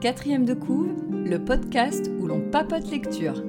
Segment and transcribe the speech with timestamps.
[0.00, 3.42] Quatrième de couve, le podcast où l'on papote lecture.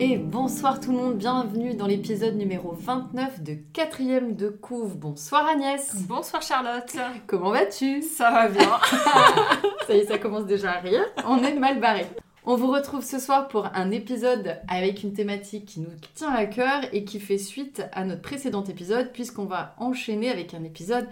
[0.00, 4.96] Et bonsoir tout le monde, bienvenue dans l'épisode numéro 29 de Quatrième de couve.
[4.96, 5.96] Bonsoir Agnès.
[6.08, 6.96] Bonsoir Charlotte.
[7.26, 8.00] Comment vas-tu?
[8.02, 8.62] Ça va bien.
[9.86, 11.04] Ça y est, ça commence déjà à rire.
[11.26, 12.06] On est mal barré.
[12.48, 16.46] On vous retrouve ce soir pour un épisode avec une thématique qui nous tient à
[16.46, 21.08] cœur et qui fait suite à notre précédent épisode puisqu'on va enchaîner avec un épisode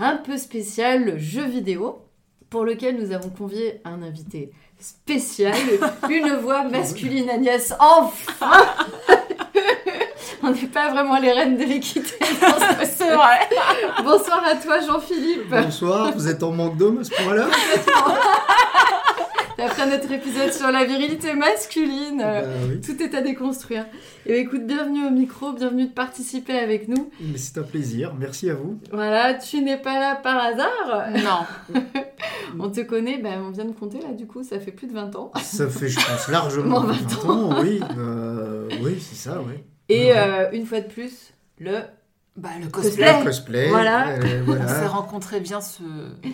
[0.00, 2.02] un peu spécial, le jeu vidéo,
[2.50, 5.54] pour lequel nous avons convié un invité spécial,
[6.10, 8.34] une voix masculine Agnès, enfin
[10.42, 12.16] On n'est pas vraiment les reines de l'équité.
[12.84, 13.48] C'est vrai.
[14.02, 15.48] Bonsoir à toi Jean-Philippe.
[15.48, 17.46] Bonsoir, vous êtes en manque d'hommes à ce point-là?
[19.58, 22.80] Après notre épisode sur la virilité masculine, euh, Bah oui.
[22.80, 23.86] tout est à déconstruire.
[24.26, 27.10] Et bien, écoute, bienvenue au micro, bienvenue de participer avec nous.
[27.20, 28.78] Mais c'est un plaisir, merci à vous.
[28.92, 31.06] Voilà, tu n'es pas là par hasard?
[31.22, 31.80] Non.
[32.58, 34.92] On te connaît, ben, on vient de compter là, du coup, ça fait plus de
[34.92, 35.32] 20 ans.
[35.42, 37.80] Ça fait, je pense, largement Bon, 20 ans, oui.
[37.98, 39.54] euh, oui, c'est ça, oui.
[39.88, 40.12] Et Ouais.
[40.16, 41.78] euh, une fois de plus, le
[42.36, 43.04] Bah, le Cosplay.
[43.06, 43.24] cosplay.
[43.24, 44.08] Cosplay, Voilà.
[44.08, 45.82] euh, On s'est rencontré bien ce,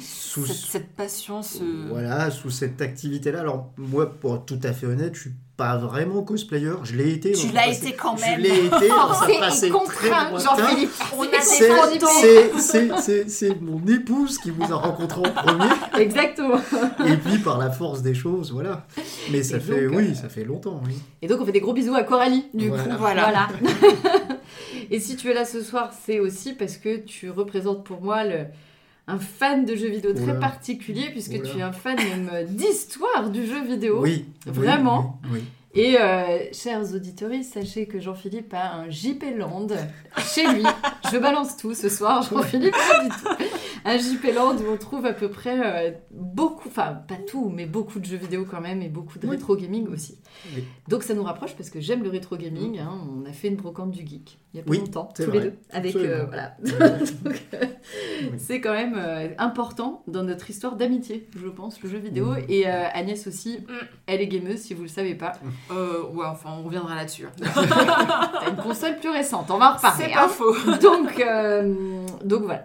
[0.01, 1.63] Sous, cette, cette passion, ce...
[1.91, 3.41] voilà, sous cette activité-là.
[3.41, 6.71] Alors, moi, pour être tout à fait honnête, je suis pas vraiment cosplayer.
[6.85, 7.33] Je l'ai été.
[7.33, 8.41] Tu le l'as été quand Je même.
[8.41, 8.89] l'ai été
[9.41, 10.43] passé contraint, très.
[10.43, 10.91] Jean-Philippe.
[11.19, 12.11] On a C'est- photos.
[12.19, 15.69] c'est- c'est- c'est- C'est mon épouse qui vous a rencontré en premier.
[15.99, 16.57] Exactement.
[17.07, 18.87] Et puis, par la force des choses, voilà.
[19.31, 20.95] Mais ça Et fait, donc, oui, euh, ça fait longtemps, oui.
[21.21, 22.85] Et donc, on fait des gros bisous à Coralie, du Voilà.
[22.85, 22.91] coup.
[22.99, 23.49] Voilà.
[24.91, 28.25] Et si tu es là ce soir, c'est aussi parce que tu représentes pour moi
[28.25, 28.47] le-
[29.07, 30.35] un fan de jeux vidéo très Oula.
[30.35, 31.49] particulier, puisque Oula.
[31.49, 34.01] tu es un fan même d'histoire du jeu vidéo.
[34.03, 34.27] Oui.
[34.47, 35.31] Vraiment Oui.
[35.41, 35.45] oui.
[35.73, 39.69] Et euh, chers auditeurs, sachez que Jean-Philippe a un JP Land
[40.19, 40.65] chez lui.
[41.13, 43.45] Je balance tout ce soir, Jean-Philippe, pas du tout.
[43.85, 47.67] Un JP Land où on trouve à peu près euh, beaucoup, enfin pas tout, mais
[47.67, 49.37] beaucoup de jeux vidéo quand même et beaucoup de Oui.
[49.37, 50.19] rétro gaming aussi.
[50.55, 50.65] Oui.
[50.89, 52.79] Donc ça nous rapproche parce que j'aime le rétro gaming.
[52.81, 52.93] hein.
[53.09, 55.41] On a fait une brocante du geek il y a pas Oui, longtemps, tous les
[55.41, 56.57] deux, avec euh, voilà.
[57.55, 57.67] Euh,
[58.39, 58.99] c'est quand même
[59.39, 62.27] important dans notre histoire d'amitié, je pense, le jeu vidéo.
[62.33, 62.39] Mm.
[62.49, 63.73] Et Agnès aussi, Mm.
[64.07, 65.33] elle est gameuse si vous le savez pas.
[65.71, 67.27] Euh, ouais, enfin, on reviendra là-dessus.
[67.41, 70.05] T'as une console plus récente, on va en reparler.
[70.05, 70.23] C'est hein.
[70.23, 70.55] pas faux.
[70.83, 72.65] Donc, euh, donc voilà.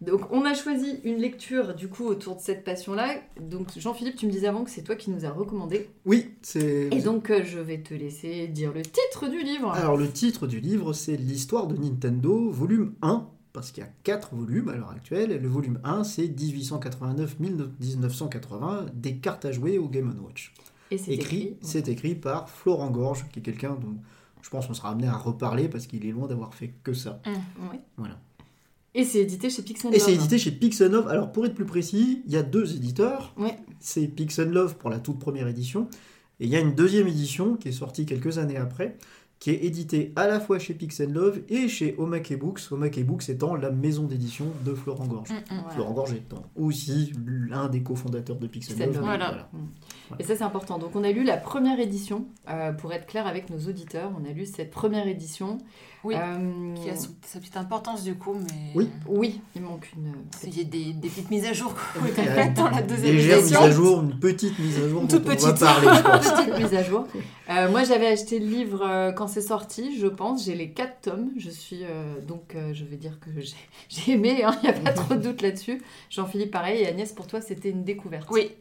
[0.00, 3.16] Donc on a choisi une lecture du coup autour de cette passion-là.
[3.40, 5.88] Donc Jean-Philippe, tu me disais avant que c'est toi qui nous as recommandé.
[6.04, 6.90] Oui, c'est.
[6.92, 9.72] Et donc euh, je vais te laisser dire le titre du livre.
[9.72, 13.90] Alors, le titre du livre, c'est L'histoire de Nintendo, volume 1, parce qu'il y a
[14.04, 15.32] 4 volumes à l'heure actuelle.
[15.32, 20.52] Et le volume 1, c'est 1889-1980, des cartes à jouer au Game Watch.
[20.90, 21.56] Et c'est Écrit, écrit.
[21.62, 23.96] c'est écrit par Florent Gorge, qui est quelqu'un dont
[24.42, 27.20] je pense qu'on sera amené à reparler parce qu'il est loin d'avoir fait que ça.
[27.26, 27.80] Ouais.
[27.96, 28.18] Voilà.
[28.94, 31.08] Et c'est édité chez Pixel Et c'est édité chez Pixel Love.
[31.08, 33.34] Alors, pour être plus précis, il y a deux éditeurs.
[33.36, 33.56] Ouais.
[33.78, 35.88] C'est Pixel Love pour la toute première édition.
[36.40, 38.96] Et il y a une deuxième édition qui est sortie quelques années après,
[39.38, 42.60] qui est éditée à la fois chez Pixel Love et chez Omake Books.
[42.70, 45.28] Omake Books étant la maison d'édition de Florent Gorge.
[45.50, 45.68] Voilà.
[45.70, 49.02] Florent Gorge étant aussi l'un des cofondateurs de Pixel, Pixel Love.
[49.04, 49.50] Voilà.
[50.18, 50.78] Et ça c'est important.
[50.78, 52.26] Donc on a lu la première édition.
[52.48, 55.58] euh, pour être clair avec nos auditeurs, on a lu cette première édition.
[56.06, 56.14] Oui.
[56.16, 58.70] Euh, Qui a son- sa petite importance du coup, mais.
[58.74, 58.88] Oui.
[59.08, 60.12] Oui, il manque une.
[60.44, 63.16] Il y a des, des petites mises à jour a faites dans la une deuxième
[63.16, 65.60] légère mise à jour, une petite mise à jour Une dont toute on va petite.
[65.60, 66.32] parler, je pense.
[66.32, 67.06] petite mise à jour.
[67.50, 70.44] Euh, moi, j'avais acheté le livre euh, quand c'est sorti, je pense.
[70.44, 71.30] J'ai les quatre tomes.
[71.36, 73.54] Je suis euh, donc, euh, je vais dire que j'ai-
[73.88, 74.44] j'ai aimé.
[74.62, 75.82] Il n'y a pas trop de doute là-dessus.
[76.10, 76.82] Jean-Philippe, pareil.
[76.82, 78.28] Et Agnès, pour toi, c'était une découverte.
[78.30, 78.52] Oui,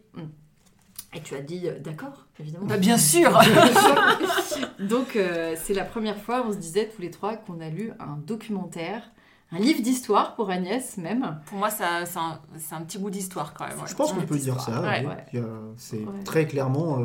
[1.16, 2.66] Et tu as dit euh, d'accord, évidemment.
[2.66, 3.32] bah, bien sûr.
[4.80, 7.92] donc, euh, c'est la première fois, on se disait tous les trois qu'on a lu
[8.00, 9.02] un documentaire,
[9.52, 11.40] un livre d'histoire pour Agnès même.
[11.46, 13.78] Pour moi, ça, c'est un, c'est un petit bout d'histoire quand même.
[13.80, 13.88] ouais.
[13.88, 14.82] Je pense qu'on peut dire ça.
[14.82, 15.06] Ouais.
[15.06, 15.42] Ouais.
[15.78, 16.24] C'est Ouais.
[16.26, 17.04] très clairement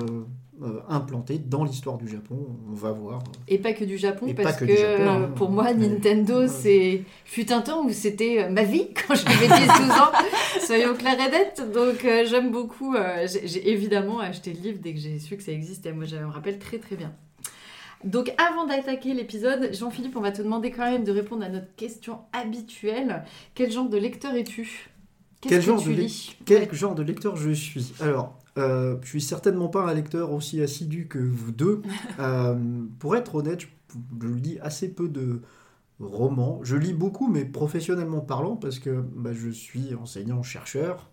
[0.62, 2.46] euh, implanté dans l'histoire du Japon.
[2.70, 3.22] On va voir.
[3.48, 5.72] Et pas que du Japon, Et parce que, que du Japon, euh, pour moi.
[5.72, 6.48] Nintendo, Ouais.
[6.48, 10.12] c'est fut un temps où c'était euh, ma vie quand j'avais 10-12 ans.
[10.60, 11.62] Soyons clairs et nets.
[11.72, 12.94] Donc, euh, j'aime beaucoup.
[13.26, 15.92] j'ai évidemment acheté le livre dès que j'ai su que ça existait.
[15.92, 17.12] Moi, je me rappelle très très bien.
[18.04, 21.74] Donc, avant d'attaquer l'épisode, Jean-Philippe, on va te demander quand même de répondre à notre
[21.76, 23.24] question habituelle.
[23.54, 24.88] Quel genre de lecteur es-tu?
[25.42, 26.36] Quel que genre tu de lis?
[26.46, 26.68] Quel Ouais.
[26.72, 27.92] genre de lecteur je suis?
[28.00, 31.82] Alors, euh, je suis certainement pas un lecteur aussi assidu que vous deux.
[32.18, 32.54] Euh,
[32.98, 33.66] pour être honnête, je,
[34.20, 35.40] je lis assez peu de
[36.00, 36.60] romans.
[36.62, 41.10] Je lis beaucoup, mais professionnellement parlant, parce que bah, je suis enseignant-chercheur.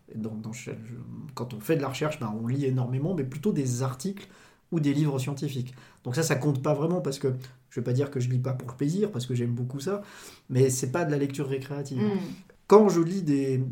[1.34, 4.28] Quand on fait de la recherche, bah, on lit énormément, mais plutôt des articles
[4.72, 5.74] ou des livres scientifiques.
[6.04, 7.34] Donc ça, ça compte pas vraiment parce que
[7.70, 9.80] je vais pas dire que je lis pas pour le plaisir parce que j'aime beaucoup
[9.80, 10.02] ça,
[10.50, 12.02] mais c'est pas de la lecture récréative.
[12.02, 12.20] Mm.
[12.68, 13.64] Quand je lis des,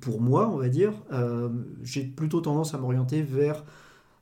[0.00, 1.50] pour moi, on va dire, euh,
[1.82, 3.64] j'ai plutôt tendance à m'orienter vers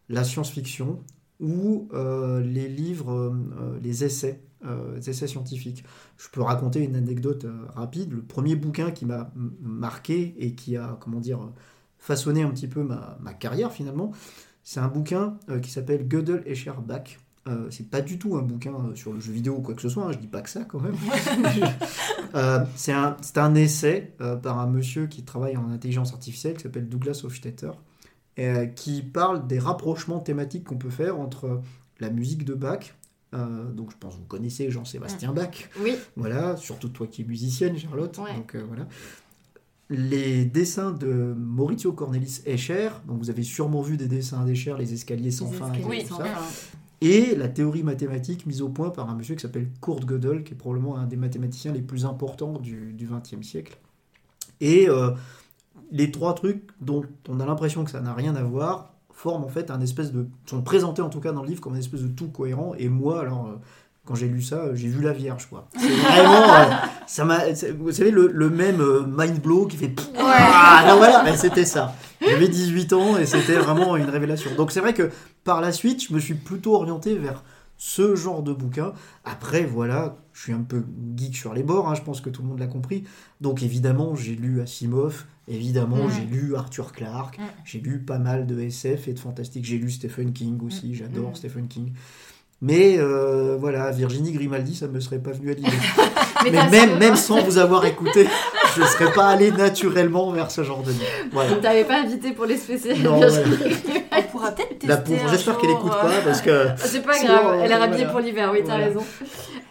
[0.08, 1.00] la science-fiction
[1.38, 4.42] ou euh, les livres, euh, les essais,
[5.06, 5.84] essais scientifiques.
[6.16, 8.12] Je peux raconter une anecdote rapide.
[8.12, 9.30] Le premier bouquin qui m'a
[9.60, 11.38] marqué et qui a, comment dire,
[11.98, 14.10] façonné un petit peu ma, carrière finalement,
[14.64, 17.18] c'est un bouquin qui s'appelle Gödel et Scherbach.
[17.46, 19.82] Euh, c'est pas du tout un bouquin euh, sur le jeu vidéo ou quoi que
[19.82, 20.96] ce soit, hein, je dis pas que ça quand même.
[22.34, 26.88] Euh, c'est un, essai euh, par un monsieur qui travaille en intelligence artificielle qui s'appelle
[26.88, 27.70] Douglas Hofstetter,
[28.74, 31.60] qui parle des rapprochements thématiques qu'on peut faire entre
[32.00, 32.96] la musique de Bach,
[33.32, 37.78] donc je pense que vous connaissez Jean-Sébastien Bach, Oui, voilà, surtout toi qui es musicienne,
[37.78, 38.18] Charlotte.
[38.18, 38.34] Ouais.
[38.34, 38.88] Donc voilà.
[39.88, 44.92] Les dessins de Maurizio Cornelis Escher, donc vous avez sûrement vu des dessins d'Escher, les
[44.92, 46.24] escaliers sans les fin, escaliers et Oui, tout sans ça.
[46.24, 46.76] fin.
[47.00, 50.52] Et la théorie mathématique mise au point par un monsieur qui s'appelle Kurt Gödel, qui
[50.52, 53.76] est probablement un des mathématiciens les plus importants du XXe siècle.
[54.60, 55.10] Et euh,
[55.90, 59.48] les trois trucs dont on a l'impression que ça n'a rien à voir forment en
[59.48, 60.26] fait un espèce de...
[60.46, 62.74] sont présentés en tout cas dans le livre comme un espèce de tout cohérent.
[62.78, 63.60] Et moi, alors, euh,
[64.04, 65.68] quand j'ai lu ça, euh, j'ai vu la Vierge, quoi.
[65.76, 66.76] C'est vraiment...
[67.06, 67.40] ça m'a...
[67.78, 69.94] Vous savez, le, le même euh, mind blow qui fait...
[70.18, 71.94] Ah, non, voilà, ben, c'était ça.
[72.20, 74.50] J'avais 18 ans et c'était vraiment une révélation.
[74.56, 75.10] Donc c'est vrai que
[75.44, 77.44] par la suite, je me suis plutôt orienté vers
[77.76, 78.92] ce genre de bouquin.
[79.24, 80.84] Après, voilà, je suis un peu
[81.16, 83.04] geek sur les bords, hein, je pense que tout le monde l'a compris.
[83.40, 86.10] Donc évidemment, j'ai lu Asimov, évidemment, Mm.
[86.16, 87.42] j'ai lu Arthur Clarke, Mm.
[87.64, 89.64] j'ai lu pas mal de SF et de fantastique.
[89.64, 91.34] J'ai lu Stephen King aussi, j'adore Mm.
[91.34, 91.92] Stephen King.
[92.62, 95.68] Mais euh, voilà, Virginie Grimaldi, ça me serait pas venu à l'idée.
[96.50, 98.26] Mais, même, sans vous avoir écouté,
[98.76, 101.04] je ne serais pas allé naturellement vers ce genre de livre.
[101.32, 101.50] Voilà.
[101.52, 102.94] On t'avait pas invité pour les spéciaux.
[103.02, 103.20] Non,
[104.16, 105.16] On pourra peut-être tester.
[105.30, 106.68] J'espère qu'elle jour, écoute euh, pas parce que.
[106.76, 108.10] C'est pas Sinon, grave, elle est rhabillée voilà.
[108.12, 108.86] pour l'hiver, oui, t'as Voilà.
[108.86, 109.00] raison.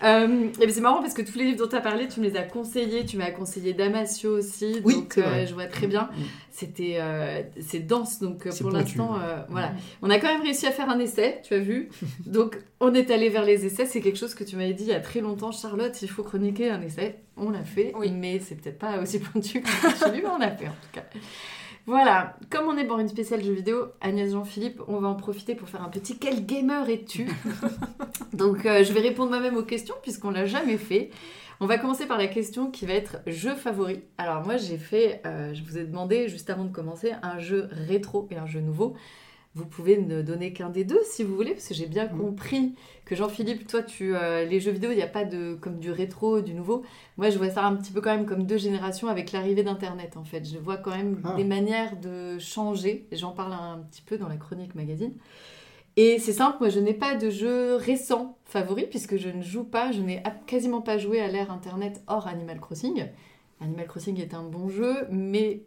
[0.03, 2.25] Euh, et c'est marrant parce que tous les livres dont tu as parlé, tu me
[2.27, 3.05] les as conseillés.
[3.05, 6.03] Tu m'as conseillé Damasio aussi, Oui, donc euh, je vois très bien.
[6.03, 6.21] Mm.
[6.51, 9.69] C'était euh, c'est dense, donc euh, pour l'instant, euh, voilà.
[9.69, 9.77] Mm.
[10.03, 11.89] On a quand même réussi à faire un essai, tu as vu.
[12.25, 13.85] Donc on est allé vers les essais.
[13.85, 15.99] C'est quelque chose que tu m'avais dit il y a très longtemps, Charlotte.
[16.01, 17.15] Il faut chroniquer un essai.
[17.37, 18.11] On l'a fait, Oui.
[18.11, 21.03] mais c'est peut-être pas aussi pointu que celui mais on l'a fait en tout cas.
[21.85, 25.53] Voilà, comme on est pour une spéciale jeux vidéo, Agnès Jean-Philippe, on va en profiter
[25.53, 27.27] pour faire un petit quel gamer es-tu?
[28.33, 31.09] Donc euh, je vais répondre moi-même aux questions puisqu'on l'a jamais fait.
[31.59, 33.99] On va commencer par la question qui va être jeu favori.
[34.17, 37.67] Alors moi j'ai fait, euh, je vous ai demandé juste avant de commencer un jeu
[37.71, 38.95] rétro et un jeu nouveau.
[39.55, 42.17] Vous pouvez ne donner qu'un des deux si vous voulez, parce que j'ai bien Mm.
[42.17, 42.73] compris
[43.05, 45.91] que Jean-Philippe, toi, tu euh, les jeux vidéo, il n'y a pas de comme du
[45.91, 46.81] rétro, du nouveau.
[47.17, 50.17] Moi, je vois ça un petit peu quand même comme deux générations avec l'arrivée d'Internet,
[50.17, 50.43] en fait.
[50.51, 51.35] Je vois quand même Ah.
[51.35, 53.05] des manières de changer.
[53.11, 55.13] J'en parle un petit peu dans la chronique magazine.
[55.97, 59.63] Et c'est simple, moi, je n'ai pas de jeu récent favori, puisque je ne joue
[59.65, 63.05] pas, je n'ai quasiment pas joué à l'ère Internet hors Animal Crossing.
[63.61, 65.61] Animal Crossing est un bon jeu, mais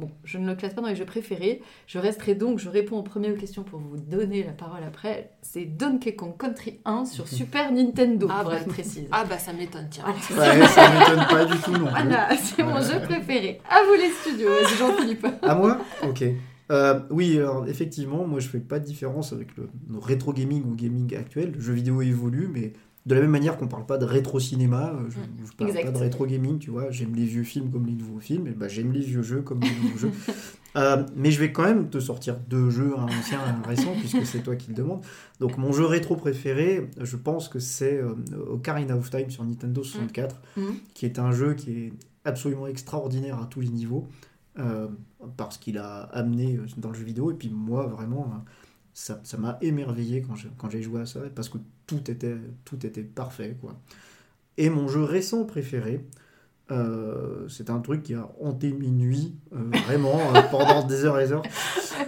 [0.00, 1.62] bon, je ne le classe pas dans les jeux préférés.
[1.86, 5.30] Je resterai donc, je réponds en premier aux questions pour vous donner la parole après.
[5.42, 8.56] C'est Donkey Kong Country 1 sur Super Nintendo, Ah, pour bah.
[8.58, 9.06] être précise.
[9.12, 10.04] Ah bah ça m'étonne, tiens.
[10.30, 10.58] Voilà.
[10.60, 11.88] Ouais, ça m'étonne pas du tout non plus.
[11.90, 13.60] Voilà, c'est mon jeu préféré.
[13.70, 15.26] À vous les studios, vas-y, Jean-Philippe.
[15.42, 15.78] À moi?
[16.02, 16.24] Ok.
[16.70, 20.62] Euh, oui, alors effectivement, moi je fais pas de différence avec le, le rétro gaming
[20.64, 21.52] ou gaming actuel.
[21.56, 22.72] Le jeu vidéo évolue, mais
[23.10, 25.84] de la même manière qu'on parle pas de rétro cinéma, euh, je, je parle Exact.
[25.84, 26.90] pas de rétro gaming, tu vois.
[26.90, 29.60] J'aime les vieux films comme les nouveaux films, et bah, j'aime les vieux jeux comme
[29.60, 30.12] les nouveaux jeux.
[30.76, 33.92] Euh, mais je vais quand même te sortir deux jeux, un ancien et un récent,
[33.98, 35.00] puisque c'est toi qui le demandes.
[35.40, 38.14] Donc mon jeu rétro préféré, je pense que c'est euh,
[38.48, 40.74] Ocarina of Time sur Nintendo 64, Mhm.
[40.94, 41.92] qui est un jeu qui est
[42.24, 44.06] absolument extraordinaire à tous les niveaux,
[44.60, 44.86] euh,
[45.36, 48.32] parce qu'il a amené dans le jeu vidéo, et puis moi vraiment,
[48.92, 52.84] ça m'a émerveillé quand je- quand j'ai joué à ça, parce que tout était, tout
[52.84, 53.56] était parfait.
[53.60, 53.78] Quoi.
[54.58, 56.04] Et mon jeu récent préféré,
[56.70, 61.18] euh, c'est un truc qui a hanté mes nuits, euh, vraiment, euh, pendant des heures
[61.18, 61.42] et des heures.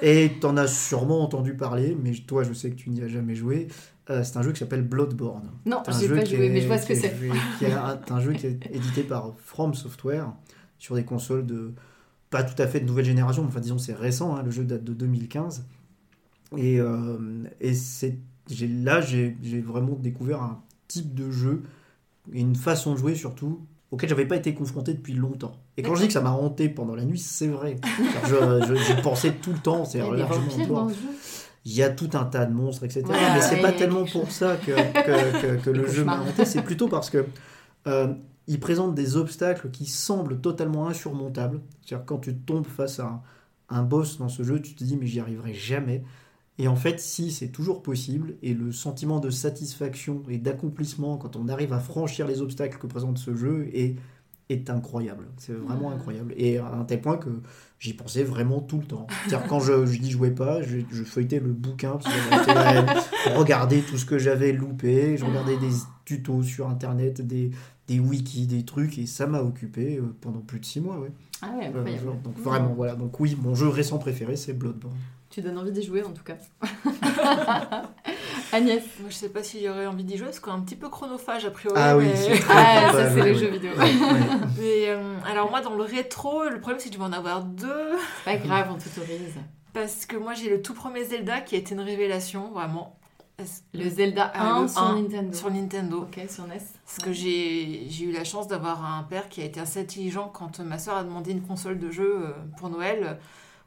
[0.03, 3.35] Et t'en as sûrement entendu parler, mais toi, je sais que tu n'y as jamais
[3.35, 3.69] joué.
[4.09, 5.49] C'est un jeu qui s'appelle Bloodborne.
[5.65, 7.17] Non, C'est j'ai jeu pas joué, est- mais je vois ce que c'est.
[7.17, 10.33] joué- qui est un, un jeu qui est édité par From Software
[10.79, 11.73] sur des consoles de
[12.29, 14.65] pas tout à fait de nouvelle génération, mais enfin disons c'est récent, hein, le jeu
[14.65, 15.65] date de 2015.
[16.57, 17.19] Et, euh,
[17.61, 17.73] et
[18.49, 21.63] j'ai- là j'ai j'ai vraiment découvert un type de jeu
[22.33, 25.57] et une façon de jouer surtout auquel j'avais pas été confronté depuis longtemps.
[25.77, 27.77] Et quand je dis que ça m'a hanté pendant la nuit, c'est vrai.
[28.87, 30.89] J'y pensais tout le temps, c'est largement.
[31.65, 33.05] Il y a tout un tas de monstres, etc.
[33.07, 36.21] Ouais, mais c'est ouais, pas tellement pour ça que, que, que- que le jeu m'a
[36.21, 37.25] hanté, c'est plutôt parce que
[37.87, 38.13] euh,
[38.49, 41.61] il présente des obstacles qui semblent totalement insurmontables.
[41.85, 43.23] C'est-à-dire quand tu tombes face à un,
[43.69, 46.03] un boss dans ce jeu, tu te dis mais j'y arriverai jamais.
[46.63, 48.37] Et en fait, si, c'est toujours possible.
[48.43, 52.87] Et le sentiment de satisfaction et d'accomplissement quand on arrive à franchir les obstacles que
[52.87, 53.97] présente ce jeu est,
[54.49, 55.25] est incroyable.
[55.39, 56.33] C'est vraiment incroyable.
[56.37, 57.31] Et à un tel point que
[57.79, 59.07] j'y pensais vraiment tout le temps.
[59.27, 63.99] C'est-à-dire quand je, je n'y jouais pas, je, je feuilletais le bouquin pour regarder tout
[63.99, 65.17] ce que j'avais loupé.
[65.17, 65.71] Je regardais des
[66.05, 67.51] tutos sur Internet, des,
[67.89, 68.99] des wikis, des trucs.
[68.99, 70.99] Et ça m'a occupé euh, pendant plus de six mois.
[71.01, 71.11] Ouais.
[71.41, 72.05] Ah ouais, Euh, incroyable.
[72.05, 72.95] genre, donc vraiment, voilà.
[72.95, 74.95] Donc oui, mon jeu récent préféré, c'est Bloodborne.
[75.33, 76.35] Tu donnes envie d'y jouer en tout cas.
[78.53, 78.83] Agnès.
[79.01, 80.77] Moi, je sais pas s'il y aurait envie d'y jouer parce qu'on est un petit
[80.77, 81.81] peu chronophage a priori.
[81.83, 83.35] Ah oui, mais- c'est Ah, ça c'est les ouais.
[83.35, 83.71] jeux vidéo.
[83.73, 84.21] Ouais, ouais.
[84.59, 87.45] Mais, euh, alors moi, dans le rétro, le problème c'est que je vais en avoir
[87.45, 87.97] deux.
[88.25, 89.35] C'est pas grave, on t'autorise.
[89.73, 92.99] Parce que moi, j'ai le tout premier Zelda qui a été une révélation, vraiment.
[93.73, 95.37] Le Zelda Ah, 1 le sur 1 Nintendo.
[95.37, 96.03] Sur Nintendo.
[96.03, 96.59] Ok, sur NES.
[96.85, 100.29] Parce que j'ai j'ai eu la chance d'avoir un père qui a été assez intelligent
[100.33, 103.19] quand ma soeur a demandé une console de jeu euh, pour Noël.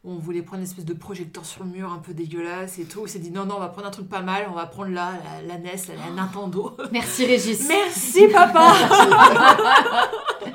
[0.06, 2.86] Où On voulait prendre une espèce de projecteur sur le mur un peu dégueulasse et
[2.86, 3.02] tout.
[3.06, 4.92] Il s'est dit non, non, on va prendre un truc pas mal, on va prendre
[4.92, 6.78] là, la, la NES, la, la Nintendo.
[6.92, 7.68] Merci Régis.
[7.68, 8.74] Merci papa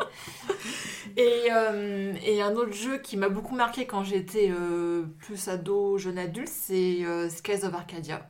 [1.16, 5.98] et, euh, et un autre jeu qui m'a beaucoup marqué quand j'étais euh, plus ado,
[5.98, 8.28] jeune adulte, c'est euh, Skies of Arcadia,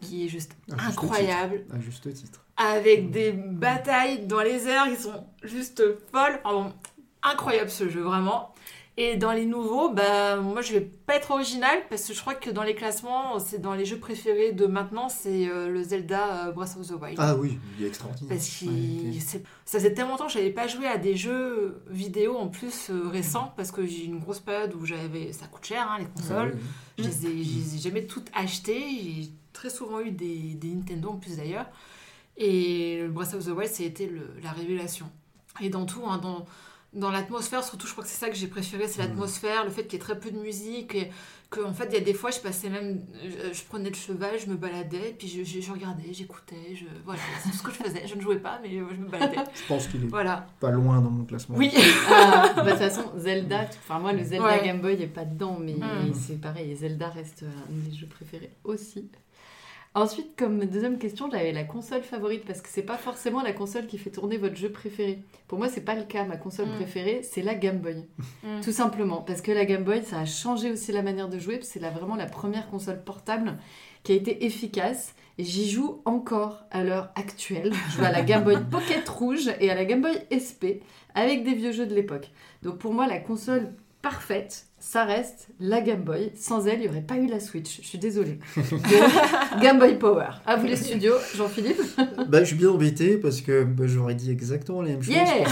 [0.00, 2.40] qui est juste À juste incroyable, À juste titre.
[2.56, 6.40] avec des batailles dans les airs qui sont juste folles.
[6.42, 6.72] Pardon,
[7.22, 8.54] incroyable ce jeu, vraiment.
[9.02, 12.34] Et dans les nouveaux, bah, moi je vais pas être original parce que je crois
[12.34, 16.48] que dans les classements, c'est dans les jeux préférés de maintenant, c'est euh, le Zelda
[16.48, 17.16] euh, Breath of the Wild.
[17.18, 18.36] Ah oui, il est extraordinaire.
[18.36, 19.18] Parce que Ouais,
[19.64, 23.08] ça faisait tellement longtemps que j'avais pas joué à des jeux vidéo en plus euh,
[23.08, 26.04] récents parce que j'ai eu une grosse période où j'avais ça coûte cher hein, les
[26.04, 26.50] consoles.
[26.50, 26.58] Ouais,
[26.98, 28.84] Je les ai, je les ai jamais toutes achetées.
[29.02, 31.70] J'ai très souvent eu des, des Nintendo en plus d'ailleurs.
[32.36, 35.06] Et le Breath of the Wild, c'était la révélation.
[35.62, 36.44] Et dans tout, hein, dans,
[36.92, 39.08] dans l'atmosphère, surtout, je crois que c'est ça que j'ai préféré, c'est Mhm.
[39.10, 40.94] l'atmosphère, le fait qu'il y ait très peu de musique.
[40.96, 41.10] Et
[41.50, 43.02] que, en fait, il y a des fois, je passais même.
[43.24, 46.74] Je, je prenais le cheval, je me baladais, puis je, je- je regardais, j'écoutais.
[46.76, 48.06] Je, voilà, c'est tout ce que je faisais.
[48.06, 49.36] Je ne jouais pas, mais euh, je me baladais.
[49.54, 50.46] Je pense qu'il est Voilà.
[50.60, 51.56] pas loin dans mon classement.
[51.56, 51.72] Oui.
[52.08, 54.64] Ah, bah, de toute façon, Zelda, enfin moi le Zelda Ouais.
[54.64, 56.14] Game Boy est pas dedans, mais Mm.
[56.14, 59.08] c'est pareil, Zelda reste un de mes jeux préférés aussi.
[59.92, 63.88] Ensuite, comme deuxième question, j'avais la console favorite parce que c'est pas forcément la console
[63.88, 65.18] qui fait tourner votre jeu préféré.
[65.48, 66.24] Pour moi, c'est pas le cas.
[66.24, 66.74] Ma console Mm.
[66.76, 68.04] préférée, c'est la Game Boy.
[68.44, 68.60] Mm.
[68.62, 71.58] Tout simplement parce que la Game Boy, ça a changé aussi la manière de jouer.
[71.62, 73.58] C'est la- vraiment la première console portable
[74.04, 75.14] qui a été efficace.
[75.38, 77.72] Et j'y joue encore à l'heure actuelle.
[77.88, 80.82] Je joue à la Game Boy Pocket Rouge et à la Game Boy SP
[81.16, 82.30] avec des vieux jeux de l'époque.
[82.62, 86.32] Donc pour moi, la console parfaite, ça reste la Game Boy.
[86.34, 87.80] Sans elle, il n'y aurait pas eu la Switch.
[87.82, 88.38] Je suis désolée.
[88.70, 88.80] Donc,
[89.60, 90.26] Game Boy Power.
[90.46, 91.80] À vous les studios, Jean-Philippe.
[92.28, 95.44] Bah, je suis bien embêté parce que bah, j'aurais dit exactement la même chose Yeah.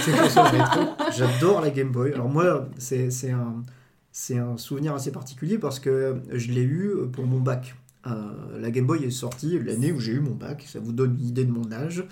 [1.17, 2.13] J'adore la Game Boy.
[2.13, 3.63] Alors moi, c'est un,
[4.13, 7.75] c'est un souvenir assez particulier parce que je l'ai eu pour mon bac.
[8.07, 8.11] Euh,
[8.61, 10.65] la Game Boy est sortie l'année où j'ai eu mon bac.
[10.67, 12.05] Ça vous donne une idée de mon âge.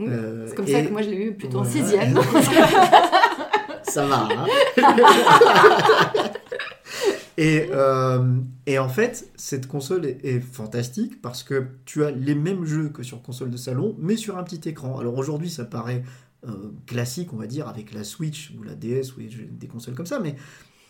[0.00, 1.84] Euh, C'est comme ça que moi je l'ai eu plutôt en Voilà.
[1.84, 2.14] sixième.
[3.84, 4.28] Ça va.
[4.30, 4.46] hein
[7.38, 12.34] et, euh, et en fait, cette console est, est fantastique parce que tu as les
[12.34, 14.98] mêmes jeux que sur console de salon, mais sur un petit écran.
[14.98, 16.02] Alors aujourd'hui, ça paraît
[16.46, 19.94] euh, classique, on va dire, avec la Switch ou la DS ou des- des consoles
[19.94, 20.34] comme ça, mais,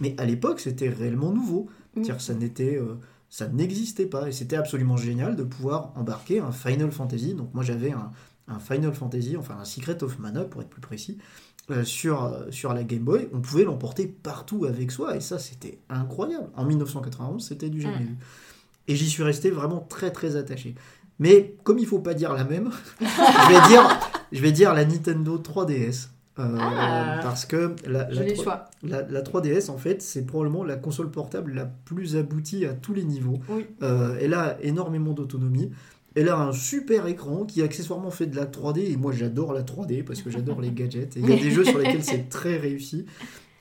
[0.01, 1.69] mais à l'époque, c'était réellement nouveau.
[1.95, 2.05] Mm.
[2.05, 2.77] C'est-à-dire, ça n'était.
[2.77, 2.95] euh,
[3.29, 7.33] ça n'existait pas et c'était absolument génial de pouvoir embarquer un Final Fantasy.
[7.33, 8.11] Donc moi j'avais un,
[8.47, 11.17] un Final Fantasy, enfin un Secret of Mana pour être plus précis,
[11.71, 15.39] euh, sur, euh, sur la Game Boy, on pouvait l'emporter partout avec soi, et ça
[15.39, 16.49] c'était incroyable.
[16.57, 18.17] En 1991, c'était du jamais vu.
[18.89, 20.75] Et j'y suis resté vraiment très très attaché.
[21.19, 23.05] Mais comme il faut pas dire la même, je,
[23.53, 24.01] vais dire,
[24.33, 26.09] je vais dire la Nintendo 3DS.
[26.39, 27.21] euh, Ah.
[27.23, 28.71] parce que la, la, Joli 3 choix.
[28.83, 32.95] la- la 3DS, en fait, c'est probablement la console portable la plus aboutie à tous
[32.95, 33.39] les niveaux.
[33.51, 33.67] Oui.
[33.83, 35.71] Euh, elle a énormément d'autonomie.
[36.15, 39.63] Elle a un super écran qui accessoirement fait de la 3D et moi j'adore la
[39.63, 41.17] 3D parce que j'adore les gadgets.
[41.17, 43.07] Et il y a des jeux sur lesquels c'est très réussi.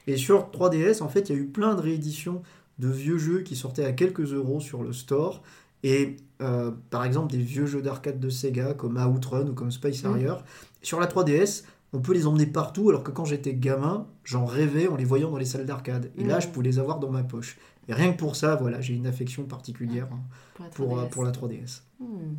[0.08, 2.42] Et sur 3DS, en fait, il y a eu plein de rééditions
[2.80, 5.44] de vieux jeux qui sortaient à quelques euros sur le store.
[5.84, 10.04] Et euh, par exemple, des vieux jeux d'arcade de Sega comme Outrun ou comme Space
[10.04, 10.08] Mm.
[10.08, 10.34] Harrier.
[10.82, 14.88] Sur la 3DS, on peut les emmener partout alors que quand j'étais gamin, j'en rêvais
[14.88, 16.12] en les voyant dans les salles d'arcade.
[16.18, 16.42] Et là, Mm.
[16.42, 17.58] je pouvais les avoir dans ma poche.
[17.88, 20.20] Et rien que pour ça, voilà, j'ai une affection particulière hein,
[20.56, 21.10] Pour, la pour, euh, 3DS.
[21.12, 21.82] pour la 3DS.
[22.02, 22.36] Hmm.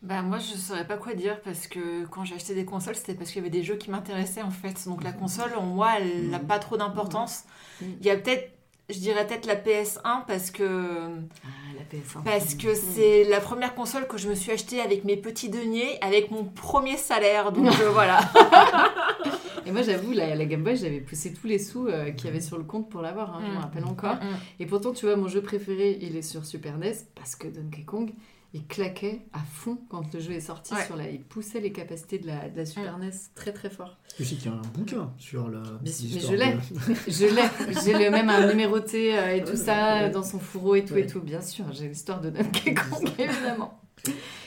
[0.00, 3.14] Bah moi je saurais pas quoi dire parce que quand j'ai acheté des consoles c'était
[3.14, 4.84] parce qu'il y avait des jeux qui m'intéressaient en fait.
[4.86, 6.46] Donc la console en moi elle n'a Mhm.
[6.46, 7.44] pas trop d'importance.
[7.82, 7.88] Mhm.
[8.00, 8.48] Il y a peut-être,
[8.90, 11.08] je dirais peut-être la PS1 parce que
[11.44, 12.22] Ah, la PS1.
[12.24, 12.80] parce que Hmm.
[12.94, 16.44] c'est la première console que je me suis achetée avec mes petits deniers, avec mon
[16.44, 17.50] premier salaire.
[17.50, 18.20] Donc euh, voilà.
[19.66, 22.28] Et moi, j'avoue, la, la Game Boy, j'avais poussé tous les sous euh, qu'il y
[22.30, 24.16] avait sur le compte pour l'avoir, hein, je me rappelle encore.
[24.60, 27.82] Et pourtant, tu vois, mon jeu préféré, il est sur Super NES parce que Donkey
[27.82, 28.12] Kong,
[28.54, 30.72] il claquait à fond quand le jeu est sorti.
[30.74, 30.84] Ouais.
[30.86, 33.98] Sur la, il poussait les capacités de la, de la Super NES très très fort.
[34.18, 35.60] Je sais qu'il y a un bouquin sur la.
[35.82, 36.52] mais l'histoire je l'ai.
[36.54, 37.80] de- Je l'ai.
[37.84, 40.10] J'ai le même un numéroté euh, et tout Ouais, ça ouais.
[40.10, 41.02] dans son fourreau et tout Ouais.
[41.02, 41.20] et tout.
[41.20, 43.80] Bien sûr, j'ai l'histoire de Donkey Kong, évidemment.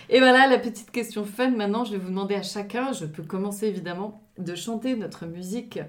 [0.09, 1.51] Et voilà la petite question fun.
[1.51, 5.79] Maintenant, je vais vous demander à chacun, je peux commencer évidemment, de chanter notre musique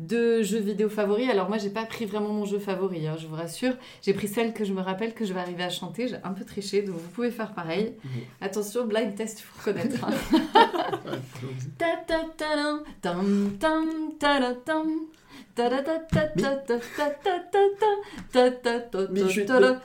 [0.00, 1.28] de jeux vidéo favoris.
[1.30, 3.74] Alors moi, j'ai pas pris vraiment mon jeu favori, hein, je vous rassure.
[4.02, 6.08] J'ai pris celle que je me rappelle que je vais arriver à chanter.
[6.08, 7.94] J'ai un peu triché, donc vous pouvez faire pareil.
[8.40, 10.06] Attention, blind test pour connaître.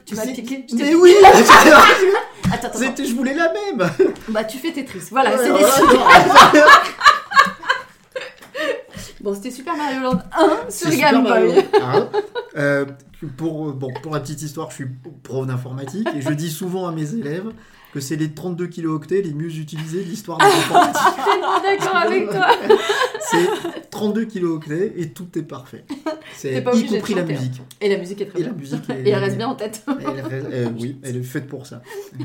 [0.06, 0.26] Tu m'as.
[0.74, 1.14] Mais oui
[3.06, 3.90] Je voulais la même
[4.30, 5.08] Bah, tu fais Tetris.
[5.12, 5.98] Voilà, c'est décidé.
[9.26, 10.20] Bon, c'était Super Mario Land
[10.68, 11.24] 1 sur Game.
[11.24, 11.66] Boy.
[12.58, 12.86] Euh,
[13.38, 14.86] pour, bon, pour la petite histoire, je suis
[15.24, 17.52] prof d'informatique et je dis souvent à mes élèves
[17.92, 21.02] que c'est les 32 kilooctets les mieux utilisés de l'histoire de l'informatique.
[21.08, 22.48] Je suis tellement d'accord avec toi.
[23.20, 25.86] C'est 32 kilooctets et tout est parfait.
[26.36, 27.26] C'est y compris la hein.
[27.26, 27.62] musique.
[27.82, 28.52] Et la musique est très Et bien.
[28.52, 29.84] la musique est- Et elle reste bien en tête.
[29.88, 31.82] Elle euh, oui, elle est faite pour ça.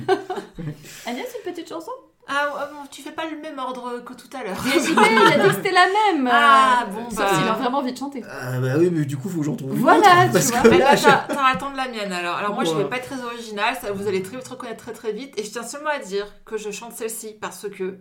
[1.07, 1.93] Agnès, une petite chanson?
[2.29, 4.57] Ah, ouais, bon, tu fais pas le même ordre que tout à l'heure.
[4.65, 6.29] Mais JP, il a dit que c'était la même.
[6.33, 7.29] Ah, bon, Sauf bah.
[7.37, 8.23] s'il a vraiment envie de chanter.
[8.31, 10.51] Ah bah oui, mais du coup, faut que j'en trouve une Voilà, autre, tu parce
[10.53, 10.61] vois.
[10.61, 12.37] que Mais là, là, je- t'as t'as attendre la mienne alors.
[12.37, 14.93] Alors moi, je vais pas être très originale, ça, vous allez très vite reconnaître très
[14.93, 15.37] très vite.
[15.39, 17.99] Et je tiens seulement à dire que je chante celle-ci parce que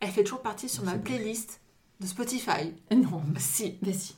[0.00, 1.02] elle fait toujours partie sur ma bon.
[1.02, 1.60] playlist
[2.00, 2.74] de Spotify.
[2.90, 3.78] Non, Si.
[3.82, 4.16] mais si.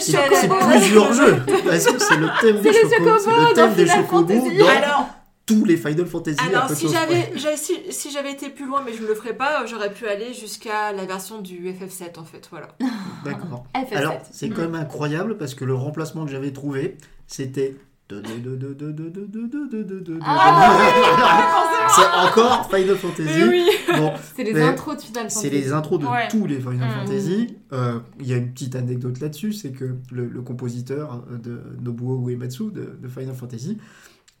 [0.00, 1.42] C'est plusieurs jeux.
[1.64, 3.18] Parce que c'est le thème des chocobos.
[3.18, 5.08] C'est le thème dans des chocobos dans
[5.46, 6.38] tous les Final Fantasy.
[6.40, 9.66] alors si j'avais si, si j'avais été plus loin, mais je ne le ferais pas,
[9.66, 12.48] j'aurais pu aller jusqu'à la version du FF7 en fait.
[12.50, 12.68] Voilà.
[13.24, 13.66] D'accord.
[13.74, 13.96] FF7.
[13.96, 17.76] Alors, c'est quand même incroyable parce que le remplacement que j'avais trouvé, c'était.
[20.22, 23.40] Ah, C'est encore Final Fantasy.
[23.96, 25.50] Bon, C'est les intros de Final c'est Fantasy.
[25.62, 26.28] les intros de Ouais.
[26.30, 27.06] tous les Final Mm.
[27.06, 27.56] Fantasy.
[27.72, 32.28] Euh, Il y a une petite anecdote là-dessus, c'est que le, le compositeur de Nobuo
[32.28, 33.78] Uematsu de, de Final Fantasy,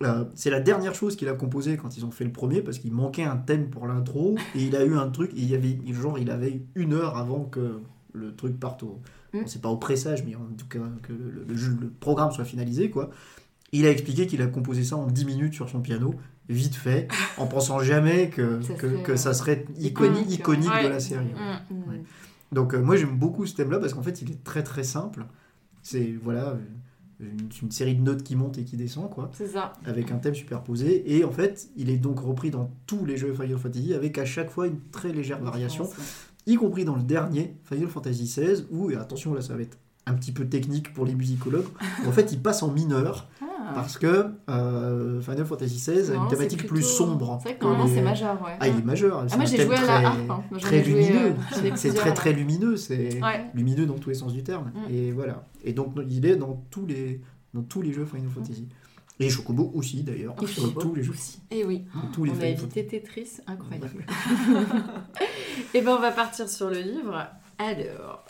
[0.02, 2.78] euh, c'est la dernière chose qu'il a composé quand ils ont fait le premier parce
[2.78, 5.30] qu'il manquait un thème pour l'intro et il a eu un truc.
[5.36, 7.80] Il y avait genre il avait une heure avant que
[8.12, 9.00] le truc parte au.
[9.32, 9.38] Mm.
[9.40, 12.90] bon, c'est pas au pressage, mais en tout cas que le, le programme soit finalisé
[12.90, 13.10] quoi.
[13.74, 16.14] Il a expliqué qu'il a composé ça en 10 minutes sur son piano,
[16.48, 17.08] vite fait,
[17.38, 20.84] en pensant jamais que, Ça que, serait, que euh, ça serait iconique, iconique, ouais.
[20.84, 21.24] de la série.
[21.70, 21.74] Mm.
[21.74, 21.88] Mm.
[21.90, 22.02] Ouais.
[22.52, 25.26] Donc euh, moi j'aime beaucoup ce thème-là parce qu'en fait il est très très simple.
[25.82, 26.56] C'est voilà
[27.18, 29.72] une, une série de notes qui monte et qui descend quoi, C'est ça.
[29.84, 31.16] avec un thème superposé.
[31.16, 34.24] Et en fait il est donc repris dans tous les jeux Final Fantasy avec à
[34.24, 35.88] chaque fois une très légère variation,
[36.46, 39.78] y compris dans le dernier Final Fantasy XVI où et attention là ça va être
[40.06, 41.66] un petit peu technique pour les musicologues.
[42.06, 43.72] en fait il passe en mineur Ah.
[43.74, 47.38] parce que euh, Final Fantasy XVI a une thématique plutôt- plus sombre.
[47.42, 48.56] C'est vrai que normalement les- c'est majeur, ouais.
[48.60, 49.24] Ah il est majeur.
[49.30, 50.30] Ah, moi j'ai joué à la très- harpe.
[50.30, 50.42] hein.
[50.52, 51.34] J'en très lumineux.
[51.56, 53.46] euh, C'est très très lumineux, c'est Ouais.
[53.54, 54.70] lumineux dans tous les sens du terme.
[54.74, 54.92] Mm.
[54.94, 55.46] Et voilà.
[55.64, 57.22] Et donc il est dans tous les
[57.54, 58.68] dans tous les jeux Final Fantasy.
[59.20, 60.34] Et Chocobo aussi d'ailleurs.
[60.34, 61.12] Dans Chocobo tous les jeux.
[61.12, 61.38] aussi.
[61.50, 61.84] Et oui.
[61.94, 64.04] Dans tous les On a évité Tetris, incroyable.
[65.74, 67.26] Et ben on va partir sur le livre.
[67.58, 68.24] Alors,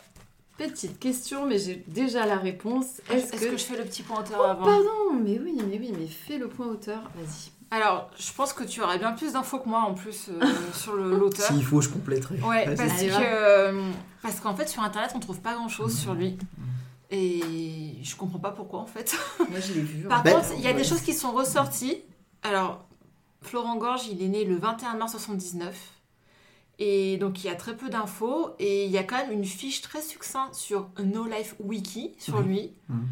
[0.57, 3.01] petite question, mais j'ai déjà la réponse.
[3.09, 3.51] Est-ce Est-ce que...
[3.51, 3.57] que...
[3.57, 6.47] je fais le petit pointeur Oh, avant pardon, mais oui, mais oui, mais fais le
[6.47, 7.51] point hauteur, vas-y.
[7.71, 10.93] Alors, je pense que tu aurais bien plus d'infos que moi en plus euh, sur
[10.95, 11.47] le- l'auteur.
[11.47, 12.39] S'il faut, je compléterai.
[12.41, 13.91] Ouais, parce Allez, que euh,
[14.21, 15.99] parce qu'en fait sur internet on trouve pas grand chose Mhm.
[15.99, 16.37] sur lui
[17.11, 19.15] et je comprends pas pourquoi en fait.
[19.49, 20.07] Moi je l'ai vu.
[20.07, 20.77] Par Ben, contre, il y a ouais.
[20.77, 22.01] des choses qui sont ressorties.
[22.43, 22.85] Alors,
[23.41, 25.75] Florent Gorge, il est né le 21 mars 79
[26.79, 29.45] et donc il y a très peu d'infos et il y a quand même une
[29.45, 32.47] fiche très succincte sur No Life Wiki sur Mhm.
[32.47, 32.71] lui.
[32.89, 33.05] Mhm.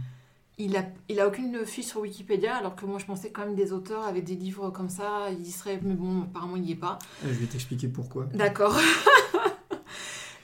[0.59, 3.55] Il a, il a aucune fiche sur Wikipédia, alors que moi je pensais quand même
[3.55, 6.73] des auteurs avec des livres comme ça, il y serait, mais bon, apparemment il n'y
[6.73, 6.99] est pas.
[7.25, 8.25] Euh, Je vais t'expliquer pourquoi.
[8.35, 8.77] D'accord.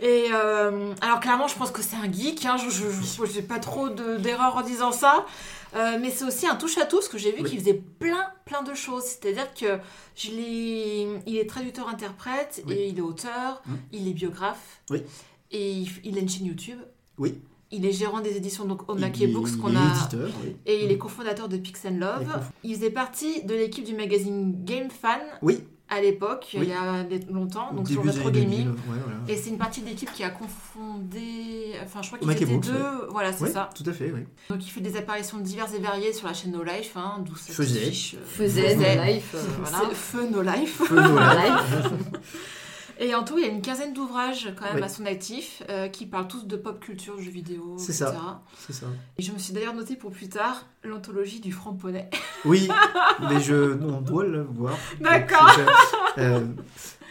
[0.02, 2.46] Et euh, alors clairement, je pense que c'est un geek.
[2.46, 5.26] Hein, je j'ai pas trop de- d'erreurs en disant ça.
[5.76, 7.50] Euh, mais c'est aussi un touche à tout, ce que j'ai vu Oui.
[7.50, 9.04] qu'il faisait plein, plein de choses.
[9.04, 9.80] C'est-à-dire que
[10.16, 12.74] je il est traducteur-interprète Oui.
[12.74, 13.74] et il est auteur, Mm.
[13.92, 14.82] il est biographe.
[14.90, 15.02] Oui.
[15.52, 16.80] Et il, il a une chaîne YouTube.
[17.18, 17.36] Oui.
[17.72, 19.96] Il est gérant des éditions donc Omake Books qu'on a.
[20.00, 20.56] éditeur, oui.
[20.66, 21.00] Et il est Mm.
[21.00, 22.28] cofondateur de Pix and Love.
[22.64, 25.20] Il faisait partie de l'équipe du magazine Game Fan.
[25.44, 25.60] Oui.
[25.90, 26.60] À l'époque, Oui.
[26.64, 28.50] il y a longtemps, donc début sur Retro Gaming.
[28.66, 29.18] 2000, ouais, voilà.
[29.28, 31.74] Et c'est une partie de l'équipe qui a confondé.
[31.84, 32.74] Enfin, je crois qu'ils étaient Brooks, deux.
[32.74, 33.08] ouais.
[33.10, 33.70] Voilà, c'est Ouais, ça.
[33.76, 34.22] tout à fait, oui.
[34.50, 37.36] Donc il fait des apparitions diverses et variées sur la chaîne No Life, hein, d'où
[37.36, 37.80] cette Faisait.
[37.80, 38.96] fiche, euh, Faisait, faisait.
[38.98, 39.82] no life, euh, voilà.
[39.90, 40.76] C'est Feu No Life.
[40.86, 41.38] Feu Noël.
[41.38, 41.92] Life.
[43.02, 44.84] Et en tout, il y a une quinzaine d'ouvrages quand même Oui.
[44.84, 48.18] à son actif euh, qui parlent tous de pop culture, jeux vidéo, C'est etc.
[48.58, 48.88] C'est ça.
[49.18, 52.10] Et je me suis d'ailleurs noté pour plus tard l'anthologie du franc-poney.
[52.46, 52.70] Oui,
[53.30, 54.78] mais je, on doit le voir.
[55.02, 55.52] D'accord.
[56.16, 56.40] C'est- euh,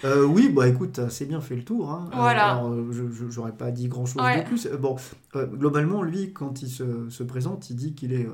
[0.04, 1.90] euh, oui, bah écoute, assez bien fait le tour.
[1.90, 2.08] Hein.
[2.14, 2.52] Voilà.
[2.52, 4.40] alors, je j'aurais pas dit grand chose Ouais.
[4.42, 4.66] de plus.
[4.78, 4.96] Bon,
[5.34, 8.26] globalement, lui, quand il se, se présente, il dit qu'il est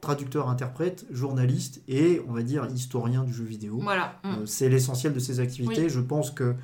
[0.00, 3.78] traducteur, interprète, journaliste et, on va dire, historien du jeu vidéo.
[3.82, 4.20] Voilà.
[4.22, 4.28] Mm.
[4.28, 5.84] Euh, c'est l'essentiel de ses activités.
[5.84, 5.90] Oui.
[5.90, 6.54] Je pense que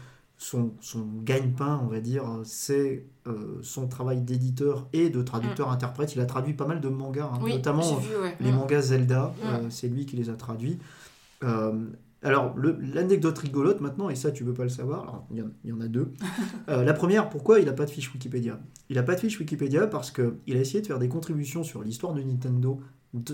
[0.43, 6.15] son, son gagne-pain, on va dire, c'est euh, son travail d'éditeur et de traducteur-interprète.
[6.17, 7.45] Il a traduit pas mal de mangas, hein, Mm.
[7.45, 8.37] Oui, notamment vu, ouais.
[8.41, 8.57] les Mm.
[8.57, 9.47] mangas Zelda, Mm.
[9.47, 10.79] euh, c'est lui qui les a traduits.
[11.45, 11.87] Euh,
[12.25, 15.81] alors, l'anecdote rigolote maintenant, et ça tu veux pas le savoir, il y, y en
[15.81, 16.13] a deux.
[16.69, 18.59] Euh, la première, pourquoi il n'a pas de fiche Wikipédia?
[18.89, 21.83] Il n'a pas de fiche Wikipédia parce qu'il a essayé de faire des contributions sur
[21.83, 22.81] l'histoire de Nintendo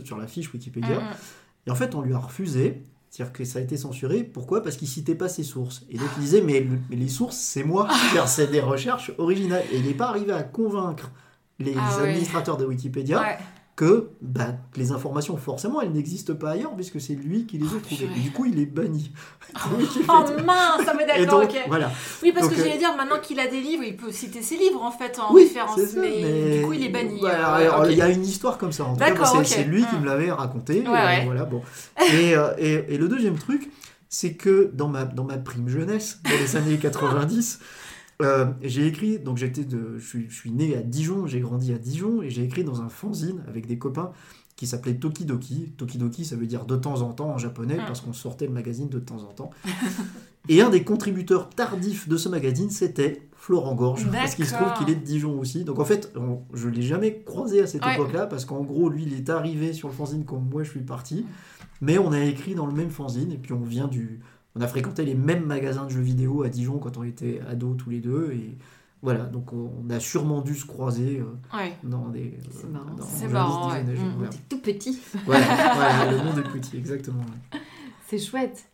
[0.04, 1.66] sur la fiche Wikipédia, Mm, mm.
[1.66, 2.84] et en fait on lui a refusé.
[3.10, 4.22] C'est-à-dire que ça a été censuré.
[4.22, 4.62] Pourquoi?
[4.62, 5.84] Parce qu'il citait pas ses sources.
[5.90, 7.88] Et donc il disait mais, le- mais les sources c'est moi.
[7.90, 9.64] C'est-à-dire, C'est des recherches originales.
[9.72, 11.10] Et il n'est pas arrivé à convaincre
[11.58, 12.08] les Ah ouais.
[12.10, 13.38] administrateurs de Wikipédia Ouais.
[13.78, 17.70] Que bah, les informations, forcément, elles n'existent pas ailleurs puisque c'est lui qui les a
[17.76, 18.08] Oh, trouvées.
[18.16, 19.12] Et du coup, il est banni.
[19.70, 21.54] Donc, il Oh fait- mince, ça me Et d'accord, ok.
[21.68, 21.88] voilà.
[22.24, 24.42] Oui, parce Donc, que euh, j'allais dire, maintenant qu'il a des livres, il peut citer
[24.42, 27.20] ses livres en fait en Oui, référence, ça, mais, mais- du coup il est banni.
[27.20, 27.88] Voilà, euh, alors.
[27.90, 28.84] Il y a une histoire comme ça.
[28.84, 30.80] En tout cas, c'est lui qui me l'avait raconté.
[30.80, 31.24] Ouais, euh, ouais.
[31.24, 31.62] Voilà, bon.
[32.12, 33.70] et, euh, et- et le deuxième truc,
[34.08, 37.60] c'est que dans ma, dans ma prime jeunesse, dans les années 90,
[38.22, 41.72] euh, j'ai écrit, donc j'étais de, je suis, je suis né à Dijon, j'ai grandi
[41.72, 44.10] à Dijon, et j'ai écrit dans un fanzine avec des copains
[44.56, 45.72] qui s'appelait Tokidoki.
[45.76, 47.86] Tokidoki, ça veut dire de temps en temps en japonais, Mm.
[47.86, 49.50] parce qu'on sortait le magazine de temps en temps.
[50.48, 54.72] et un des contributeurs tardifs de ce magazine, c'était Florent Gorge, parce qu'il se trouve
[54.74, 55.62] qu'il est de Dijon aussi.
[55.64, 57.94] Donc en fait, on- je l'ai jamais croisé à cette Ouais.
[57.94, 60.80] époque-là, parce qu'en gros, lui, il est arrivé sur le fanzine quand moi je suis
[60.80, 61.24] parti.
[61.80, 64.18] Mais on a écrit dans le même fanzine, et puis on vient du.
[64.56, 67.76] On a fréquenté les mêmes magasins de jeux vidéo à Dijon quand on était ados
[67.76, 68.32] tous les deux.
[68.32, 68.56] Et
[69.02, 71.72] voilà, donc on a sûrement dû se croiser euh, Ouais.
[71.84, 72.36] dans des.
[72.50, 73.84] C'est euh, marrant, c'est marrant, ouais.
[73.86, 74.02] jeux.
[74.02, 74.12] Mm.
[74.16, 74.30] Voilà.
[74.30, 74.98] T'es tout petit.
[75.26, 77.20] Voilà, voilà, le monde est petit, exactement.
[77.20, 77.60] ouais.
[78.08, 78.64] C'est chouette.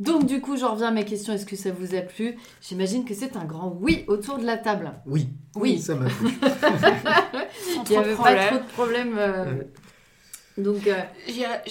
[0.00, 1.32] Donc du coup, j'en reviens à ma question.
[1.32, 2.34] Est-ce que ça vous a plu?
[2.60, 4.90] J'imagine que c'est un grand oui autour de la table.
[5.06, 5.78] Oui, Oui.
[5.78, 6.28] ça m'a plu.
[7.86, 9.14] Il n'y avait pas trop de problèmes.
[9.18, 9.68] euh, Ouais.
[10.58, 10.94] Donc, euh,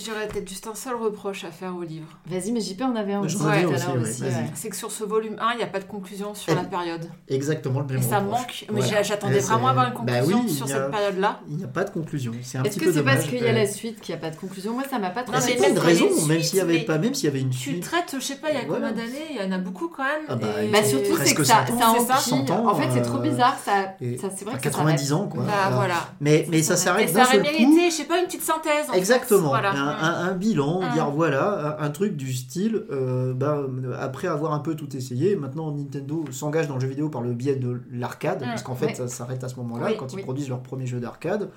[0.04, 2.08] J'aurais peut-être juste un seul reproche à faire au livre.
[2.26, 4.22] vas-y, mais JP en avait un aussi l'heure ouais, aussi.
[4.22, 4.32] vas-y.
[4.32, 4.46] ouais.
[4.56, 7.08] C'est que sur ce volume 1, il n'y a pas de conclusion sur la période.
[7.30, 8.40] Exactement le même Et ça reproche.
[8.40, 8.66] manque.
[8.74, 9.04] Mais Voilà.
[9.04, 11.40] j'attendais vraiment à avoir une Bah conclusion oui, sur a- cette période-là.
[11.48, 12.32] Il n'y a pas de conclusion.
[12.42, 14.22] C'est un Est-ce petit que c'est parce qu'il y a la suite qu'il n'y a
[14.24, 14.74] pas de conclusion?
[14.74, 17.14] Moi, ça m'a pas trop C'est pas une raison, même s'il y avait pas, même
[17.14, 17.84] s'il y avait une Tu suite.
[17.84, 19.28] traites, je sais pas, il y a combien d'années?
[19.30, 20.24] Il y en a beaucoup quand même.
[20.28, 22.16] Ah bah, Bah surtout, c'est que ça, 100 ça ans, empile.
[22.20, 23.58] 100 ans, en fait, c'est trop euh, bizarre.
[23.64, 25.24] Ça, c'est vrai Enfin, que ça 90 s'arrête.
[25.24, 25.44] ans, quoi.
[25.44, 26.10] Bah voilà.
[26.20, 28.71] Mais, mais ça s'arrête ça aurait mérité, je sais pas, une petite synthèse.
[28.90, 28.98] En fait.
[28.98, 29.50] Exactement.
[29.50, 29.72] Voilà.
[29.74, 30.94] Un, un- un bilan, Mm.
[30.94, 33.64] dire voilà, un, un truc du style, euh, bah,
[34.00, 37.34] après avoir un peu tout essayé, maintenant Nintendo s'engage dans le jeu vidéo par le
[37.34, 38.46] biais de l'arcade, Mm.
[38.46, 40.24] parce qu'en fait ça s'arrête à ce moment-là, Oui, quand ils oui.
[40.24, 41.50] produisent leur premier jeu d'arcade.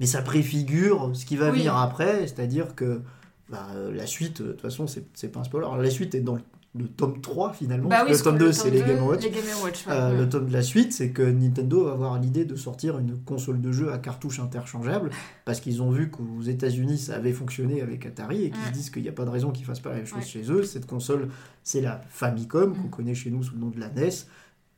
[0.00, 3.00] Mais ça préfigure ce qui va venir après, c'est-à-dire que
[3.48, 5.66] bah, la suite, euh, de toute façon, c'est c'est pas un spoiler.
[5.66, 6.40] Alors, la suite est dans le,
[6.74, 9.22] le tome 3 finalement, Bah oui, le tome que 2 c'est les Game Watch.
[9.22, 9.92] Les Game Watch, ouais.
[9.92, 10.18] Euh.
[10.20, 13.60] Le tome de la suite, c'est que Nintendo va avoir l'idée de sortir une console
[13.60, 15.10] de jeu à cartouches interchangeables
[15.44, 18.68] parce qu'ils ont vu qu'aux États-Unis ça avait fonctionné avec Atari et qu'ils Ouais.
[18.68, 20.50] se disent qu'il n'y a pas de raison qu'ils fassent pas la même chose chez
[20.50, 20.62] eux.
[20.62, 21.28] Cette console,
[21.62, 22.90] c'est la Famicom qu'on Mm.
[22.90, 24.08] connaît chez nous sous le nom de la NES.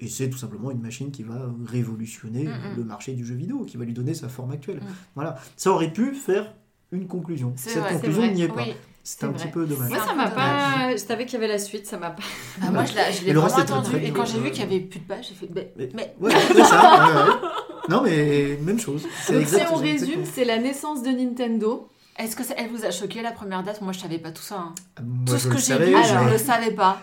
[0.00, 2.76] Et c'est tout simplement une machine qui va révolutionner Mm, mm.
[2.78, 4.80] le marché du jeu vidéo, qui va lui donner sa forme actuelle.
[5.14, 5.36] Voilà.
[5.56, 6.52] Ça aurait pu faire
[6.90, 7.52] une conclusion.
[7.54, 8.62] Cette vrai, conclusion n'y est pas.
[8.66, 8.74] Oui.
[9.06, 9.38] C'est C'est un vrai.
[9.38, 9.90] petit peu dommage.
[9.90, 10.92] Moi, ça m'a pas.
[10.92, 12.22] Je savais qu'il y avait la suite, ça m'a pas.
[12.62, 13.90] Ah, moi, je l'ai vraiment reste attendu.
[13.90, 15.48] très Et quand j'ai vu qu'il y avait plus de pages, j'ai fait.
[15.54, 16.14] Mais- Mais.
[16.20, 17.06] Ouais, c'est ça.
[17.06, 17.48] ouais, ouais.
[17.90, 19.02] Non, mais même chose.
[19.28, 21.88] Donc, si on résume, c'est la naissance de Nintendo.
[22.16, 23.82] Est-ce que ça- elle vous a choqué la première date?
[23.82, 24.54] Moi, je savais pas tout ça.
[24.56, 24.74] hein.
[24.96, 26.98] Ah, moi, Tout ce que j'ai lu, je ne le savais pas.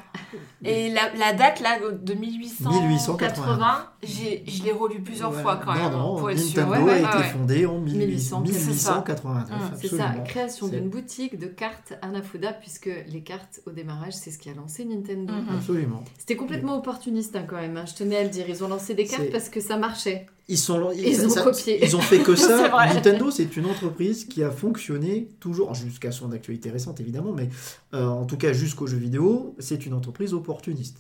[0.64, 3.86] Et la, la date là de 1880, 1880.
[4.04, 5.42] j'ai- je l'ai relu plusieurs Ouais.
[5.42, 6.66] fois quand non, même non, pour être sûr.
[6.68, 7.24] Nintendo Ouais, ouais, a été ouais.
[7.32, 9.48] fondé en 1800, 1889.
[9.76, 9.90] c'est ça.
[9.90, 14.38] C'est ça, création d'une boutique de cartes Anafuda, puisque les cartes au démarrage, c'est ce
[14.38, 15.34] qui a lancé Nintendo.
[15.34, 15.56] Mhm.
[15.58, 16.04] Absolument.
[16.20, 17.86] C'était complètement opportuniste hein, quand même, hein.
[17.88, 18.46] je tenais à le dire.
[18.48, 20.28] Ils ont lancé des cartes parce que ça marchait.
[20.48, 21.80] Ils, sont, Ils ont copié.
[21.86, 22.68] Ils ont fait que ça.
[22.94, 27.48] Nintendo, c'est une entreprise qui a fonctionné toujours, jusqu'à son actualité récente évidemment, mais
[27.94, 30.51] euh, en tout cas jusqu'aux jeux vidéo, c'est une entreprise opportuniste.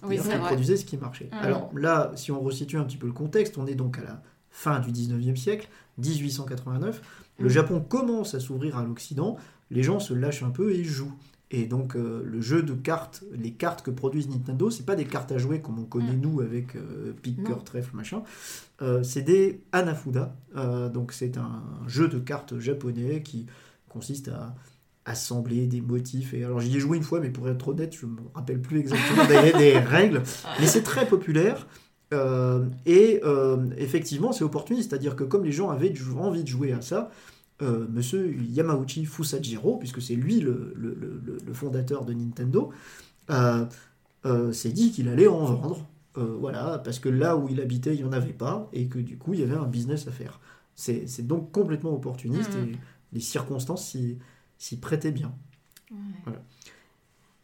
[0.03, 0.47] Oui, C'est-à-dire vrai.
[0.47, 1.29] produisait ce qui marchait.
[1.31, 1.37] Mhm.
[1.39, 4.21] Alors là, si on resitue un petit peu le contexte, on est donc à la
[4.49, 7.01] fin du 19e siècle, 1889.
[7.39, 7.49] Le Mhm.
[7.51, 9.37] Japon commence à s'ouvrir à l'Occident,
[9.69, 11.13] les gens se lâchent un peu et jouent.
[11.53, 15.03] Et donc euh, le jeu de cartes, les cartes que produisent Nintendo, c'est pas des
[15.03, 16.21] cartes à jouer comme on connaît Mm.
[16.21, 18.23] nous avec euh, pique, cœur, trèfle, machin.
[18.81, 20.33] Euh, c'est des Hanafuda.
[20.55, 23.47] Euh, donc c'est un jeu de cartes japonais qui
[23.89, 24.55] consiste à
[25.05, 26.33] assembler des motifs.
[26.33, 28.79] Et alors j'y ai joué une fois, mais pour être honnête, je me rappelle plus
[28.79, 30.21] exactement des, des règles.
[30.59, 31.67] Mais c'est très populaire.
[32.13, 36.73] Euh, et euh, effectivement, c'est opportuniste, c'est-à-dire que comme les gens avaient envie de jouer
[36.73, 37.09] à ça,
[37.61, 42.71] euh, Monsieur Yamauchi Fusajiro, puisque c'est lui le, le- le- le fondateur de Nintendo,
[43.29, 43.65] euh,
[44.51, 45.87] s'est dit qu'il allait en vendre.
[46.15, 49.17] Voilà, parce que là où il habitait, il n'y en avait pas, et que du
[49.17, 50.41] coup, il y avait un business à faire.
[50.75, 52.73] C'est donc complètement opportuniste, Mhm.
[52.73, 52.77] et
[53.13, 54.17] les circonstances s'y
[54.61, 55.33] s'y prêtaient bien.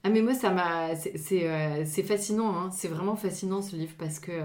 [0.04, 2.70] Ah mais moi ça m'a c'est euh, fascinant hein.
[2.72, 4.44] c'est vraiment fascinant ce livre parce que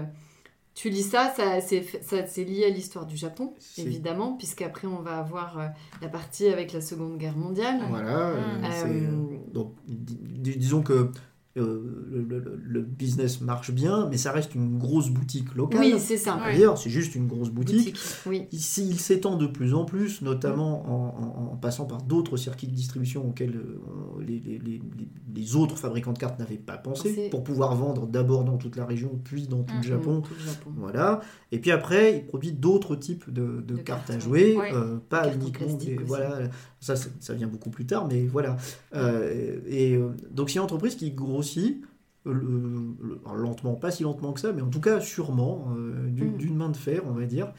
[0.73, 5.59] tu lis ça ça c'est lié à l'histoire du Japon évidemment puisqu'après on va avoir
[5.59, 5.67] euh,
[6.01, 7.79] la partie avec la Seconde Guerre mondiale.
[7.87, 8.71] Voilà, euh, Mhm.
[8.71, 11.11] c'est- Euh, donc dis- dis- disons que
[11.55, 15.81] euh, le, le- le business marche bien, mais ça reste une grosse boutique locale.
[15.81, 16.37] oui c'est ça.
[16.43, 17.77] D'ailleurs, c'est juste une grosse boutique.
[17.93, 17.99] Boutique.
[18.25, 18.47] Oui.
[18.51, 18.59] Il
[18.99, 23.27] s'étend de plus en plus, notamment en, en- en passant par d'autres circuits de distribution
[23.27, 23.79] auxquels euh,
[24.15, 27.75] on- les, les- les- les- les autres fabricants de cartes n'avaient pas pensé, pour pouvoir
[27.75, 29.81] vendre d'abord dans toute la région, puis dans tout Mhm.
[29.81, 30.21] le Japon.
[30.21, 30.71] Tout le Japon.
[30.75, 31.21] Voilà.
[31.51, 34.73] Et puis après, il produit d'autres types de, de De cartes, cartes, à jouer, ouais.
[34.73, 36.49] euh, pas uniquement des- voilà.
[36.83, 38.57] Ça, ça vient beaucoup plus tard, mais voilà.
[38.93, 41.81] Euh, et euh, donc c'est une entreprise qui grossit.
[42.25, 45.67] euh, le- le- alors, lentement, pas si lentement que ça, mais en tout cas sûrement,
[45.77, 46.37] euh, d'une Mm.
[46.37, 47.51] d'une main de fer, on va dire,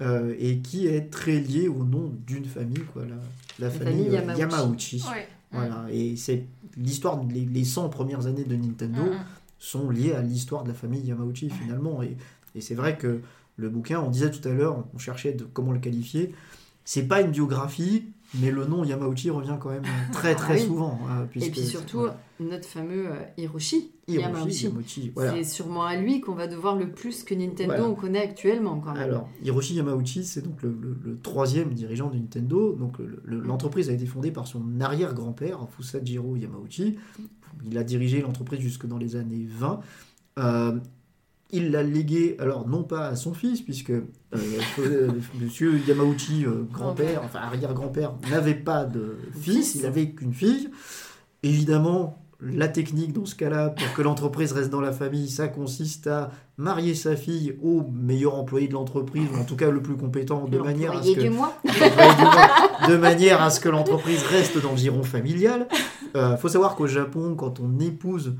[0.00, 3.16] euh, et qui est très liée au nom d'une famille, quoi, la,
[3.58, 4.40] la famille, famille Yamauchi.
[4.40, 5.04] Yamauchi.
[5.10, 5.28] Ouais.
[5.52, 6.44] Voilà, et c'est
[6.76, 9.24] l'histoire, les, les 100 premières années de Nintendo Mm, mm.
[9.58, 12.02] sont liées à l'histoire de la famille Yamauchi finalement.
[12.02, 12.16] Et,
[12.54, 13.20] et c'est vrai que
[13.56, 16.34] le bouquin, on disait tout à l'heure, on cherchait de comment le qualifier,
[16.84, 18.04] c'est pas une biographie,
[18.34, 20.66] mais le nom Yamauchi revient quand même très très Ah oui.
[20.66, 20.98] souvent.
[21.08, 22.06] hein, Et puisque- puis surtout
[22.40, 24.64] notre fameux euh, Hiroshi, Hiroshi Yamauchi.
[24.66, 25.32] Yamauchi, voilà.
[25.32, 27.88] C'est sûrement à lui qu'on va devoir le plus que Nintendo Voilà.
[27.88, 29.02] on connaît actuellement quand même.
[29.02, 32.74] Alors, Hiroshi Yamauchi, c'est donc le, le- le troisième dirigeant de Nintendo.
[32.74, 36.96] Donc, le- le- l'entreprise a été fondée par son arrière-grand-père, Fusajiro Yamauchi.
[37.66, 39.80] Il a dirigé l'entreprise jusque dans les années 20.
[40.38, 40.78] Euh,
[41.50, 44.02] il l'a légué, alors non pas à son fils, puisque euh,
[44.80, 45.08] euh,
[45.40, 50.68] Monsieur Yamauchi, euh, grand-père, enfin arrière-grand-père, n'avait pas de fils, il avait qu'une fille.
[51.42, 56.06] Évidemment, la technique dans ce cas-là, pour que l'entreprise reste dans la famille, ça consiste
[56.06, 59.96] à marier sa fille au meilleur employé de l'entreprise, ou en tout cas le plus
[59.96, 61.58] compétent, de manière à ce que du mois.
[61.64, 65.66] de manière à ce que l'entreprise reste dans le giron familial.
[66.14, 68.34] Il faut savoir qu'au Japon, quand on épouse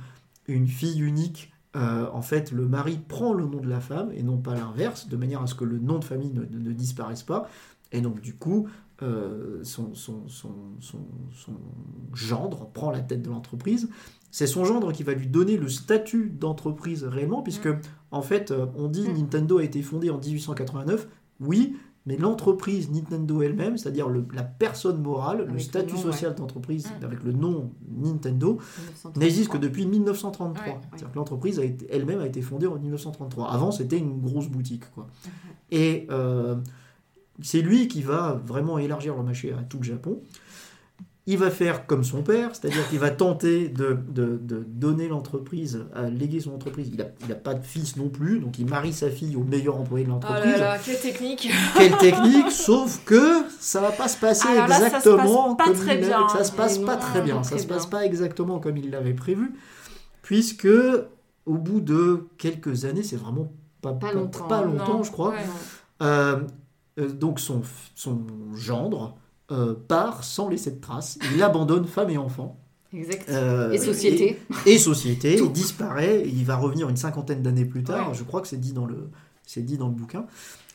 [0.47, 4.23] une fille unique, euh, en fait, le mari prend le nom de la femme et
[4.23, 6.73] non pas l'inverse, de manière à ce que le nom de famille ne, ne- ne
[6.73, 7.49] disparaisse pas.
[7.93, 8.69] Et donc, du coup,
[9.03, 10.99] euh, son, son, son, son,
[11.33, 11.53] son
[12.15, 13.89] gendre prend la tête de l'entreprise.
[14.31, 17.69] C'est son gendre qui va lui donner le statut d'entreprise réellement, puisque,
[18.11, 19.17] en fait, euh, on dit Mm.
[19.19, 21.09] Nintendo a été fondé en 1889.
[21.41, 26.35] Oui, mais l'entreprise Nintendo elle-même, c'est-à-dire la personne morale, Avec le le statut nom, social
[26.35, 27.05] d'entreprise Mm.
[27.05, 29.13] avec le nom Nintendo, 1933.
[29.23, 30.65] n'existe que depuis 1933.
[30.65, 30.79] Ouais, ouais.
[30.91, 33.51] C'est-à-dire que l'entreprise elle-même a été fondée en 1933.
[33.51, 34.91] Avant, c'était une grosse boutique.
[34.95, 35.07] Quoi.
[35.71, 36.57] Et euh,
[37.43, 40.21] c'est lui qui va vraiment élargir le marché à tout le Japon.
[41.31, 45.85] Il va faire comme son père, c'est-à-dire qu'il va tenter de, de- de donner l'entreprise,
[45.95, 46.89] à léguer son entreprise.
[46.91, 49.45] Il n'a il a pas de fils non plus, donc il marie sa fille au
[49.45, 50.53] meilleur employé de Oh l'entreprise.
[50.53, 54.85] là là, quelle technique Quelle technique, sauf que ça va pas se passer ça se
[54.85, 56.09] exactement passe pas comme très il bien.
[56.21, 57.43] l'avait- Ça se passe Et pas très bien.
[57.43, 57.99] Ça très se passe bien.
[57.99, 59.53] pas exactement comme il l'avait prévu,
[60.23, 60.69] puisque
[61.47, 65.13] au bout de quelques années, c'est vraiment pas, Pas pas- longtemps, pas longtemps, Non, je
[65.13, 65.31] crois.
[65.31, 65.37] ouais.
[66.03, 66.41] Euh,
[66.99, 67.63] euh, donc son,
[67.95, 68.23] son
[68.55, 69.15] gendre
[69.51, 71.19] euh, part sans laisser de traces.
[71.35, 72.59] Il abandonne femme et enfant.
[72.95, 73.29] Exact.
[73.29, 74.39] Euh, et société.
[74.67, 75.37] Et, et société.
[75.39, 76.21] Il disparaît.
[76.21, 78.11] et il va revenir une cinquantaine d'années plus tard.
[78.11, 78.15] Ouais.
[78.15, 79.11] Je crois que c'est dit dans le,
[79.47, 80.25] c'est dit dans le bouquin.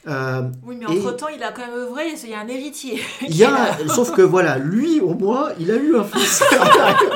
[0.08, 3.00] Euh, Oui, mais Et- entre-temps, il a quand même œuvré, il y a un héritier.
[3.22, 6.44] Il y a, sauf que voilà, lui au moins, il a eu un fils.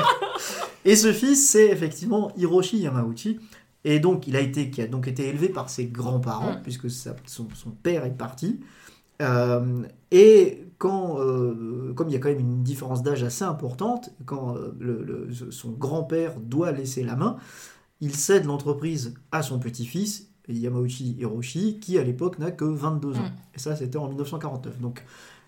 [0.85, 3.39] et ce fils, c'est effectivement Hiroshi Yamauchi.
[3.83, 6.61] Et donc, il a été, qui a donc été élevé par ses grands-parents, Mm.
[6.63, 8.59] puisque sa- son, son père est parti.
[9.21, 14.11] Euh, et quand, euh, comme il y a quand même une différence d'âge assez importante,
[14.25, 17.37] quand euh, le- le- son grand-père doit laisser la main,
[18.01, 23.21] il cède l'entreprise à son petit-fils, Yamauchi Hiroshi, qui à l'époque n'a que 22 ans.
[23.21, 23.55] Mm.
[23.55, 24.79] Et ça, c'était en 1949.
[24.79, 25.03] Donc,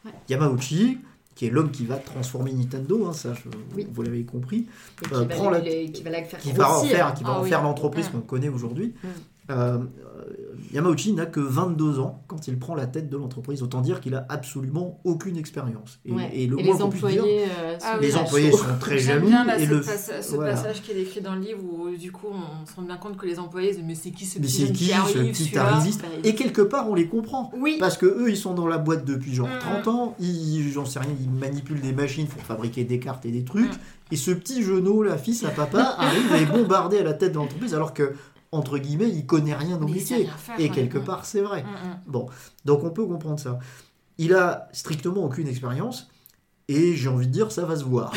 [0.05, 0.11] Ouais.
[0.29, 0.97] Yamauchi,
[1.35, 3.87] qui est l'homme qui va transformer Nintendo, hein, ça, je- Oui.
[3.91, 4.67] vous l'avez compris,
[5.01, 7.13] Et qui, euh, va prends la- les- qui va la faire qui va en faire,
[7.13, 7.49] qui va Ah en oui.
[7.49, 8.11] faire l'entreprise Mm.
[8.11, 9.07] qu'on connaît aujourd'hui, Mm.
[9.49, 9.77] Euh,
[10.73, 13.63] Yamauchi n'a que 22 ans quand il prend la tête de l'entreprise.
[13.63, 15.99] Autant dire qu'il a absolument aucune expérience.
[16.05, 16.29] Et, Ouais.
[16.33, 17.43] et le Et moins les qu'on puisse dire, employés.
[17.59, 19.27] euh, Ah sont oui, les très employés sont très jaloux.
[19.27, 20.51] bien là, et ce, le, pas- ce voilà.
[20.53, 23.17] passage qui est décrit dans le livre où du coup on se rend bien compte
[23.17, 26.07] que les employés disent mais c'est qui ce Mais petit qui ce petit arriviste Bah,
[26.23, 27.51] Et quelque part, on les comprend.
[27.57, 27.77] Oui.
[27.79, 29.59] Parce que eux, ils sont dans la boîte depuis genre Mm.
[29.59, 33.31] 30 ans, ils, j'en sais rien, ils manipulent des machines pour fabriquer des cartes et
[33.31, 33.71] des trucs.
[33.73, 34.11] Mm.
[34.11, 37.31] Et ce petit genou, la fils à papa, arrive et est bombardé à la tête
[37.31, 38.13] de l'entreprise alors que,
[38.51, 40.25] entre guillemets, il connaît rien au métier.
[40.25, 40.69] faire, Et ouais.
[40.69, 41.63] quelque part, c'est vrai.
[41.63, 41.99] Mm, mm.
[42.07, 42.27] Bon,
[42.65, 43.59] donc on peut comprendre ça.
[44.17, 46.09] Il a strictement aucune expérience.
[46.67, 48.13] Et j'ai envie de dire, ça va se voir.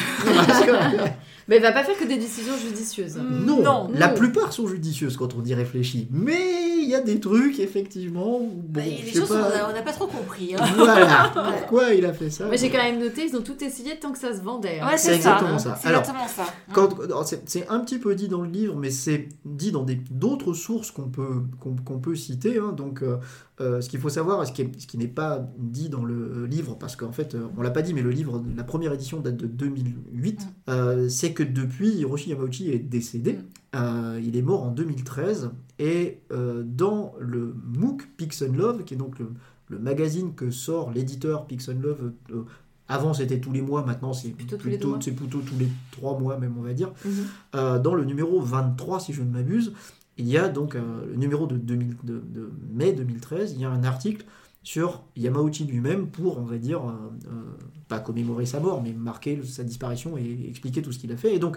[1.48, 3.16] Mais il va pas faire que des décisions judicieuses.
[3.16, 3.44] Mm.
[3.46, 4.14] non, Non, la non.
[4.14, 6.08] plupart sont judicieuses quand on y réfléchit.
[6.10, 6.38] Mais
[6.82, 8.38] il y a des trucs, effectivement.
[8.40, 9.68] où, Bon, Bah, les sais choses, pas.
[9.70, 10.54] on n'a pas trop compris.
[10.54, 10.64] hein.
[10.76, 12.46] Voilà pourquoi il a fait ça.
[12.46, 14.80] Moi j'ai quand même noté, ils ont tout essayé tant que ça se vendait.
[14.80, 14.86] hein.
[14.86, 15.14] Ouais, C'est ça.
[15.16, 15.78] exactement ça.
[15.80, 16.44] C'est Alors, exactement ça.
[16.72, 20.00] Quand- alors, c'est un petit peu dit dans le livre, mais c'est dit dans des-
[20.10, 21.42] d'autres sources qu'on peut,
[21.84, 22.58] qu'on peut citer.
[22.58, 22.72] hein.
[22.76, 23.16] Donc, euh,
[23.60, 26.46] euh, ce qu'il faut savoir, ce qui est- ce qui n'est pas dit dans le
[26.46, 29.20] livre, parce qu'en fait, euh, on l'a pas dit, mais le livre, la première édition
[29.20, 30.44] date de 2008, Mm.
[30.70, 33.34] euh, c'est que depuis, Hiroshi Yamauchi est décédé.
[33.34, 33.38] Mm.
[33.74, 35.50] Euh, il est mort en 2013.
[35.78, 39.28] Et euh, dans le MOOC Pix and Love, qui est donc le,
[39.68, 42.42] le magazine que sort l'éditeur Pix and Love, euh,
[42.88, 44.98] avant c'était tous les mois, maintenant c'est Plutôt plutôt, tous les deux mois.
[45.00, 46.92] c'est plutôt tous les trois mois même, on va dire.
[47.04, 47.12] Mhm.
[47.54, 49.72] Euh, dans le numéro 23, si je ne m'abuse,
[50.18, 53.70] il y a donc le numéro de, 2000 de- de mai 2013, il y a
[53.70, 54.26] un article
[54.62, 56.92] sur Yamauchi lui-même pour, on va dire, euh,
[57.26, 57.42] euh,
[57.88, 61.34] pas commémorer sa mort, mais marquer sa disparition et expliquer tout ce qu'il a fait.
[61.34, 61.56] Et donc,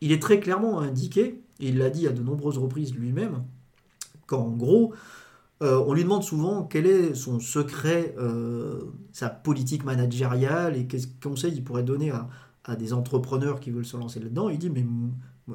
[0.00, 3.42] il est très clairement indiqué, et il l'a dit à de nombreuses reprises lui-même,
[4.26, 4.92] qu'en gros,
[5.62, 8.14] euh, on lui demande souvent quel est son secret,
[9.12, 12.28] sa politique managériale et quels conseils il pourrait donner à,
[12.64, 14.50] à des entrepreneurs qui veulent se lancer là-dedans.
[14.50, 14.84] Il dit mais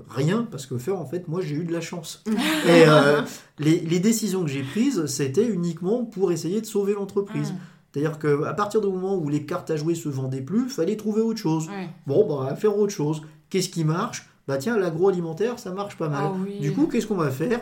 [0.10, 2.24] rien parce que faire en fait moi j'ai eu de la chance.
[2.28, 3.22] et euh,
[3.60, 7.54] les, les décisions que j'ai prises c'était uniquement pour essayer de sauver l'entreprise.
[7.92, 11.22] C'est-à-dire qu'à partir du moment où les cartes à jouer se vendaient plus, fallait trouver
[11.22, 11.68] autre chose.
[12.08, 13.22] Bon, bah, on va faire autre chose.
[13.50, 14.30] Qu'est-ce qui marche?
[14.48, 16.24] Bah tiens, l'agroalimentaire, ça marche pas mal.
[16.26, 16.60] Ah oui.
[16.60, 17.60] Du coup, qu'est-ce qu'on va faire?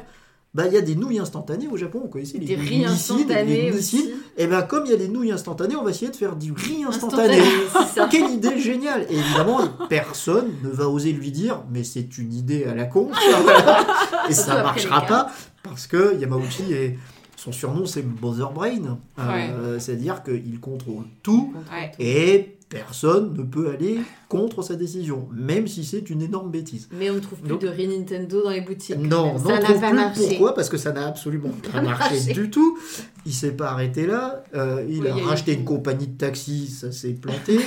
[0.56, 3.72] Bah, il y a des nouilles instantanées au Japon, on connaissait les Des riz instantanés.
[4.36, 6.54] Et ben comme il y a des nouilles instantanées, on va essayer de faire du
[6.54, 7.40] riz instantané.
[8.10, 9.60] Quelle idée géniale Et évidemment,
[9.90, 13.10] personne ne va oser lui dire mais c'est une idée à la con.
[14.30, 15.32] Et ça après marchera pas
[15.62, 16.98] parce que Yamauchi est
[17.39, 18.99] son surnom c'est Mother Brain.
[19.19, 19.80] Euh, Ouais.
[19.80, 21.91] C'est-à-dire qu'il contrôle tout Ouais.
[21.99, 26.88] et personne ne peut aller contre sa décision, même si c'est une énorme bêtise.
[26.91, 28.97] Mais on ne trouve plus Donc- de riz Nintendo dans les boutiques.
[28.99, 29.95] Non, ça non, n'a trouve pas plus.
[29.95, 30.28] marché.
[30.28, 30.54] Pourquoi?
[30.54, 32.34] Parce que ça n'a absolument pas marché, marché.
[32.34, 32.78] du tout.
[33.25, 34.43] Il s'est pas arrêté là.
[34.54, 37.58] Euh, il Oui, a racheté une compagnie de taxi, ça s'est planté.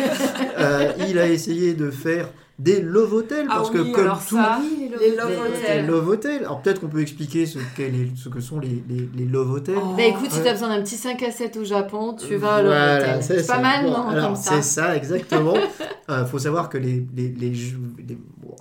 [0.59, 2.29] Euh, il a essayé de faire
[2.63, 4.61] des love hotels Ah parce oui, que comme tout ça,
[5.01, 5.87] les love hotels.
[5.87, 6.45] love hotels.
[6.45, 9.79] Alors peut-être qu'on peut expliquer ce, les- ce que sont les, les, les love hotels.
[9.83, 9.95] Oh.
[9.97, 10.45] Bah écoute, si Ouais.
[10.45, 13.23] t'as besoin d'un petit 5 à 7 au Japon, tu vas à Voilà, l'hôtel.
[13.23, 14.37] c'est pas mal, Bon, non alors.
[14.37, 15.55] C'est ça, exactement.
[16.09, 17.53] Il faut savoir que les, les,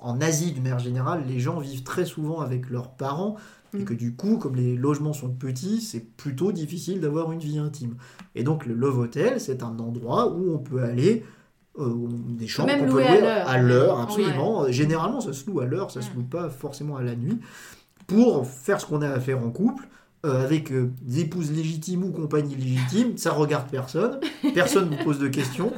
[0.02, 3.36] en Asie, d'une manière générale, les gens vivent très souvent avec leurs parents.
[3.74, 3.86] Et Mm.
[3.86, 7.96] que du coup, comme les logements sont petits, c'est plutôt difficile d'avoir une vie intime.
[8.36, 11.24] Et donc, le Love Hotel, c'est un endroit où on peut aller,
[11.80, 13.98] euh, des chambres qu'on peut louer à l'heure.
[13.98, 14.04] Oui.
[14.04, 14.72] absolument.
[14.72, 17.40] Généralement, ça se loue à l'heure, ça se loue pas forcément à la nuit,
[18.08, 19.88] pour faire ce qu'on a à faire en couple.
[20.24, 24.20] euh, avec euh, des épouses légitimes ou compagnie légitime, ça regarde personne,
[24.54, 25.72] personne ne vous pose de questions,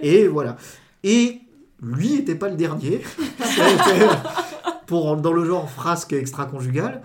[0.00, 0.56] et voilà.
[1.04, 1.40] Et
[1.82, 3.02] lui était pas le dernier,
[4.86, 7.02] pour dans le genre frasque extra-conjugale,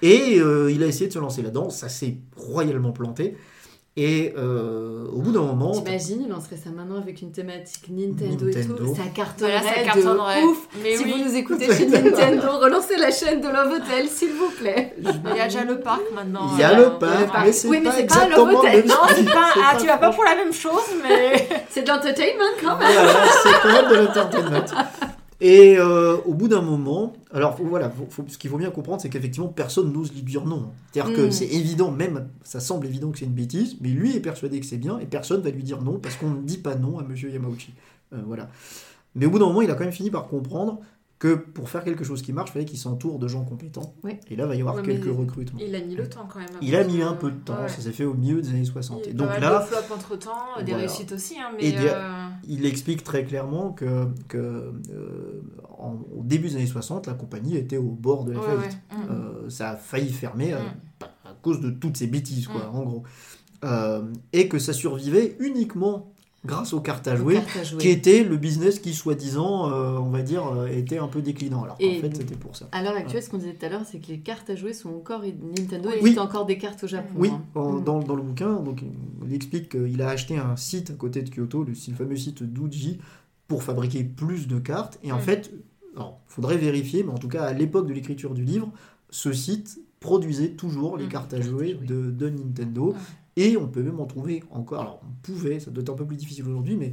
[0.00, 3.36] et euh, il a essayé de se lancer là-dedans, ça s'est royalement planté,
[4.00, 8.46] et euh, au bout d'un moment, T'imagines, il lancerait ça maintenant avec une thématique Nintendo,
[8.48, 8.74] et Nintendo.
[8.76, 8.94] tout.
[8.94, 10.42] Ça cartonnerait, Voilà, ça de cartonnerait.
[10.44, 10.68] ouf.
[10.82, 11.10] Mais si oui.
[11.16, 14.94] vous nous écoutez chez Nintendo, relancez la chaîne de Love Hotel, s'il vous plaît.
[15.02, 16.50] Il y a déjà le parc maintenant.
[16.54, 17.46] il y a euh, le parc, le parc.
[17.46, 18.76] mais c'est Oui, mais pas pas exactement Love le Hotel.
[18.78, 19.50] même Non, c'est pas.
[19.54, 21.48] c'est Ah, tu vas pas pour la même chose, mais.
[21.68, 22.92] C'est de l'entertainment quand même.
[22.92, 24.64] Voilà, c'est quand même de l'entertainment.
[25.40, 28.70] Et euh, au bout d'un moment, alors faut- voilà, faut- faut- ce qu'il faut bien
[28.70, 30.70] comprendre, c'est qu'effectivement personne n'ose lui dire non.
[30.92, 31.30] C'est-à-dire que Mm.
[31.30, 34.66] c'est évident, même ça semble évident que c'est une bêtise, mais lui est persuadé que
[34.66, 37.04] c'est bien et personne va lui dire non parce qu'on ne dit pas non à
[37.04, 37.72] Monsieur Yamauchi.
[38.12, 38.48] Euh, voilà.
[39.14, 40.80] Mais au bout d'un moment, il a quand même fini par comprendre
[41.18, 43.92] que pour faire quelque chose qui marche, il fallait qu'il s'entoure de gens compétents.
[44.04, 44.18] Oui.
[44.30, 45.58] Et là, il va y avoir Ouais, quelques recrutements.
[45.60, 46.48] Il a mis le temps quand même.
[46.62, 47.68] Il a mis un peu de temps, Ouais.
[47.68, 49.00] ça s'est fait au milieu des années 60.
[49.04, 51.72] Il y a donc là, de flops entre temps, des réussites aussi, hein, mais.
[51.72, 55.42] des- euh, il explique très clairement que, que euh,
[55.78, 58.78] en- au début des années 60, la compagnie était au bord de la ouais, faillite.
[58.92, 59.10] Mm.
[59.10, 61.04] Euh, ça a failli fermer à, Mm.
[61.24, 62.76] à cause de toutes ces bêtises, quoi, Mm.
[62.76, 63.02] en gros.
[64.32, 66.12] Et que ça survivait uniquement
[66.44, 67.78] grâce aux cartes à jouer, cartes à jouer.
[67.78, 71.64] qui était le business qui, soi-disant, euh, on va dire, euh, était un peu déclinant.
[71.64, 72.68] Alors qu'en fait, c'était pour ça.
[72.72, 74.72] À l'heure actuelle, ce qu'on disait tout à l'heure, c'est que les cartes à jouer
[74.72, 75.22] sont encore.
[75.22, 75.96] Nintendo Oui.
[75.98, 77.14] existe encore des cartes au Japon.
[77.16, 77.42] Oui, hein.
[77.54, 77.84] en- Mm.
[77.84, 78.82] dans, dans le bouquin, donc,
[79.26, 82.42] il explique qu'il a acheté un site à côté de Kyoto, le, le fameux site
[82.42, 82.98] Doji,
[83.48, 84.98] pour fabriquer plus de cartes.
[85.02, 85.22] Et en Mm.
[85.22, 85.50] fait,
[85.96, 88.70] il faudrait vérifier, mais en tout cas, à l'époque de l'écriture du livre,
[89.10, 91.08] ce site produisait toujours les Mm.
[91.08, 91.86] cartes à jouer jouer.
[91.86, 92.94] de, de Nintendo.
[93.40, 94.80] Et on peut même en trouver encore.
[94.80, 96.92] Alors, on pouvait, ça doit être un peu plus difficile aujourd'hui, mais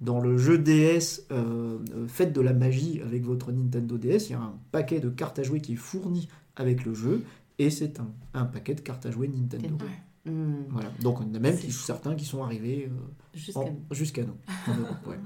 [0.00, 4.32] dans le jeu DS, euh, euh, faites de la magie avec votre Nintendo DS, il
[4.32, 7.24] y a un paquet de cartes à jouer qui est fourni avec le jeu.
[7.58, 9.68] Et c'est un, un paquet de cartes à jouer Nintendo.
[9.68, 9.84] Nintendo.
[10.26, 10.64] Mm.
[10.70, 10.90] Voilà.
[11.02, 12.94] Donc on a même qui- certains qui sont arrivés euh,
[13.90, 14.34] Jusqu'à nous.
[15.10, 15.18] ouais.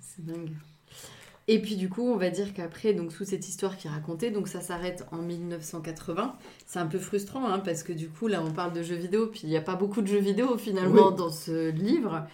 [0.00, 0.50] C'est dingue.
[1.48, 4.30] Et puis du coup, on va dire qu'après, donc sous cette histoire qui est racontée,
[4.32, 6.34] donc ça s'arrête en 1980.
[6.66, 9.28] C'est un peu frustrant, hein, parce que du coup, là, on parle de jeux vidéo,
[9.28, 11.16] puis il n'y a pas beaucoup de jeux vidéo finalement Oui.
[11.16, 12.24] dans ce livre.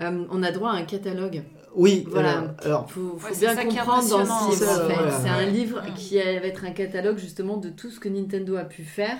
[0.00, 1.42] Euh, on a droit à un catalogue.
[1.74, 2.38] Oui, Voilà.
[2.38, 4.64] alors, alors, faut, faut Ouais, c'est bien comprendre dans ce livre.
[4.64, 4.94] ça, en fait.
[4.94, 5.20] voilà.
[5.20, 8.64] C'est un livre qui va être un catalogue justement de tout ce que Nintendo a
[8.64, 9.18] pu faire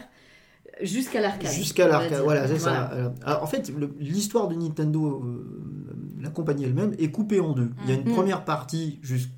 [0.82, 1.50] jusqu'à l'arcade.
[1.52, 2.70] jusqu'à l'arcade, voilà, c'est ça.
[2.70, 2.84] Voilà.
[2.86, 3.70] Alors, alors, en fait,
[4.00, 5.85] l'histoire de Nintendo, euh,
[6.20, 7.70] la compagnie elle-même, est coupée en deux.
[7.84, 8.12] Il y a une Mm.
[8.14, 9.32] première partie jusqu'au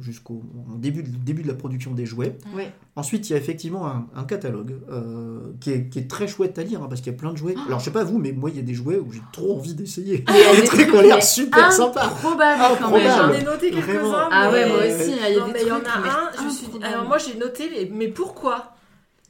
[0.00, 0.42] jusqu'au
[0.72, 2.38] au début, de- début de la production des jouets.
[2.96, 6.56] Ensuite, il y a effectivement un, un catalogue euh, qui, est, qui est très chouette
[6.58, 7.56] à lire, hein, parce qu'il y a plein de jouets.
[7.66, 9.56] Alors, je sais pas vous, mais moi, il y a des jouets où j'ai trop
[9.58, 10.24] envie d'essayer.
[10.28, 12.06] Il y a des trucs qui ont l'air super sympas.
[12.06, 13.04] Improbable Ah, quand probable.
[13.04, 13.16] même.
[13.16, 14.28] J'en ai noté quelques-uns.
[14.30, 16.08] Ah ouais, moi aussi, il y a Non, des mais il y en a mais
[16.08, 16.66] un, je suis.
[16.84, 18.76] Alors moi j'ai noté, les- mais pourquoi?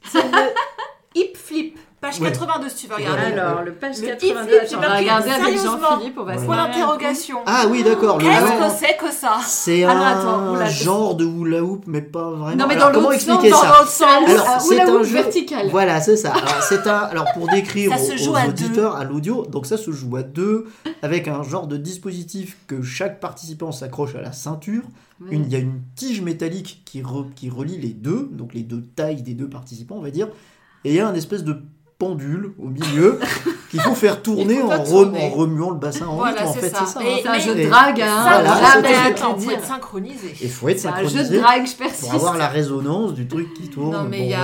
[0.07, 0.37] C'est le
[1.15, 2.31] hip flip, page Ouais.
[2.31, 3.21] 82 si tu veux regarder.
[3.39, 5.77] Alors, le page Le 82, if-flip, attends, on va regarder avec sérieusement.
[5.89, 7.37] Jean-Philippe, on va se Point d'interrogation.
[7.45, 8.17] Ah oui, d'accord.
[8.19, 8.41] le Qu'est-ce
[8.79, 12.55] que c'est que ça C'est un genre de hula hoop, mais pas vraiment.
[12.55, 14.29] Non, mais dans comment l'autre sens, expliquer dans ça l'autre sens.
[14.29, 15.67] Alors, un c'est un jeu- vertical.
[15.69, 16.31] Voilà, c'est ça.
[16.33, 16.97] Alors, c'est un.
[16.97, 20.65] Alors, pour décrire aux, auditeurs, à l'audio, donc ça se joue à deux,
[21.01, 24.83] avec un genre de dispositif que chaque participant s'accroche à la ceinture.
[25.31, 28.63] Une- Il y a une tige métallique qui, re- qui relie les deux, donc les
[28.63, 30.27] deux tailles des deux participants, on va dire.
[30.83, 31.61] Et il y a un espèce de
[31.97, 33.19] pendule au milieu
[33.71, 36.47] qu'il faut faire tourner faut en, remuant le bassin en Voilà, rythme.
[36.49, 36.83] En c'est fait, ça.
[36.85, 37.03] c'est ça.
[37.03, 37.17] Et- hein.
[37.23, 38.21] C'est un mais- jeu de Et- drague, hein.
[38.21, 39.03] Voilà, Drague, mais ça.
[39.05, 39.57] je attends, peux faut dire.
[39.59, 40.35] être synchronisé.
[40.41, 42.01] Il faut être C'est un jeu synchronisé de drague, je persiste.
[42.03, 43.91] pour avoir la résonance du truc qui tourne.
[43.93, 44.37] Non mais Bon, il y a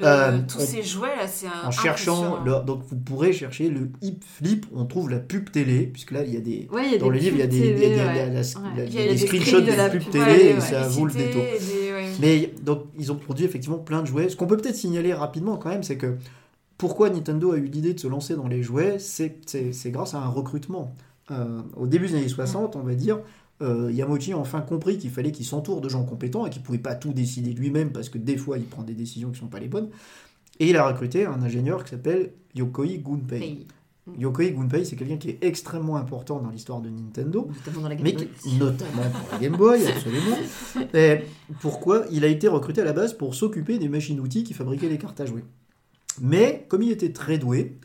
[0.00, 0.30] voilà.
[0.30, 3.32] le- Euh, tous on- ces jouets là, c'est un En cherchant, le- donc vous pourrez
[3.32, 6.68] chercher le hip flip, on trouve la pub télé, puisque là il y a des.
[6.72, 10.08] Ouais, il y a Dans le livre, il y a des, screenshots de la pub
[10.10, 11.42] télé et ça vaut le détour.
[12.20, 14.28] Mais donc ils ont produit effectivement plein de jouets.
[14.28, 16.14] Ce qu'on peut peut-être signaler rapidement quand même, c'est que
[16.78, 19.40] pourquoi Nintendo a eu l'idée de se lancer dans les jouets, c'est
[19.86, 20.94] grâce à un recrutement.
[21.30, 23.20] Euh, au début des années 60, on va dire,
[23.62, 26.78] euh, a enfin compris qu'il fallait qu'il s'entoure de gens compétents et qu'il ne pouvait
[26.78, 29.46] pas tout décider lui-même parce que des fois il prend des décisions qui ne sont
[29.48, 29.88] pas les bonnes.
[30.60, 33.42] Et il a recruté un ingénieur qui s'appelle Yokoi Gunpei.
[33.42, 33.66] Hey.
[34.18, 37.48] Yokoi Gunpei, c'est quelqu'un qui est extrêmement important dans l'histoire de Nintendo.
[37.48, 38.28] Notamment dans la Game Mais Boy.
[38.42, 40.36] qui- notamment pour la Game Boy, absolument.
[40.94, 41.20] Et
[41.60, 44.98] pourquoi Il a été recruté à la base pour s'occuper des machines-outils qui fabriquaient les
[44.98, 45.42] cartes à jouer.
[46.20, 47.78] Mais comme il était très doué,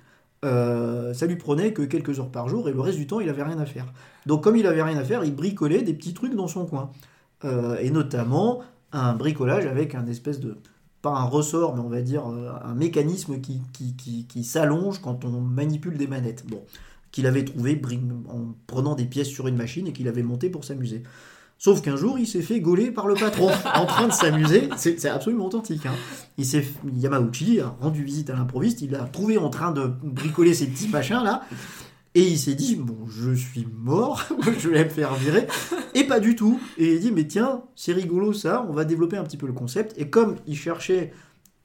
[0.45, 3.29] euh, ça lui prenait que quelques heures par jour et le reste du temps, il
[3.29, 3.85] avait rien à faire.
[4.25, 6.91] Donc comme il avait rien à faire, il bricolait des petits trucs dans son coin.
[7.45, 8.61] Euh, et notamment
[8.91, 10.57] un bricolage avec un espèce de
[11.01, 15.23] pas un ressort, mais on va dire euh, un mécanisme qui, qui, qui, s'allonge quand
[15.23, 16.45] on manipule des manettes.
[16.47, 16.61] Bon,
[17.11, 17.81] qu'il avait trouvé
[18.27, 21.03] en prenant des pièces sur une machine et qu'il avait monté pour s'amuser.
[21.61, 24.69] Sauf qu'un jour, il s'est fait gauler par le patron en train de s'amuser.
[24.77, 25.85] C'est absolument authentique.
[25.85, 25.93] hein.
[26.37, 28.81] Il s'est, Yamauchi a rendu visite à l'improviste.
[28.81, 31.43] Il l'a trouvé en train de bricoler ces petits machins là.
[32.15, 34.23] Et il s'est dit, bon, je suis mort,
[34.57, 35.45] je vais me faire virer.
[35.93, 36.59] Et pas du tout.
[36.77, 39.53] Et il dit, mais tiens, c'est rigolo ça, on va développer un petit peu le
[39.53, 39.93] concept.
[39.97, 41.13] Et comme il cherchait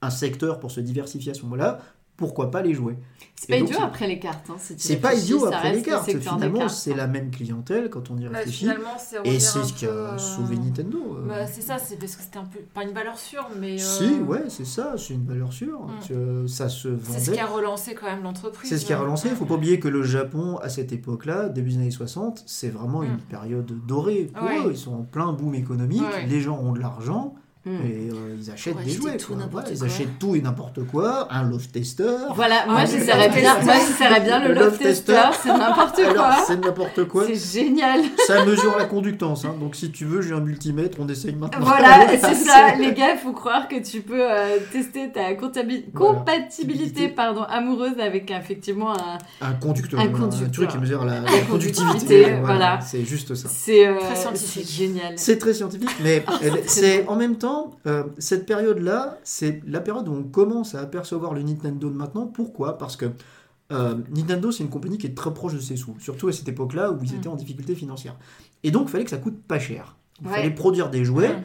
[0.03, 1.80] un secteur pour se diversifier à ce moment-là,
[2.16, 2.96] pourquoi pas les jouer
[3.34, 4.48] C'est pas donc, idiot après les cartes.
[4.48, 6.08] Hein, si C'est pas idiot après les cartes.
[6.18, 6.96] Finalement, c'est hein.
[6.96, 8.58] la même clientèle quand on y Bah, réfléchit.
[8.60, 10.98] finalement, c'est Et c'est ce qui peu, a euh, sauvé Nintendo.
[11.18, 11.26] euh.
[11.28, 13.74] Bah, c'est ça, c'est parce que c'était un peu pas une valeur sûre, mais.
[13.74, 15.80] euh, Si, ouais, c'est ça, c'est une valeur sûre.
[15.80, 16.08] Mm.
[16.08, 17.40] que Ça se C'est ce qui vendait.
[17.40, 18.70] a relancé quand même l'entreprise.
[18.70, 19.28] C'est ce qui a relancé.
[19.28, 22.70] Il faut pas oublier que le Japon, à cette époque-là, début des années 60, c'est
[22.70, 23.20] vraiment une Mm.
[23.28, 24.58] période dorée pour Ouais.
[24.66, 24.70] eux.
[24.70, 26.26] Ils sont en plein boom économique, Ouais.
[26.26, 27.34] les gens ont de l'argent
[27.66, 27.76] Hmm.
[27.86, 29.16] et euh, ils achètent Pour des jouets.
[29.16, 29.62] tout, quoi.
[29.70, 31.28] ils achètent tout et n'importe quoi.
[31.30, 32.04] Un love tester.
[32.34, 33.74] Voilà, moi Ah, j'essaierais bien, moi
[34.20, 36.36] bien le Le love tester, c'est n'importe quoi.
[36.46, 37.24] c'est n'importe quoi.
[37.26, 38.00] C'est génial.
[38.26, 39.46] Ça mesure la conductance.
[39.46, 39.54] hein.
[39.58, 40.98] Donc, si tu veux, j'ai un multimètre.
[41.00, 41.64] On essaye maintenant.
[41.64, 45.84] Voilà, c'est ça, les gars, il faut croire que tu peux euh, tester ta Voilà.
[45.94, 49.18] compatibilité pardon, amoureuse avec effectivement un.
[49.40, 50.00] Un conducteur.
[50.00, 50.50] Un Un, conducteur.
[50.52, 52.78] truc qui mesure la, la conductivité, voilà.
[52.82, 53.48] C'est juste ça.
[53.50, 54.64] C'est euh, Très scientifique.
[54.66, 55.12] c'est génial.
[55.16, 56.24] C'est très scientifique, mais
[56.66, 57.53] c'est en même temps,
[57.86, 62.26] euh, cette période-là, c'est la période où on commence à apercevoir le Nintendo de maintenant.
[62.26, 62.78] Pourquoi?
[62.78, 63.07] Parce que
[63.72, 66.48] euh, Nintendo, c'est une compagnie qui est très proche de ses sous, surtout à cette
[66.48, 67.16] époque-là où ils Mm.
[67.16, 68.16] étaient en difficulté financière.
[68.62, 69.96] Et donc, il fallait que ça coûte pas cher.
[70.20, 70.34] Il Ouais.
[70.34, 71.42] fallait produire des jouets Mm.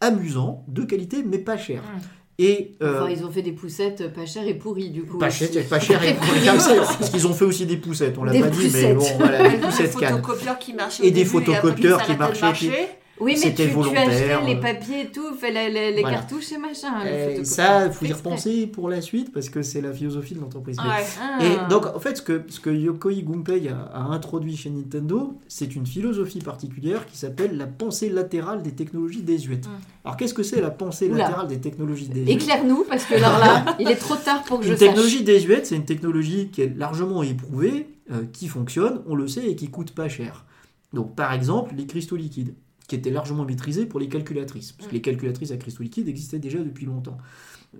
[0.00, 1.82] amusants, de qualité, mais pas chers.
[1.82, 1.98] Mm.
[2.38, 5.16] Et euh, Enfin, ils ont fait des poussettes pas chères et pourries, du coup.
[5.16, 6.14] pas cher, pas cher et
[6.58, 9.04] ça, parce qu'ils ont fait aussi des poussettes, on l'a Des pas dit, mais bon,
[9.18, 10.16] voilà, des Des poussettes cannes.
[10.22, 12.88] photocopieurs qui marchaient Et des photocopieurs qui marchaient, marcher.
[13.18, 16.18] Oui, mais tu, tu achetais les papiers et tout, les, les- les Voilà.
[16.18, 17.02] cartouches et machin.
[17.04, 17.46] Et photocopieur.
[17.46, 20.76] ça, il faut y repenser pour la suite, parce que c'est la philosophie de l'entreprise.
[20.78, 20.84] Ouais.
[21.20, 21.38] Ah.
[21.42, 25.38] Et donc, en fait, ce que, ce que Yokoi Gunpei a, a introduit chez Nintendo,
[25.48, 29.66] c'est une philosophie particulière qui s'appelle la pensée latérale des technologies désuètes.
[29.66, 29.70] Mm.
[30.04, 31.24] Alors, qu'est-ce que c'est la pensée Oula.
[31.24, 32.42] latérale des technologies désuètes?
[32.42, 34.88] Éclaire-nous, parce que alors là, il est trop tard pour que je Une sache.
[34.88, 39.46] technologie désuète, c'est une technologie qui est largement éprouvée, euh, qui fonctionne, on le sait,
[39.48, 40.44] et qui coûte pas cher.
[40.92, 42.54] Donc, par exemple, les cristaux liquides,
[42.86, 46.38] qui étaient largement maîtrisés pour les calculatrices, parce que les calculatrices à cristaux liquides existaient
[46.38, 47.18] déjà depuis longtemps.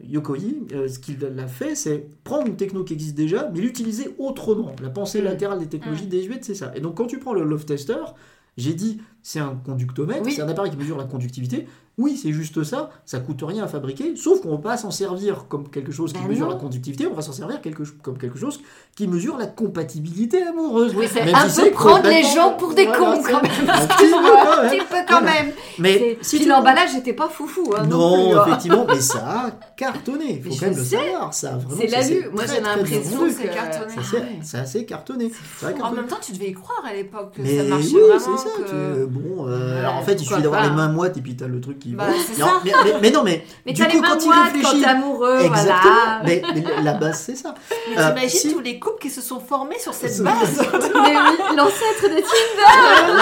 [0.05, 0.37] Yokoi,
[0.73, 4.75] euh, ce qu'il a fait, c'est prendre une techno qui existe déjà, mais l'utiliser autrement.
[4.83, 5.25] La pensée Mm.
[5.25, 6.73] latérale des technologies désuètes, c'est ça.
[6.77, 8.03] Et donc, quand tu prends le Love Tester,
[8.57, 10.33] j'ai dit, c'est un conductomètre, Oui.
[10.33, 11.67] c'est un appareil qui mesure la conductivité.
[11.99, 14.91] Oui, c'est juste ça, ça coûte rien à fabriquer, sauf qu'on ne va pas s'en
[14.91, 16.53] servir comme quelque chose qui Bah mesure non.
[16.53, 18.61] la conductivité, on va s'en servir quelque, comme quelque chose
[18.95, 20.95] qui mesure la compatibilité amoureuse.
[20.95, 23.43] Oui, c'est un si peu c'est prendre les gens pour des Voilà, cons c'est- quand
[23.43, 23.53] même.
[23.71, 23.87] Un
[24.69, 25.47] petit peu quand même.
[25.47, 25.53] Voilà.
[25.79, 27.73] Mais C'est- si tu- l'emballage était pas foufou.
[27.75, 28.45] Hein, non, non, plus, hein.
[28.47, 30.33] effectivement, mais ça a cartonné.
[30.37, 31.33] Il faut Mais quand même le savoir.
[31.35, 32.29] Ça a vraiment, C'est la vue.
[32.31, 33.95] Moi, j'ai l'impression que c'est cartonné.
[33.95, 34.45] Ça Ah.
[34.45, 35.33] Ça a assez cartonné.
[35.63, 35.97] En cartonné.
[35.97, 38.37] même temps, tu devais y croire à l'époque que Mais ça marchait oui, vraiment.
[38.37, 41.47] c'est Bon, euh, alors en fait, il suffit d'avoir les mains moites et puis t'as
[41.49, 41.95] le truc qui.
[41.95, 42.05] Bah,
[42.39, 42.61] Non, ça.
[42.65, 43.45] mais, mais- mais non, mais.
[43.65, 45.81] Mais du t'as coup, quand il quand réfléchit- t'es amoureux, Exactement.
[45.83, 46.21] voilà.
[46.25, 47.55] Mais, mais la base, c'est ça.
[47.91, 50.59] Mais Euh, t'imagines si- tous les couples qui se sont formés sur cette base
[50.95, 53.17] Mais oui, l'ancêtre des Tinder.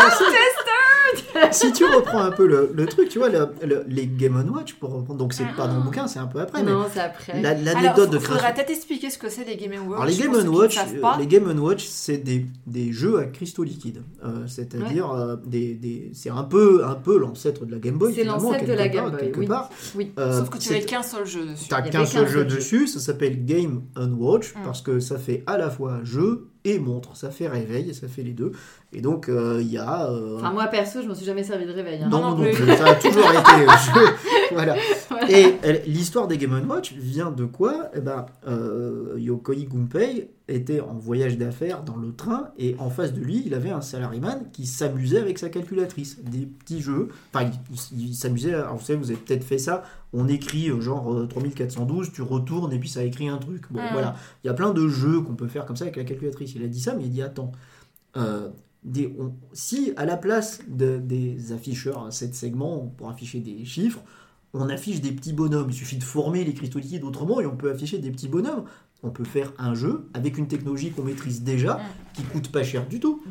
[1.52, 4.74] si tu reprends un peu le, le truc, tu vois, le- le- les Game Watch,
[4.74, 7.32] pour reprendre, donc c'est pas dans le bouquin, c'est un peu après, Non, c'est après.
[7.34, 9.94] mais la- l'anecdote de faudra peut-être expliquer ce que c'est les Game Watch.
[9.94, 10.78] Alors les Game ne Watch,
[11.18, 16.10] les Game Watch, c'est des, des jeux à cristaux liquides, Euh, c'est-à-dire euh, des, des-
[16.14, 18.12] c'est un peu un peu l'ancêtre de la Game Boy.
[18.14, 19.46] C'est l'ancêtre de la Game Boy, quelque oui.
[19.46, 19.70] part.
[19.96, 20.12] Oui.
[20.18, 21.68] Euh, Sauf que tu n'avais qu'un seul jeu dessus.
[21.68, 23.82] T'as Il y qu'un seul jeu dessus, ça s'appelle Game
[24.18, 24.58] Watch Mm.
[24.64, 28.22] parce que ça fait à la fois jeu et montre, ça fait réveil, ça fait
[28.22, 28.52] les deux.
[28.92, 32.02] Et donc il y a Enfin, moi perso, je m'en suis jamais servi de réveil.
[32.02, 32.08] hein.
[32.08, 32.52] non, non non, plus.
[32.52, 32.76] plus.
[32.76, 34.14] ça a toujours été euh, jeu.
[34.52, 34.76] Voilà.
[35.10, 35.30] Voilà.
[35.30, 35.56] Et
[35.86, 37.88] l'histoire des Game Watch vient de quoi?
[37.96, 43.12] Eh ben, euh, Yokoi Gunpei était en voyage d'affaires dans le train et en face
[43.14, 46.20] de lui, il avait un salaryman qui s'amusait avec sa calculatrice.
[46.22, 47.08] Des petits jeux.
[47.32, 47.50] Enfin,
[47.92, 48.54] il, il s'amusait.
[48.54, 49.82] Alors, vous savez, vous avez peut-être fait ça.
[50.12, 53.62] On écrit euh, genre euh, 3412, tu retournes et puis ça écrit un truc.
[53.72, 53.92] Bon, Mm.
[53.92, 54.14] voilà.
[54.44, 56.54] Il y a plein de jeux qu'on peut faire comme ça avec la calculatrice.
[56.54, 57.50] Il a dit ça, mais il dit attends.
[58.16, 58.50] euh,
[58.84, 63.64] des- on- si à la place de- des afficheurs à 7 segments pour afficher des
[63.64, 64.00] chiffres,
[64.52, 65.70] on affiche des petits bonhommes.
[65.70, 68.64] Il suffit de former les cristaux liquides autrement et on peut afficher des petits bonhommes.
[69.02, 71.80] On peut faire un jeu avec une technologie qu'on maîtrise déjà, Mm.
[72.14, 73.22] qui coûte pas cher du tout.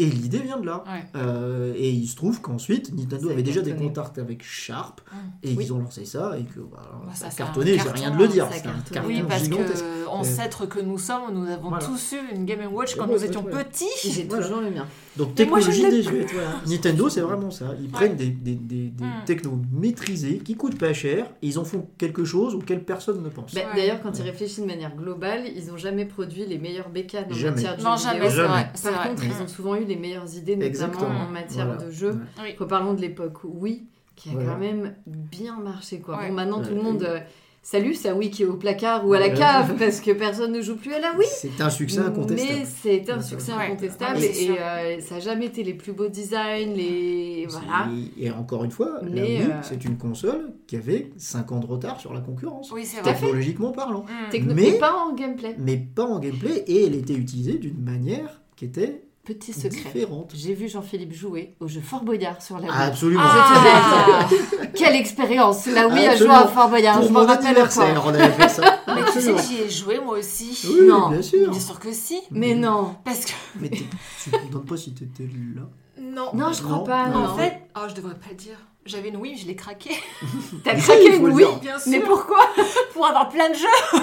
[0.00, 0.82] Et l'idée vient de là.
[0.86, 1.04] Ouais.
[1.16, 5.00] Euh, et il se trouve qu'ensuite, Nintendo avait déjà des contacts avec Sharp
[5.42, 5.64] et Oui.
[5.64, 8.18] ils ont lancé ça et que bah, Bah, ça ça, a cartonné, carton, rien de
[8.18, 8.48] le dire.
[8.50, 9.84] ça un carton Oui, parce gigantesque.
[9.84, 11.84] que ancêtres que nous sommes, nous avons Voilà.
[11.84, 13.84] tous eu une Game Watch quand Ouais, nous ouais, étions petits.
[14.02, 14.44] J'ai Voilà.
[14.44, 14.86] toujours le mien.
[15.16, 16.54] Donc moi, technologie désuète, voilà.
[16.66, 17.66] Nintendo, c'est vraiment ça.
[17.80, 19.24] Ils prennent des, des, des, des Mm.
[19.26, 23.28] technos maîtrisés qui coûtent pas cher et ils en font quelque chose auquel personne ne
[23.28, 23.54] pense.
[23.54, 23.76] Bah, Ouais.
[23.76, 27.36] D'ailleurs, quand ils réfléchissent de manière globale, ils n'ont jamais produit les meilleures bécanes en
[27.50, 29.08] matière de Non, jeux jamais, Par vrai.
[29.08, 31.20] contre, ils ont souvent eu les meilleures idées, notamment Exactement.
[31.28, 31.82] en matière Voilà.
[31.82, 32.06] de.
[32.08, 32.14] Ouais.
[32.42, 32.54] Oui.
[32.58, 33.86] Reparlons de l'époque Wii,
[34.16, 34.52] qui a Voilà.
[34.52, 36.00] quand même bien marché.
[36.00, 36.16] Quoi.
[36.18, 36.28] Ouais.
[36.28, 37.18] Bon, maintenant, tout le monde euh,
[37.62, 40.62] salue sa Wii qui est au placard ou à la cave parce que personne ne
[40.62, 41.28] joue plus à la Wii.
[41.30, 42.58] C'est un succès incontestable.
[42.58, 43.64] Mais c'est un succès Ouais.
[43.66, 44.56] incontestable Ouais, et sûr.
[44.58, 47.88] euh, ça n'a jamais été les plus beaux designs, les voilà.
[48.18, 51.60] Et, encore une fois, la Mais, Wii, euh, c'est une console qui avait 5 ans
[51.60, 54.04] de retard sur la concurrence, Oui, technologiquement parlant.
[54.04, 54.30] Mm.
[54.30, 55.54] Techno- Mais- mais pas en gameplay.
[55.58, 59.68] Mais pas en gameplay et elle était utilisée d'une manière qui était Petit secret.
[59.92, 60.32] différente.
[60.34, 62.70] J'ai vu Jean-Philippe jouer au jeu Fort Boyard sur la Wii.
[62.74, 63.22] Absolument.
[63.22, 64.26] Ah.
[64.74, 66.34] Quelle expérience Wii a joué Absolument.
[66.36, 68.04] à Fort Boyard, Pour je m'en rappelle encore.
[68.06, 68.80] on avait fait ça.
[68.88, 70.58] Mais tu sais que j'y ai joué moi aussi.
[70.68, 71.10] Oui, Non.
[71.10, 71.50] bien sûr.
[71.50, 72.20] Bien sûr que si.
[72.30, 73.32] Mais non Parce que.
[73.60, 75.62] Mais tu ne donnes pas si t'étais là.
[76.00, 76.30] Non.
[76.34, 77.24] Non, je crois Non, pas, non.
[77.26, 78.56] En fait, oh, je devrais pas le dire.
[78.86, 79.94] J'avais une Wii, je l'ai craquée.
[80.64, 81.46] T'as craqué une Wii.
[81.60, 81.90] Bien sûr.
[81.92, 82.38] Mais pourquoi
[82.94, 84.00] Pour avoir plein de jeux.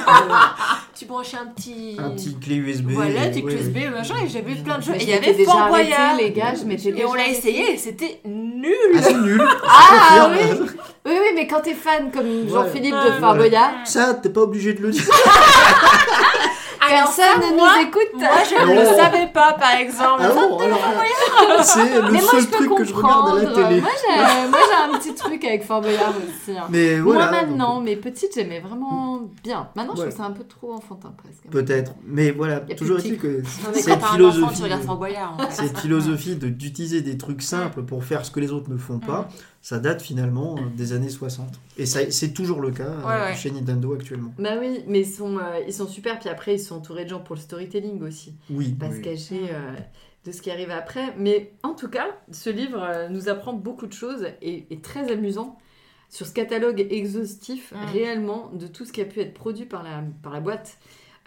[0.96, 1.98] tu branchais un petit.
[1.98, 2.92] Un petit clé USB.
[2.92, 3.90] Voilà, et- petit ouais, USB, ouais.
[3.90, 4.94] machin, et j'avais plein de jeux.
[4.96, 5.76] Et il y avait déjà Fort
[6.18, 8.76] les gars, je m'étais Et on l'a essayé et c'était nul.
[8.96, 9.42] Ah, c'est nul.
[9.68, 10.68] Ah, confirme.
[11.06, 12.48] Oui, oui, mais quand t'es fan comme.
[12.48, 13.38] Jean-Philippe Ah, de Fort voilà.
[13.50, 15.04] Boyard, Ça, t'es pas obligé de le dire.
[16.90, 18.14] Alors ça, Personne ne moi, nous écoute.
[18.16, 20.22] Moi, je ne le savais pas, par exemple.
[20.24, 23.44] Ah bon, alors, C'est le mais moi, seul je peux truc que je regarde à
[23.44, 23.82] la télé.
[23.82, 26.58] Moi, j'ai moi, j'ai un petit truc avec Fort Boyard aussi.
[26.58, 26.66] hein.
[26.70, 29.68] Mais Moi maintenant, donc, mais petite, j'aimais vraiment bien.
[29.76, 31.44] Maintenant, je trouve ça un peu trop enfantin presque.
[31.52, 31.94] Peut-être.
[32.06, 33.42] Mais voilà, toujours est-il que
[33.74, 34.58] cette philosophie.
[34.58, 35.36] tu regardes Fort Boyard.
[35.38, 35.52] en fait.
[35.68, 39.00] Cette philosophie de- d'utiliser des trucs simples pour faire ce que les autres ne font
[39.00, 39.28] pas,
[39.68, 41.60] ça date finalement euh, des années 60.
[41.78, 44.34] Et c'est toujours le cas euh, Ouais, chez Nintendo actuellement.
[44.40, 46.20] Bah oui, mais ils sont, euh, ils sont super.
[46.20, 48.34] Puis après, ils sont entourés de gens pour le storytelling aussi.
[48.50, 48.70] Oui.
[48.80, 49.76] Pas se cacher euh,
[50.24, 51.14] de ce qui arrive après.
[51.18, 55.12] Mais en tout cas, ce livre euh, nous apprend beaucoup de choses et est très
[55.12, 55.58] amusant
[56.08, 57.92] sur ce catalogue exhaustif Mm.
[57.92, 60.78] réellement de tout ce qui a pu être produit par la, par la boîte.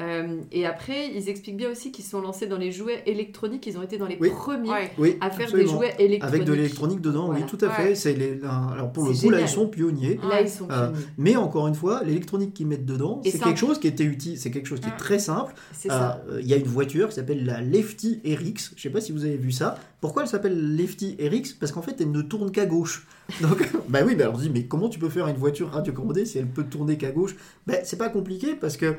[0.01, 3.67] Euh, et après, ils expliquent bien aussi qu'ils sont lancés dans les jouets électroniques.
[3.67, 4.31] Ils ont été dans les Oui.
[4.31, 4.91] premiers Ouais.
[4.99, 5.71] Oui, à faire absolument.
[5.71, 6.25] des jouets électroniques.
[6.25, 7.41] Avec de l'électronique dedans, Voilà.
[7.41, 7.89] oui, tout à fait.
[7.91, 7.95] Ouais.
[7.95, 10.19] C'est les, alors pour le coup, là, ils sont pionniers.
[10.29, 11.05] Là, ils sont Euh, pionniers.
[11.19, 13.51] Mais encore une fois, l'électronique qu'ils mettent dedans, Et c'est simple.
[13.51, 14.97] quelque chose qui était utile, c'est quelque chose qui est Mm.
[14.99, 15.53] très simple.
[15.91, 16.41] Euh.
[16.41, 18.73] Il y a une voiture qui s'appelle la Lefty RX.
[18.77, 19.77] Je sais pas si vous avez vu ça.
[20.01, 23.07] Pourquoi elle s'appelle Lefty RX Parce qu'en fait, elle ne tourne qu'à gauche.
[23.43, 25.69] Donc, bah oui, bah alors on se dit, mais comment tu peux faire une voiture
[25.71, 27.37] radiocommandée si elle peut tourner qu'à gauche?
[27.67, 28.95] Ben, c'est pas compliqué parce que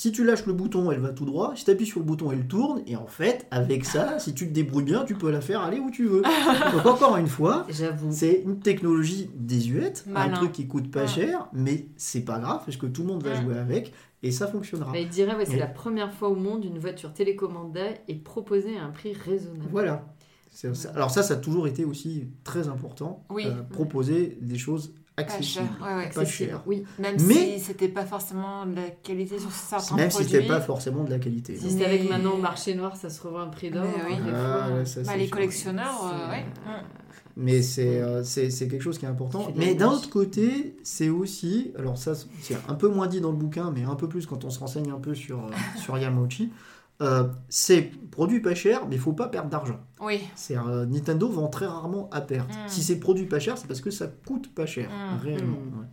[0.00, 1.52] si tu lâches le bouton, elle va tout droit.
[1.56, 2.80] Si tu appuies sur le bouton, elle tourne.
[2.86, 5.78] Et en fait, avec ça, si tu te débrouilles bien, tu peux la faire aller
[5.78, 6.22] où tu veux.
[6.72, 7.66] Donc, encore une fois,
[8.10, 11.06] c'est une technologie désuète, un truc qui coûte pas Ouais.
[11.06, 13.42] cher, mais c'est pas grave parce que tout le monde va Ouais.
[13.42, 13.92] jouer avec
[14.22, 14.90] et ça fonctionnera.
[14.90, 18.78] Bah, il dirait, ouais, c'est la première fois au monde une voiture télécommandée est proposée
[18.78, 19.68] à un prix raisonnable.
[19.70, 20.06] Voilà.
[20.94, 23.22] Alors ça, ça a toujours été aussi très important.
[23.28, 23.44] Oui.
[23.46, 24.94] euh, proposer des choses
[25.28, 25.62] Pas cher.
[25.82, 26.10] Ouais, ouais.
[26.14, 26.62] Pas cher.
[26.66, 26.84] Oui.
[26.98, 30.32] Même Mais- si c'était pas forcément de la qualité sur certains Même si produits.
[30.32, 31.56] c'était pas forcément de la qualité.
[31.56, 33.84] Si c'était avec maintenant au marché noir, ça se revend un prix d'or.
[33.84, 34.20] Mais oui.
[34.34, 34.68] Ah,
[35.04, 35.30] Bah, les sûr.
[35.30, 36.44] collectionneurs, euh, ouais.
[37.36, 39.48] Mais c'est euh, c'est c'est quelque chose qui est important.
[39.56, 42.12] Mais d'un autre côté, c'est aussi, alors ça
[42.42, 44.58] c'est un peu moins dit dans le bouquin, mais un peu plus quand on se
[44.58, 45.50] renseigne un peu sur, euh,
[45.80, 46.50] sur Yamauchi,
[47.00, 49.80] euh, c'est produit pas cher, mais il faut pas perdre d'argent.
[50.00, 50.20] Oui.
[50.34, 52.50] C'est euh, Nintendo vend très rarement à perte.
[52.50, 52.68] Mm.
[52.68, 55.18] Si c'est produit pas cher, c'est parce que ça coûte pas cher, Mm.
[55.24, 55.58] réellement.
[55.58, 55.78] Mm.
[55.80, 55.86] ouais.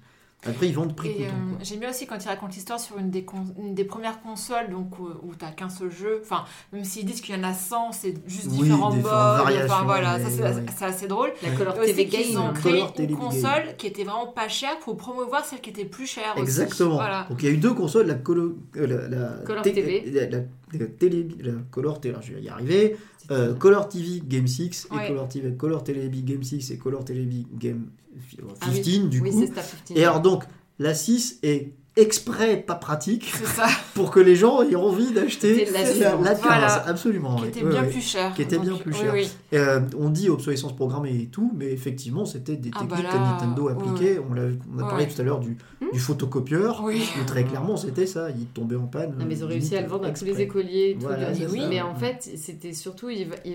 [0.46, 1.24] Après, ils vendent prix coûtant.
[1.26, 1.58] euh, quoi.
[1.64, 4.70] j'aime bien aussi quand il raconte l'histoire sur une des, con- une des premières consoles
[4.70, 6.22] donc, où, où t'as qu'un seul jeu.
[6.24, 9.04] Enfin, même s'ils disent qu'il y en a 100, c'est juste Oui, différents modes.
[9.06, 10.90] Enfin voilà, ça mais c'est ouais.
[10.90, 11.32] assez drôle.
[11.42, 11.50] La.
[11.52, 12.54] Color TV qu'ils ont Game.
[12.54, 13.18] créé Color une Game.
[13.18, 16.44] console qui était vraiment pas chère pour promouvoir celle qui était plus chère aussi.
[16.44, 16.96] Exactement.
[16.96, 17.26] Voilà.
[17.30, 20.04] Donc il y a eu deux consoles, la, colo, euh, la, la Color TV.
[20.12, 22.98] la, la- la télé, la Color TV, alors je vais y arriver,
[23.32, 25.08] euh, Color TV Game 6 et.
[25.08, 25.84] Color TV, Color
[26.24, 27.88] Game 6 et Color Television Game
[28.36, 29.10] 15 Ah oui.
[29.10, 29.46] du coup.
[29.46, 29.98] Star 15.
[29.98, 30.44] Et alors donc
[30.80, 33.32] la 6 est exprès pas pratique
[33.96, 36.24] pour que les gens aient envie d'acheter la la, suivante.
[36.24, 36.88] la 15, Voilà.
[36.88, 37.36] absolument.
[37.38, 38.34] qui était bien plus cher.
[38.36, 39.14] Qui était bien Donc, plus oui, cher.
[39.14, 39.30] oui.
[39.54, 43.18] Euh, on dit obsolescence programmée et tout, mais effectivement, c'était des Ah techniques bah que
[43.18, 44.20] Nintendo appliquait.
[44.20, 45.92] On, a parlé tout à l'heure du, Hmm.
[45.94, 47.04] du photocopieur, Oui.
[47.22, 48.30] où très clairement, c'était ça.
[48.32, 49.14] Il tombait en panne.
[49.20, 50.98] Non, mais ils ont réussi à le vendre à tous les écoliers.
[51.00, 51.68] tout Voilà, le-.
[51.70, 52.00] Mais en Ouais.
[52.00, 53.10] fait, c'était surtout,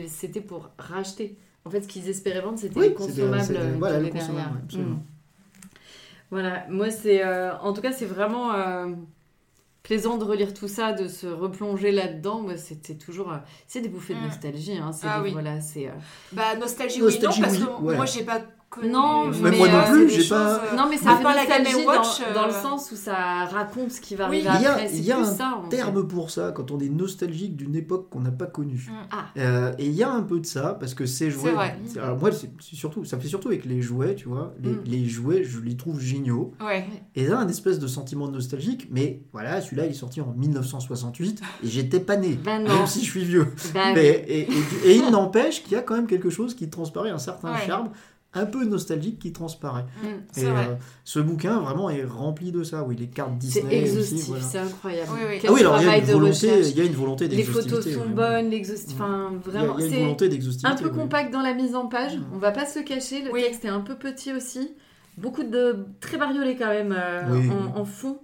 [0.08, 1.36] c'était pour racheter.
[1.64, 3.36] En fait, ce qu'ils espéraient vendre, c'était voilà, le consommable,
[3.80, 5.02] ouais, absolument.
[6.32, 7.24] Voilà, moi, c'est.
[7.24, 8.86] euh, en tout cas, c'est vraiment euh,
[9.82, 12.40] plaisant de relire tout ça, de se replonger là-dedans.
[12.40, 13.30] Moi, c'était toujours.
[13.32, 13.36] euh,
[13.68, 14.24] c'est des bouffées de Mm.
[14.26, 14.78] nostalgie.
[14.78, 15.32] Hein, c'est Ah des- oui.
[15.32, 15.88] Voilà, c'est.
[15.88, 15.92] euh,
[16.32, 17.96] Bah, nostalgie, Nostalgie, oui, non, parce oui, que voilà.
[17.98, 18.40] moi j'ai pas
[18.72, 18.90] connu.
[18.90, 21.16] Non, Mais moi non euh, plus, c'est des j'ai pas- euh, Non, mais ça à
[21.16, 24.28] fait la Game Watch, dans, dans le euh, sens où ça raconte ce qui va
[24.30, 24.46] Oui.
[24.46, 24.90] arriver Il y a- après.
[24.94, 25.54] il y a plus un ça.
[25.58, 25.76] en fait.
[25.76, 28.88] terme pour ça quand on est nostalgique d'une époque qu'on n'a pas connue.
[28.90, 28.94] Mm.
[29.10, 29.16] Ah.
[29.36, 31.52] Euh, et il y a un peu de ça parce que ces jouets.
[31.52, 31.76] vrai.
[32.00, 34.54] Alors moi, c'est surtout, ça fait surtout avec les jouets, tu vois.
[34.62, 34.82] Les, Mm.
[34.86, 36.52] les jouets, je les trouve géniaux.
[36.64, 36.84] Ouais.
[37.14, 38.88] Et là, un espèce de sentiment nostalgique.
[38.90, 42.74] Mais voilà, celui-là, il est sorti en 1968 et j'étais pas né, Ben non.
[42.74, 43.46] même si je suis vieux.
[43.74, 46.68] Bah Mais, et, et- et il n'empêche qu'il y a quand même quelque chose qui
[46.70, 47.66] transparaît, un certain Ouais.
[47.66, 47.90] charme,
[48.34, 49.84] un peu nostalgique qui transparaît.
[50.02, 50.06] Mm.
[50.32, 50.66] C'est Et vrai.
[50.70, 50.74] euh,
[51.04, 52.82] ce bouquin vraiment est rempli de ça.
[52.82, 54.28] Oui, les cartes C'est Disney exhaustif, aussi.
[54.30, 54.44] voilà.
[54.44, 55.10] c'est incroyable.
[55.14, 55.38] Oui, oui.
[55.40, 56.92] Quel Ah oui, alors il y a travail une de volonté, il y a une
[56.94, 58.12] volonté Les photos sont oui.
[58.14, 58.94] bonnes, l'exhaustif.
[59.00, 60.66] Enfin, Il y a- vraiment, il y a, une c'est volonté d'exhaustivité.
[60.72, 60.98] un peu oui.
[61.02, 62.16] compact dans la mise en page.
[62.16, 62.22] Mm.
[62.34, 63.42] On va pas se cacher, le Oui.
[63.42, 64.72] texte est un peu petit aussi.
[65.18, 65.84] Beaucoup de.
[66.00, 67.70] très bariolé quand même euh, Oui, en, oui.
[67.76, 68.18] en fond.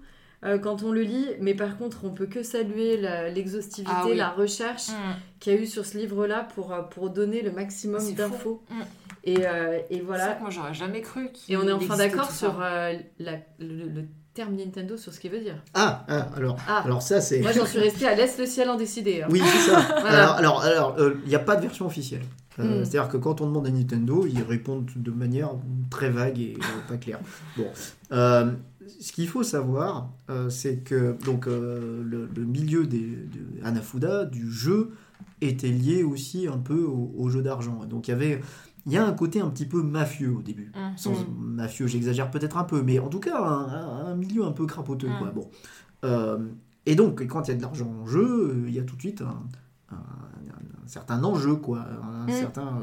[0.44, 4.04] Euh, quand on le lit, mais par contre, on peut que saluer la- l'exhaustivité, Ah
[4.06, 4.16] oui.
[4.16, 4.92] la recherche Mm.
[5.40, 8.62] qu'il y a eu sur ce livre-là pour, euh, pour donner le maximum C'est d'infos.
[8.68, 8.74] fou.
[8.74, 8.80] Mm.
[9.24, 10.26] Et, euh, et C'est voilà.
[10.26, 13.32] vrai que moi j'aurais jamais cru qu'il Et on est enfin d'accord sur euh, la-
[13.58, 15.56] le, le terme Nintendo, sur ce qu'il veut dire.
[15.74, 17.40] Ah, ah, alors, Ah, alors ça c'est.
[17.40, 19.22] moi j'en suis restée à laisse le ciel en décider.
[19.22, 19.28] hein.
[19.30, 19.80] Oui, c'est ça.
[20.00, 20.30] Voilà.
[20.34, 22.22] Alors, alors, alors, euh, il n'y a pas de version officielle.
[22.60, 22.84] Euh, Mm.
[22.84, 25.50] C'est-à-dire que quand on demande à Nintendo, ils répondent de manière
[25.90, 27.18] très vague et euh, pas claire.
[27.56, 27.66] Bon,
[28.12, 28.50] Euh,
[29.00, 34.24] ce qu'il faut savoir, euh, c'est que donc euh, le, le milieu des, de Hanafuda
[34.24, 34.90] du jeu
[35.40, 37.84] était lié aussi un peu au, au jeu d'argent.
[37.84, 38.40] Donc il y avait,
[38.86, 40.72] il y a un côté un petit peu mafieux au début.
[40.74, 40.96] Mm.
[40.96, 45.08] Sans mafieux, j'exagère peut-être un peu, mais en tout cas un, milieu un peu crapoteux.
[45.08, 45.18] Mm.
[45.18, 45.30] Quoi.
[45.30, 45.50] Bon.
[46.04, 46.38] Euh,
[46.86, 49.00] Et donc, quand il y a de l'argent en jeu, il y a tout de
[49.00, 49.42] suite un,
[49.90, 51.80] un- un- un certain enjeu, quoi.
[52.02, 52.30] Un Mm.
[52.30, 52.78] certain,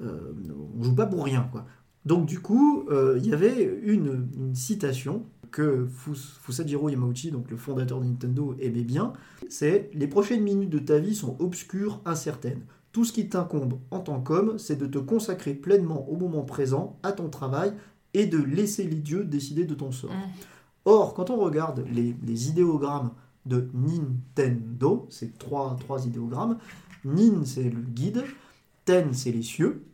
[0.00, 1.64] on joue pas pour rien, quoi.
[2.04, 5.24] Donc, du coup, euh, il y avait une, une citation
[5.56, 9.14] que Fus- Fusajiro Yamauchi, donc le fondateur de Nintendo, aimait bien.
[9.48, 12.60] C'est Les prochaines minutes de ta vie sont obscures, incertaines.
[12.92, 16.98] Tout ce qui t'incombe en tant qu'homme, c'est de te consacrer pleinement au moment présent,
[17.02, 17.72] à ton travail,
[18.12, 20.10] et de laisser les dieux décider de ton sort.
[20.12, 20.30] Mm.
[20.84, 23.12] Or, quand on regarde les, les idéogrammes
[23.46, 26.58] de Nintendo, c'est trois, trois idéogrammes,
[27.04, 28.24] Nin c'est le guide,
[28.84, 29.84] Ten c'est les cieux,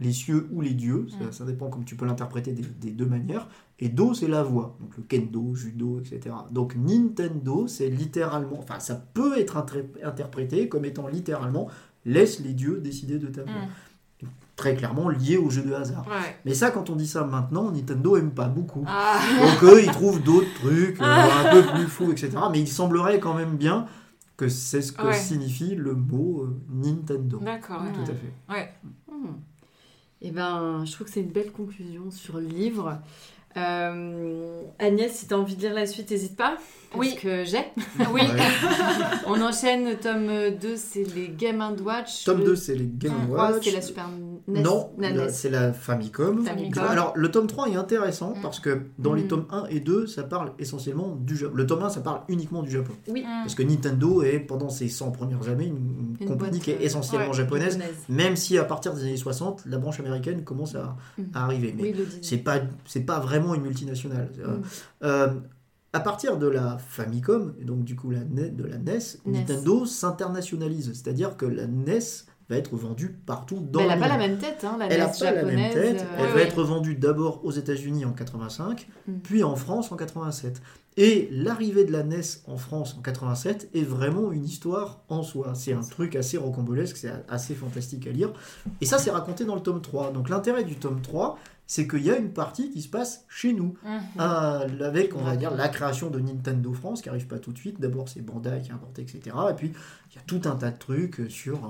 [0.00, 1.32] les cieux ou les dieux, ça, Mm.
[1.32, 3.48] ça dépend comme tu peux l'interpréter des, des deux manières,
[3.78, 6.34] et Do c'est la voix, donc le kendo, judo, etc.
[6.50, 9.56] Donc Nintendo c'est littéralement, enfin ça peut être
[10.02, 11.68] interprété comme étant littéralement
[12.04, 13.50] laisse les dieux décider de ta vie.
[13.52, 14.26] Mm.
[14.56, 16.06] Très clairement lié au jeu de hasard.
[16.06, 16.36] Ouais.
[16.44, 18.84] Mais ça, quand on dit ça maintenant, Nintendo aime pas beaucoup.
[18.86, 22.32] Ah, Donc eux, ils trouvent d'autres trucs euh, un peu plus fous, etc.
[22.52, 23.86] Mais il semblerait quand même bien
[24.36, 25.14] que c'est ce que Ouais.
[25.14, 27.38] signifie le mot euh, Nintendo.
[27.42, 27.80] d'accord.
[27.82, 27.92] ouais.
[27.94, 28.74] Tout à fait.
[30.22, 32.98] Eh ben, je trouve que c'est une belle conclusion sur le livre.
[33.56, 36.56] Euh, Agnès, si tu as envie de lire la suite, n'hésite pas.
[36.92, 37.14] Parce Oui.
[37.20, 37.64] que j'ai.
[38.12, 38.22] Oui.
[39.26, 40.28] On enchaîne, tome
[40.60, 42.24] 2, c'est les Game Watch.
[42.24, 43.64] Tome Le 2, c'est les Game tome 3, Watch.
[43.64, 44.08] c'est la Super
[44.48, 44.62] NES.
[44.62, 45.28] Non, NES.
[45.30, 46.44] c'est la Famicom.
[46.44, 46.82] Famicom.
[46.84, 48.42] Alors, le tome 3 est intéressant Mm.
[48.42, 49.28] parce que dans les Mm.
[49.28, 51.54] tomes 1 et 2, ça parle essentiellement du Japon.
[51.54, 52.92] Le tome 1, ça parle uniquement du Japon.
[53.08, 53.22] Oui.
[53.22, 53.42] Mm.
[53.42, 56.80] Parce que Nintendo est, pendant ses 100 premières années, une, compagnie boîte, qui est euh,
[56.84, 57.96] essentiellement ouais, japonaise, Japonaise.
[58.08, 61.22] même si à partir des années 60, la branche américaine commence à, Mm.
[61.34, 61.74] à arriver.
[61.76, 64.30] Mais Oui, c'est pas c'est pas vraiment une multinationale.
[64.40, 64.62] Euh, Mm.
[65.04, 65.28] euh,
[65.92, 69.32] à partir de la Famicom et donc du coup la NES, de la NES, NES.
[69.40, 71.98] Nintendo s'internationalise, c'est-à-dire que la NES
[72.48, 74.20] va être vendue partout dans Mais elle le n'a pas monde.
[74.20, 76.00] la même tête, hein, la Elle n'a NES pas la même tête.
[76.00, 76.42] euh, Elle Ouais, va ouais.
[76.42, 79.12] être vendue d'abord aux États-Unis en 85, Mm.
[79.22, 80.60] puis en France en 87.
[80.96, 85.52] Et l'arrivée de la NES en France en 87 est vraiment une histoire en soi.
[85.54, 88.32] C'est un truc assez rocambolesque, c'est assez fantastique à lire.
[88.80, 90.10] Et ça, c'est raconté dans le tome 3.
[90.12, 91.38] Donc l'intérêt du tome 3,
[91.70, 93.76] c'est qu'il y a une partie qui se passe chez nous.
[93.84, 93.98] Mm.
[94.18, 97.58] Ah, avec, on va dire, la création de Nintendo France qui arrive pas tout de
[97.58, 97.80] suite.
[97.80, 99.36] D'abord, c'est Bandai qui a importé, etc.
[99.48, 99.72] Et puis,
[100.10, 101.64] il y a tout un tas de trucs sur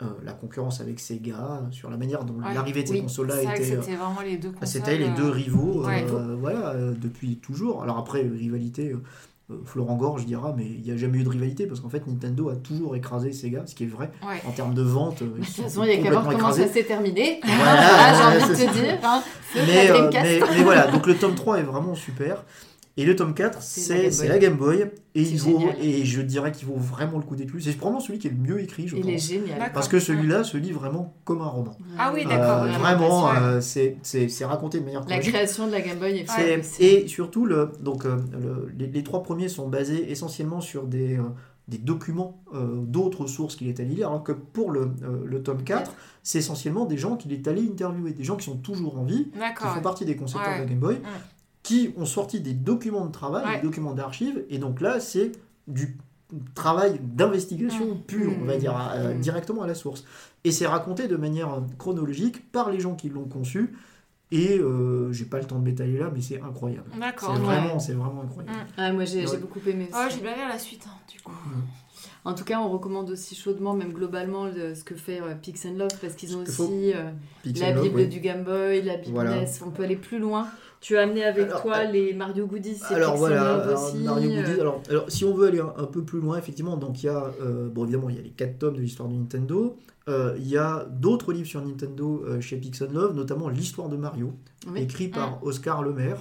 [0.00, 3.02] euh, euh, la concurrence avec Sega, sur la manière dont Ouais, l'arrivée de ces oui,
[3.02, 3.76] consoles-là était.
[3.76, 4.66] euh, c'était vraiment les deux consoles.
[4.66, 7.82] c'était les euh, deux rivaux, euh, voilà, euh, depuis toujours.
[7.82, 8.98] Alors après, euh, rivalité, euh, euh,
[9.66, 12.48] Florent Gorge dira, mais il n'y a jamais eu de rivalité parce qu'en fait, Nintendo
[12.48, 14.40] a toujours écrasé Sega, ce qui est vrai Ouais.
[14.48, 15.20] en termes de vente.
[15.20, 17.40] euh, De toute façon, il n'y a qu'à voir comment ça s'est terminé.
[17.44, 18.98] Voilà, Ah, j'ai envie de te dire.
[19.04, 19.22] Hein,
[19.56, 22.42] euh, mais, mais voilà, donc le tome 3 est vraiment super.
[22.96, 24.90] Et le tome 4, C'est la Game la Game Boy.
[25.16, 25.76] Et, il vaut, génial.
[25.80, 27.60] et je dirais qu'il vaut vraiment le coup d'éclus.
[27.60, 29.28] C'est probablement celui qui est le mieux écrit, je Il est pense.
[29.28, 29.58] génial.
[29.58, 29.72] D'accord.
[29.74, 31.76] Parce que celui-là se lit vraiment comme un roman.
[31.98, 32.66] Ah oui, Euh, d'accord.
[32.80, 36.80] vraiment, euh, c'est c'est- c'est raconté de manière La création de la Game Boy est
[36.80, 41.16] et surtout, le, donc, euh, le- les, les trois premiers sont basés essentiellement sur des,
[41.16, 41.22] euh,
[41.66, 45.42] des documents euh, d'autres sources qu'il est allé lire, alors que pour le, euh, le
[45.42, 45.92] tome 4,
[46.22, 49.30] c'est essentiellement des gens qu'il est allé interviewer, des gens qui sont toujours en vie,
[49.32, 50.58] qui font partie des concepteurs Ouais.
[50.58, 50.98] de la Game Boy.
[51.64, 53.56] Qui ont sorti des documents de travail, Ouais.
[53.56, 55.32] des documents d'archives, et donc là, c'est
[55.66, 55.96] du
[56.54, 58.00] travail d'investigation Mm.
[58.02, 58.58] pur, on va Mm.
[58.60, 59.20] dire, euh, Mm.
[59.20, 60.04] directement à la source.
[60.44, 63.74] Et c'est raconté de manière euh, chronologique par les gens qui l'ont conçu,
[64.30, 66.84] et euh, j'ai pas le temps de m'étaler là, mais c'est incroyable.
[66.92, 67.34] C'est D'accord.
[67.36, 68.56] vraiment, c'est vraiment incroyable.
[68.56, 68.66] Mm.
[68.76, 69.88] Ah, moi, j'ai beaucoup aimé.
[69.92, 71.32] Ouais, j'ai bien lire la suite, hein, du coup.
[72.26, 75.66] En tout cas, on recommande aussi chaudement, même globalement, le- ce que fait euh, Pix
[75.66, 77.10] and Love, parce qu'ils ont aussi euh,
[77.44, 78.06] la Love, Bible ouais.
[78.06, 79.36] du Game Boy, la Bible Voilà.
[79.42, 79.46] NES.
[79.64, 80.48] On peut aller plus loin.
[80.84, 84.02] Tu as amené avec Alors, toi euh, les Mario Goodies, Alors voilà, alors, aussi.
[84.02, 84.60] Mario euh, Goodies.
[84.60, 87.08] Alors, alors, si on veut aller un, un peu plus loin, effectivement, donc il y
[87.08, 89.78] a, euh, bon évidemment, il y a les 4 tomes de l'histoire de Nintendo.
[90.10, 93.96] Euh, Il y a d'autres livres sur Nintendo euh, chez Pixel Love, notamment l'histoire de
[93.96, 94.34] Mario,
[94.70, 94.82] Oui.
[94.82, 96.18] écrit par Oscar Lemaire,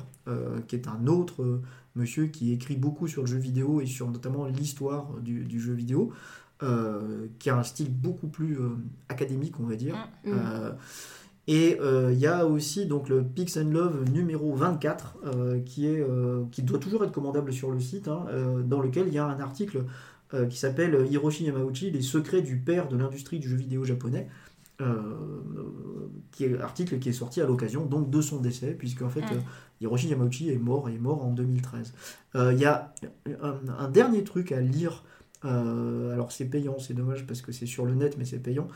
[0.70, 1.60] qui est un autre
[1.98, 5.74] monsieur qui écrit beaucoup sur le jeu vidéo et sur notamment l'histoire du, du jeu
[5.74, 6.14] vidéo,
[7.40, 8.58] qui a un style beaucoup plus
[9.10, 9.98] académique, on va dire.
[10.24, 10.32] Mm.
[11.48, 15.88] Et euh, il y a aussi donc le Pix and Love numéro 24 euh, qui,
[15.88, 19.14] est, euh, qui doit toujours être commandable sur le site, hein, euh, dans lequel il
[19.14, 19.84] y a un article
[20.34, 24.28] euh, qui s'appelle Hiroshi Yamauchi, Les secrets du père de l'industrie du jeu vidéo japonais.
[24.82, 25.04] euh,
[26.32, 29.22] qui est article qui est sorti à l'occasion donc de son décès puisque en fait
[29.32, 29.40] euh,
[29.82, 31.94] Hiroshi Yamauchi est mort et est mort en 2013
[32.36, 32.94] Euh, il y a
[33.42, 35.04] un, un dernier truc à lire
[35.46, 38.68] euh, alors c'est payant c'est dommage parce que c'est sur le net mais c'est payant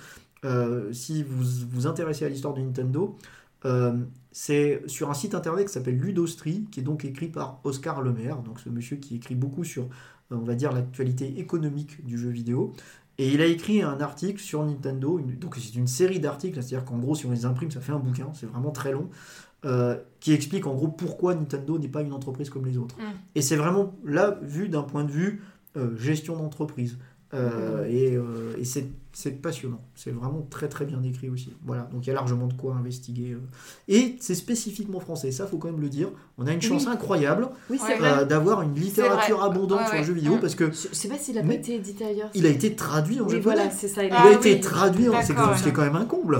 [0.46, 3.18] euh, si vous vous intéressez à l'histoire de Nintendo,
[3.66, 3.98] euh,
[4.32, 8.38] c'est sur un site internet qui s'appelle Ludostri, qui est donc écrit par Oscar Lemaire,
[8.44, 12.30] donc ce monsieur qui écrit beaucoup sur, euh, on va dire, l'actualité économique du jeu
[12.30, 12.74] vidéo.
[13.18, 16.86] Et il a écrit un article sur Nintendo, une- donc c'est une série d'articles, c'est-à-dire
[16.86, 19.10] qu'en gros, si on les imprime, ça fait un bouquin, c'est vraiment très long,
[19.66, 22.96] euh, qui explique en gros pourquoi Nintendo n'est pas une entreprise comme les autres.
[22.98, 23.02] Mm.
[23.34, 25.42] Et c'est vraiment là, vu d'un point de vue
[25.78, 27.00] euh, gestion d'entreprise.
[27.34, 29.82] Euh, Et, euh, et c'est c'est passionnant.
[29.96, 31.52] C'est vraiment très très bien écrit aussi.
[31.66, 33.32] Voilà, donc il y a largement de quoi investiguer.
[33.32, 33.40] euh.
[33.88, 36.10] Et c'est spécifiquement français, ça faut quand même le dire.
[36.38, 36.92] On a une chance Oui.
[36.94, 37.98] incroyable Oui, Ouais.
[38.00, 40.06] euh, d'avoir une littérature abondante Ouais, sur le ouais.
[40.06, 40.40] jeu vidéo Mm.
[40.40, 42.30] parce que Je, sais pas s'il a pas été édité ailleurs.
[42.36, 43.56] il a été traduit en Oui, japonais.
[43.56, 44.04] voilà, c'est ça.
[44.04, 44.60] Il Il a Ah été oui.
[44.62, 46.40] traduit, en- c'est D'accord, ce qui est quand même un comble.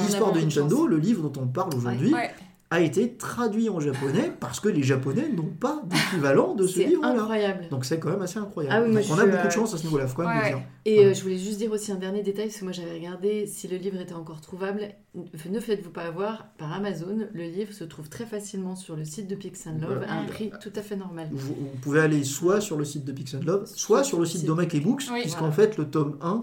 [0.00, 2.30] L'histoire de Nintendo, le livre dont on parle aujourd'hui, Ouais.
[2.70, 6.84] A été traduit en japonais parce que les japonais n'ont pas d'équivalent de ce C'est
[6.84, 7.12] livre-là.
[7.12, 7.66] incroyable.
[7.70, 8.74] Donc c'est quand même assez incroyable.
[8.76, 10.54] Ah oui, moi, Donc on a beaucoup de euh, chance à ce niveau-là, Ouais.
[10.84, 11.08] Et Voilà.
[11.10, 13.68] euh, je voulais juste dire aussi un dernier détail, parce que moi j'avais regardé si
[13.68, 14.82] le livre était encore trouvable.
[15.50, 17.26] Ne faites-vous pas avoir par Amazon.
[17.32, 20.24] Le livre se trouve très facilement sur le site de Pix and Love à un
[20.24, 21.28] prix tout à fait normal.
[21.32, 24.26] Vous, vous pouvez aller soit sur le site de Pix and Love, soit sur le
[24.26, 25.22] site d'Omak et Books, Oui.
[25.22, 25.54] puisqu'en Voilà.
[25.54, 26.42] fait le tome 1,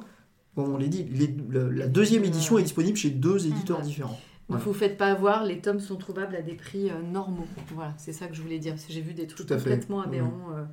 [0.55, 1.35] comme on l'a dit, les-
[1.71, 4.19] la deuxième édition est disponible chez deux éditeurs différents.
[4.47, 4.65] Donc Voilà.
[4.65, 7.47] vous faites pas avoir, les tomes sont trouvables à des prix euh, normaux.
[7.73, 9.55] Voilà, c'est ça que je voulais dire, parce que j'ai vu des trucs fait.
[9.55, 10.51] complètement aberrants.
[10.55, 10.63] euh.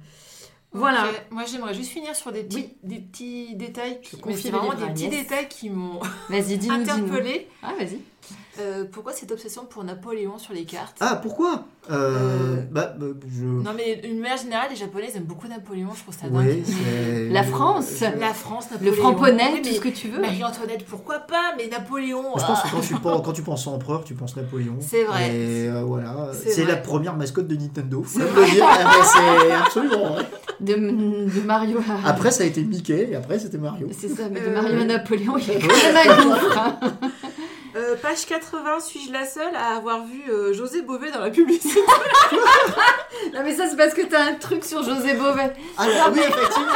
[0.72, 1.06] Voilà.
[1.30, 2.76] Moi, j'aimerais juste finir sur des petits, Oui.
[2.82, 4.00] des petits détails.
[4.00, 6.00] Qui, c'est vraiment des petits détails qui m'ont
[6.30, 6.90] Vas-y, dis-nous, dis-nous.
[7.06, 7.48] interpellée.
[7.62, 7.98] Ah, vas-y.
[8.60, 11.64] Euh, pourquoi cette obsession pour Napoléon sur les cartes Ah, pourquoi?
[11.90, 13.44] Euh, Euh, Bah, bah, je...
[13.44, 15.88] Non, mais d'une manière générale, les Japonais aiment beaucoup Napoléon.
[15.96, 16.62] Je trouve ça dingue.
[16.64, 17.28] c'est...
[17.30, 18.00] La France.
[18.20, 18.94] La France, Le Napoléon.
[19.02, 20.20] framponnet, Oui, tout ce que tu veux.
[20.20, 22.22] Marie-Antoinette, pourquoi pas Mais Napoléon.
[22.36, 22.68] Je pense ah.
[22.68, 24.76] que quand tu, penses, quand tu penses empereur, tu penses Napoléon.
[24.80, 25.34] C'est vrai.
[25.34, 28.02] Et euh, voilà, C'est la première mascotte de Nintendo.
[28.02, 30.24] Faut C'est le dire, Ah, c'est absolument vrai.
[30.60, 32.08] De, de Mario à...
[32.10, 33.88] Après, ça a été Mickey, et après, c'était Mario.
[33.98, 36.58] C'est ça, mais de Mario à Napoléon, il y a quand même un gouffre.
[36.58, 36.78] hein.
[37.82, 41.80] Euh, page 80, suis-je la seule à avoir vu euh, José Bové dans la publicité?
[43.34, 45.52] Non, mais ça, c'est parce que t'as un truc sur José Beauvais.
[45.78, 46.72] Alors, oui, effectivement.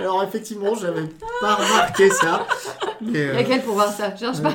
[0.00, 1.04] Alors, effectivement, j'avais
[1.40, 2.46] pas remarqué ça.
[3.02, 4.16] Mais, Il y euh, a quel pour voir ça?
[4.16, 4.54] Cherche pas.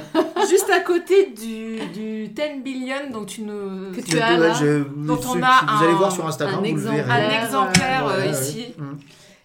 [0.49, 3.91] Juste à côté du, du 10 billion, donc tu nous...
[3.93, 6.57] Que tu as là, je- dont on a vous allez un- voir sur Instagram, un
[6.59, 7.05] vous le exemplaire.
[7.05, 7.35] verrez.
[7.37, 8.73] Un exemplaire Ouais, euh, ouais, ici.
[8.79, 8.85] ouais.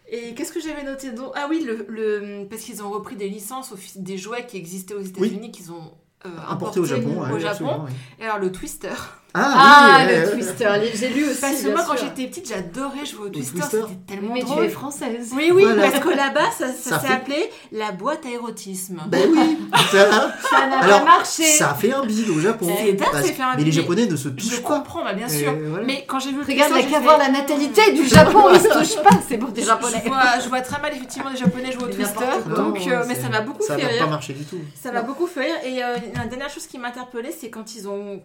[0.08, 1.32] Et qu'est-ce que j'avais noté donc?
[1.34, 5.00] Ah oui, le, le- parce qu'ils ont repris des licences des jouets qui existaient aux
[5.00, 5.92] États-Unis qu'ils ont
[6.24, 7.74] euh, Importé au Japon.
[7.86, 7.86] au.
[8.20, 8.94] Et alors le Twister.
[9.38, 11.40] Ah, oui, le euh, Twister, j'ai lu aussi.
[11.40, 13.58] Parce que moi, quand j'étais petite, j'adorais jouer au Twister.
[13.58, 13.80] Twister.
[13.88, 14.64] C'était tellement Mais tu drôle.
[14.64, 15.30] es française.
[15.36, 15.90] Oui, oui, Voilà.
[15.90, 19.00] parce que là-bas, ça, ça Ça s'est fait- appelé la boîte à érotisme.
[19.08, 19.58] Ben oui,
[19.92, 20.10] ça,
[20.50, 21.44] Ça n'a pas marché.
[21.44, 22.66] ça a fait un bide au Japon.
[22.76, 23.72] C'est dingue, Parce- ça fait un mais les bide.
[23.74, 24.68] Japonais ne se Je touchent pas.
[24.78, 25.54] comprends, bah, bien sûr.
[25.68, 25.84] voilà.
[25.84, 28.44] Mais quand j'ai vu le Regarde, il n'y a qu'à voir la natalité du Japon,
[28.54, 30.00] ils se touchent pas, c'est pour des Japonais.
[30.04, 32.24] Je vois, je vois très mal effectivement des Japonais jouer au Mais Twister,
[32.56, 34.04] donc, euh, mais ça m'a beaucoup Ça fait n'a rire.
[34.04, 34.58] pas marché du tout.
[34.82, 35.54] Ça m'a beaucoup fait rire.
[35.64, 38.20] Et euh, la dernière chose qui m'a interpellée, c'est quand ils ont.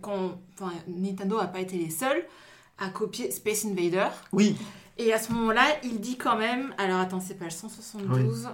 [1.02, 2.24] Nintendo n'a pas été les seuls
[2.78, 4.08] à copier Space Invader.
[4.32, 4.56] Oui,
[4.98, 6.74] Et à ce moment-là, il dit quand même.
[6.78, 8.48] Alors attends, c'est page 172.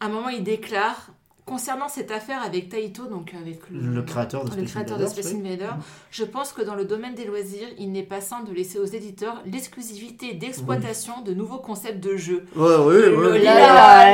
[0.00, 1.10] À un moment, il déclare.
[1.46, 5.24] Concernant cette affaire avec Taito, donc avec le, le créateur de Space créateur de Invaders,
[5.24, 5.46] Space oui.
[5.46, 5.72] Invader,
[6.10, 8.86] je pense que dans le domaine des loisirs, il n'est pas sain de laisser aux
[8.86, 12.46] éditeurs l'exclusivité d'exploitation de nouveaux concepts de jeux.
[12.56, 13.38] Ouais, ouais, ouais.
[13.40, 13.52] Lila.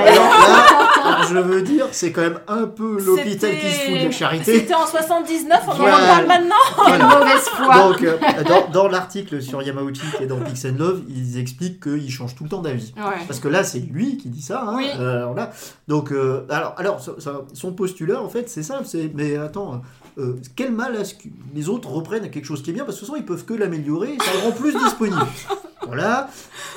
[0.02, 4.04] Alors là, je veux dire, c'est quand même un peu l'hôpital qui se fout de
[4.06, 4.58] la charité.
[4.58, 5.96] C'était en 79, on en Voilà.
[5.98, 6.54] parle maintenant.
[6.86, 7.76] Quelle mauvaise foi.
[7.92, 8.18] Donc, euh,
[8.48, 12.42] dans, dans l'article sur Yamauchi est dans Pix and Love, ils expliquent qu'il change tout
[12.42, 12.92] le temps d'avis.
[12.96, 13.24] Ouais.
[13.28, 14.64] Parce que là, c'est lui qui dit ça.
[14.66, 14.74] hein.
[14.76, 14.88] Oui.
[14.98, 15.50] Euh, alors là,
[15.86, 18.84] donc, euh, alors, alors ça- son postulat, en fait, c'est simple.
[18.86, 19.82] C'est, mais attends,
[20.18, 22.84] euh, quel mal à ce que les autres reprennent quelque chose qui est bien?
[22.84, 24.16] Parce que de toute façon, ils peuvent que l'améliorer.
[24.24, 25.26] Ça le rend plus disponible.
[25.86, 26.28] Voilà.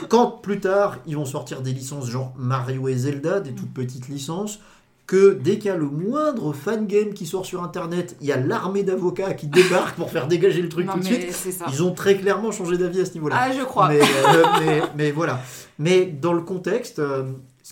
[0.09, 4.07] Quand plus tard, ils vont sortir des licences genre Mario et Zelda, des toutes petites
[4.07, 4.59] licences,
[5.05, 8.31] que dès qu'il y a le moindre fan game qui sort sur Internet, il y
[8.31, 11.27] a l'armée d'avocats qui débarque pour faire dégager le truc Non, tout de suite.
[11.69, 13.35] Ils ont très clairement changé d'avis à ce niveau-là.
[13.37, 13.89] Ah, je crois.
[13.89, 15.41] Mais, euh, mais, mais voilà.
[15.77, 17.23] Mais dans le contexte, euh,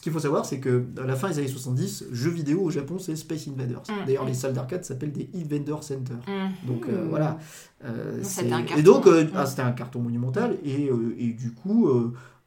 [0.02, 2.72] ce qu'il faut savoir, c'est que à la fin des années 70, jeux vidéo au
[2.72, 3.84] Japon, c'est Space Invaders.
[3.88, 4.06] Mm.
[4.08, 6.16] D'ailleurs, les salles d'arcade s'appellent des Invader Center.
[6.28, 6.68] Mm.
[6.68, 7.38] Donc euh, voilà.
[7.86, 8.82] Euh, Non, un et carton.
[8.84, 9.30] donc, euh, Mm.
[9.36, 10.58] ah, c'était un carton monumental.
[10.66, 10.90] Et,
[11.20, 11.88] et du coup,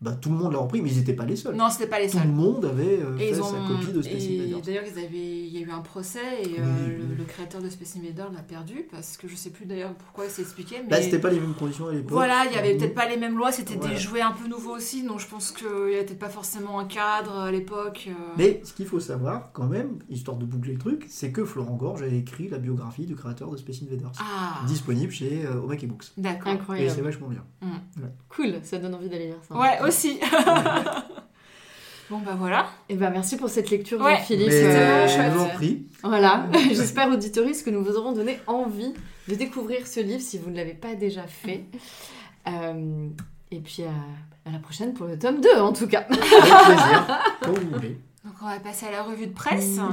[0.04, 1.54] bah, tout le monde l'a repris, mais ils n'étaient pas les seuls.
[1.56, 2.32] Non, c'était pas les Tout le seuls.
[2.32, 3.44] monde avait euh, fait ont...
[3.44, 4.60] sa copie de Space et Invaders.
[4.62, 5.38] D'ailleurs, ils avaient...
[5.46, 7.14] il y a eu un procès et euh, Oui, le, oui.
[7.18, 10.30] le créateur de Space Invader l'a perdu parce que je sais plus d'ailleurs pourquoi il
[10.30, 10.76] s'est expliqué.
[10.82, 12.12] Mais Bah, c'était pas les mêmes conditions à l'époque.
[12.12, 13.94] voilà, il y avait peut-être pas les mêmes lois, c'était Voilà.
[13.94, 16.78] des jouets un peu nouveaux aussi, donc je pense qu'il n'y avait peut-être pas forcément
[16.78, 18.08] un cadre à l'époque.
[18.10, 18.34] euh.
[18.36, 21.76] Mais ce qu'il faut savoir, quand même, histoire de boucler le truc, c'est que Florent
[21.76, 24.12] Gorge a écrit la biographie du créateur de Space Invaders.
[24.20, 26.12] Ah, Disponible chez euh, Omake Books.
[26.18, 26.48] d'accord.
[26.48, 27.00] Et c'est Incroyable.
[27.02, 27.44] vachement bien.
[28.28, 29.56] Cool, ça donne envie d'aller lire ça.
[29.56, 29.93] Ouais, aussi.
[32.10, 32.66] bon, bah voilà.
[32.88, 34.16] Et ben merci pour cette lecture, Ouais.
[34.18, 34.48] Jean-Philippe.
[34.48, 35.32] Mais Euh, chouette.
[35.32, 35.86] je vous en prie.
[36.02, 38.92] Voilà, j'espère auditoris que nous vous aurons donné envie
[39.28, 41.64] de découvrir ce livre si vous ne l'avez pas déjà fait.
[42.46, 43.08] Euh,
[43.50, 46.00] et puis à, à la prochaine pour le tome 2 en tout cas.
[46.10, 47.06] Avec plaisir.
[47.42, 47.98] Quand vous voulez.
[48.24, 49.76] Donc on va passer à la revue de presse.
[49.80, 49.90] Ah.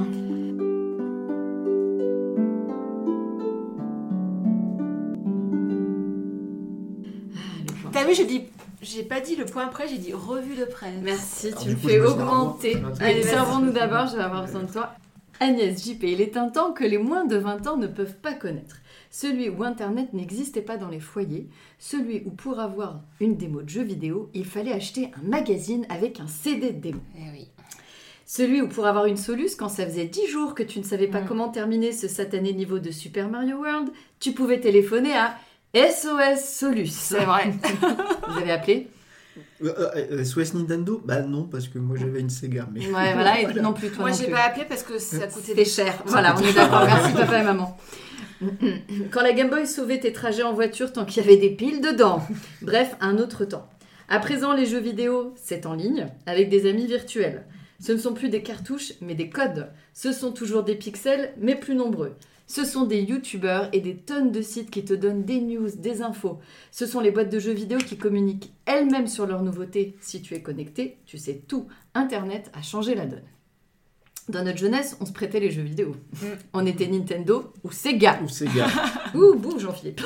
[7.92, 8.44] T'as t'as vu, j'ai dit,
[8.82, 10.94] j'ai pas dit le point près, j'ai dit revue de presse.
[11.02, 12.76] Merci, Alors, tu me coup, fais augmenter.
[13.00, 14.92] Allez, servons-nous d'abord, je vais avoir besoin de toi.
[15.40, 18.32] Agnès JP, il est un temps que les moins de 20 ans ne peuvent pas
[18.34, 18.76] connaître.
[19.10, 23.68] Celui où Internet n'existait pas dans les foyers, celui où pour avoir une démo de
[23.68, 27.00] jeu vidéo, il fallait acheter un magazine avec un CD de démo.
[27.18, 27.48] Eh oui.
[28.24, 31.08] Celui où pour avoir une Solus, quand ça faisait 10 jours que tu ne savais
[31.08, 31.26] pas Mm.
[31.26, 35.36] comment terminer ce satané niveau de Super Mario World, tu pouvais téléphoner à
[35.74, 36.90] SOS Solus.
[36.90, 37.52] C'est vrai.
[38.28, 38.88] Vous avez appelé
[39.62, 41.00] Euh, euh, euh, SOS Nintendo?
[41.04, 42.68] Bah non, parce que moi j'avais une Sega.
[42.72, 42.80] Mais...
[42.86, 45.64] Ouais, voilà, et non plus, toi Moi, j'ai pas appelé parce que ça coûtait des
[45.64, 46.02] cher.
[46.06, 46.84] Voilà, on est d'accord.
[46.84, 47.76] Merci papa et maman.
[49.12, 51.80] Quand la Game Boy sauvait tes trajets en voiture tant qu'il y avait des piles
[51.80, 52.22] dedans.
[52.60, 53.68] Bref, un autre temps.
[54.08, 57.46] À présent, les jeux vidéo, c'est en ligne, avec des amis virtuels.
[57.80, 59.68] Ce ne sont plus des cartouches, mais des codes.
[59.94, 62.14] Ce sont toujours des pixels, mais plus nombreux.
[62.54, 66.02] Ce sont des youtubeurs et des tonnes de sites qui te donnent des news, des
[66.02, 66.38] infos.
[66.70, 69.96] Ce sont les boîtes de jeux vidéo qui communiquent elles-mêmes sur leurs nouveautés.
[70.02, 71.66] Si tu es connecté, tu sais tout.
[71.94, 73.24] Internet a changé la donne.
[74.28, 75.96] Dans notre jeunesse, on se prêtait les jeux vidéo.
[76.12, 76.26] Mm.
[76.52, 78.20] On était Nintendo ou Sega.
[78.22, 78.66] Ou Sega.
[79.14, 80.02] Ouh, bouh, Jean-Philippe.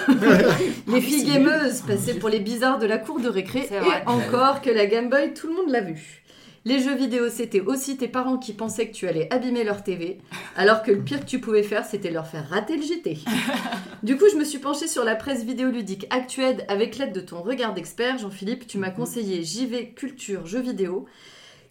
[0.86, 3.68] les filles gameuses passaient pour les bizarres de la cour de récré.
[3.72, 6.22] Et encore que la Game Boy, tout le monde l'a vu.
[6.66, 10.18] Les jeux vidéo, c'était aussi tes parents qui pensaient que tu allais abîmer leur TV,
[10.56, 13.18] alors que le pire que tu pouvais faire, c'était leur faire rater le JT.
[14.02, 17.40] Du coup, je me suis penchée sur la presse vidéoludique actuelle avec l'aide de ton
[17.40, 18.66] regard d'expert, Jean-Philippe.
[18.66, 21.06] Tu m'as conseillé JV Culture Jeux vidéo,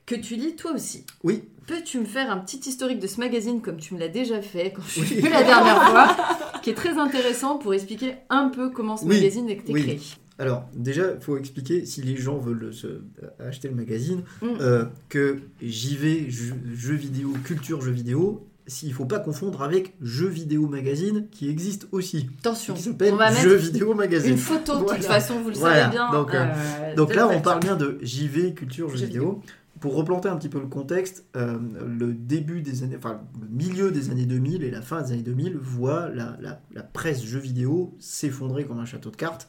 [0.06, 1.06] que tu lis toi aussi.
[1.24, 1.44] Oui.
[1.68, 4.72] Peux-tu me faire un petit historique de ce magazine comme tu me l'as déjà fait
[4.74, 5.30] quand je suis Oui.
[5.30, 6.16] la dernière fois,
[6.64, 10.00] qui est très intéressant pour expliquer un peu comment ce Oui, magazine été oui.
[10.38, 13.02] Alors, déjà, il faut expliquer, si les gens veulent se,
[13.40, 14.48] acheter le magazine, Mm.
[14.60, 20.28] euh, que JV, jeux, jeux vidéo, culture jeux vidéo, s'il faut pas confondre avec Jeux
[20.28, 24.32] vidéo magazine, qui existe aussi, Attention, qui s'appelle Jeux vidéo magazine.
[24.32, 25.84] une photo de toute façon, vous le Voilà.
[25.84, 26.12] savez bien.
[26.12, 26.46] Donc, euh,
[26.82, 29.42] euh, Donc là, on parle bien de JV, culture, jeux Jeux vidéo.
[29.82, 33.92] Pour replanter un petit peu le contexte, euh, le début des années, enfin le milieu
[33.92, 37.40] des années 2000 et la fin des années 2000 voit la, la- la presse jeux
[37.40, 39.48] vidéo s'effondrer comme un château de cartes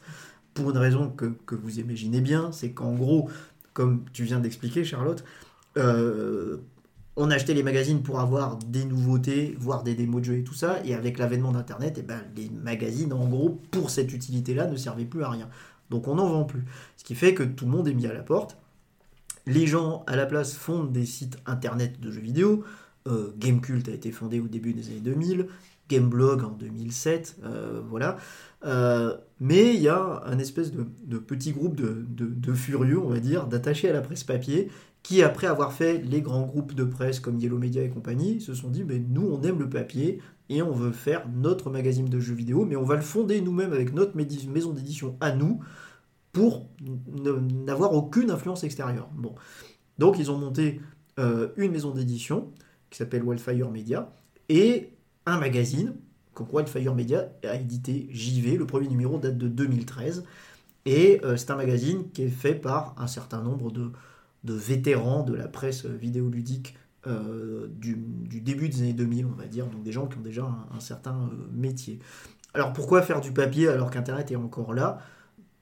[0.57, 3.29] pour une raison que, vous imaginez bien, c'est qu'en gros,
[3.73, 5.23] comme tu viens d'expliquer Charlotte,
[5.77, 6.57] euh,
[7.15, 10.55] on achetait les magazines pour avoir des nouveautés, voir des démos de jeux et tout
[10.55, 14.75] ça, et avec l'avènement d'Internet, eh ben, les magazines, en gros, pour cette utilité-là, ne
[14.75, 15.47] servaient plus à rien.
[15.91, 16.65] Donc on n'en vend plus.
[16.97, 18.57] Ce qui fait que tout le monde est mis à la porte.
[19.45, 22.63] Les gens, à la place, fondent des sites internet de jeux vidéo.
[23.07, 25.47] Euh, Gamecult a été fondé au début des années 2000,
[25.89, 28.17] Gameblog en 2007, euh, voilà.
[28.65, 33.47] Euh, mais il y a un espèce de, petit groupe de, furieux, on va dire,
[33.47, 34.69] d'attachés à la presse papier,
[35.03, 38.53] qui, après avoir fait les grands groupes de presse comme Yellow Media et compagnie, se
[38.53, 40.19] sont dit, mais nous, on aime le papier,
[40.49, 43.73] et on veut faire notre magazine de jeux vidéo, mais on va le fonder nous-mêmes
[43.73, 45.61] avec notre maison d'édition à nous,
[46.37, 46.69] pour
[47.65, 49.09] n'avoir aucune influence extérieure.
[49.97, 50.81] Donc ils ont monté
[51.17, 52.51] euh, une maison d'édition
[52.91, 54.13] qui s'appelle Wildfire Media
[54.47, 54.96] et
[55.27, 55.93] un magazine.
[56.35, 60.23] Donc Wildfire Media a édité JV, le premier numéro date de 2013
[60.87, 63.91] et euh, c'est un magazine qui est fait par un certain nombre de,
[64.45, 66.75] de vétérans de la presse vidéoludique
[67.07, 67.97] euh, du,
[68.41, 71.13] début des années 2000, on va dire, donc des gens qui ont déjà un, certain
[71.13, 71.99] euh, métier.
[72.53, 74.99] Alors pourquoi faire du papier alors qu'Internet est encore là?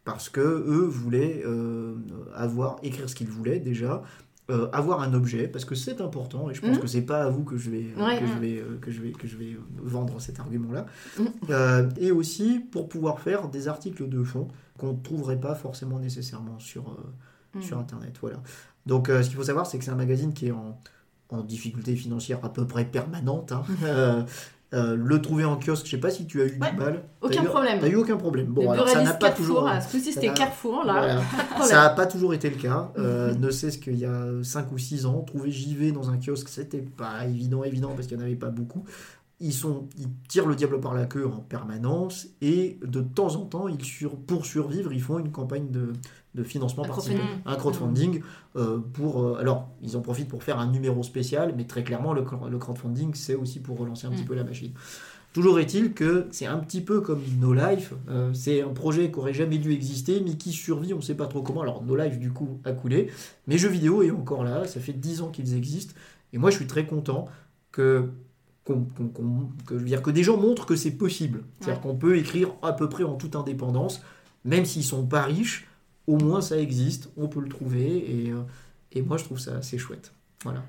[0.03, 1.43] Parce que eux voulaient
[2.35, 4.03] avoir écrire ce qu'ils voulaient déjà
[4.51, 6.79] euh, avoir un objet parce que c'est important et je pense Mhm.
[6.81, 8.91] que c'est pas à vous que je vais euh, Ouais, que, je vais euh, que
[8.91, 10.85] je vais que je vais vendre cet argument là
[11.19, 11.89] Mhm.
[11.97, 16.59] et aussi pour pouvoir faire des articles de fond qu'on ne trouverait pas forcément nécessairement
[16.59, 16.95] sur
[17.55, 17.61] Mm.
[17.61, 18.41] sur internet voilà
[18.85, 20.77] donc ce qu'il faut savoir c'est que c'est un magazine qui est en
[21.29, 23.63] en difficulté financière à peu près permanente hein.
[24.73, 27.03] Euh, le trouver en kiosque, je sais pas si tu as eu Ouais, du mal.
[27.21, 27.79] aucun eu- problème.
[27.79, 28.47] T'as eu aucun problème.
[28.47, 29.67] Bon, alors ça n'a pas toujours.
[29.67, 31.15] ah, ce coup-ci c'était Carrefour, là, Voilà.
[31.37, 31.67] pas de problème.
[31.69, 32.91] Ça n'a pas toujours été le cas.
[32.97, 36.49] Euh, ne ce qu'il y a 5 ou 6 ans, trouver JV dans un kiosque,
[36.49, 38.83] c'était pas évident, évident, parce qu'il n'y en avait pas beaucoup.
[39.39, 43.45] Ils, sont, ils tirent le diable par la queue en permanence et de temps en
[43.45, 45.93] temps, ils sur, pour survivre, ils font une campagne de,
[46.35, 47.19] de financement Un crowdfunding.
[47.45, 48.21] un crowdfunding.
[48.57, 52.13] euh, pour, euh, alors, ils en profitent pour faire un numéro spécial, mais très clairement,
[52.13, 54.27] le, le crowdfunding, c'est aussi pour relancer un petit Mm.
[54.27, 54.71] peu la machine.
[55.33, 57.93] Toujours est-il que c'est un petit peu comme No Life.
[58.09, 61.15] euh, c'est un projet qui aurait jamais dû exister, mais qui survit, on ne sait
[61.15, 61.61] pas trop comment.
[61.61, 63.09] Alors No Life, du coup, a coulé.
[63.47, 64.65] Mais jeux vidéo est encore là.
[64.65, 65.93] Ça fait 10 ans qu'ils existent.
[66.31, 67.27] Et moi, je suis très content
[67.73, 68.09] que,
[68.63, 68.87] qu'on-
[69.65, 71.43] que, je veux dire, que des gens montrent que c'est possible.
[71.59, 74.01] C'est-à-dire qu'on peut écrire à peu près en toute indépendance,
[74.45, 75.67] même s'ils sont pas riches.
[76.07, 77.09] Au moins, ça existe.
[77.17, 78.25] On peut le trouver.
[78.25, 78.41] Et, euh,
[78.91, 80.11] et moi, je trouve ça assez chouette.
[80.43, 80.63] Voilà.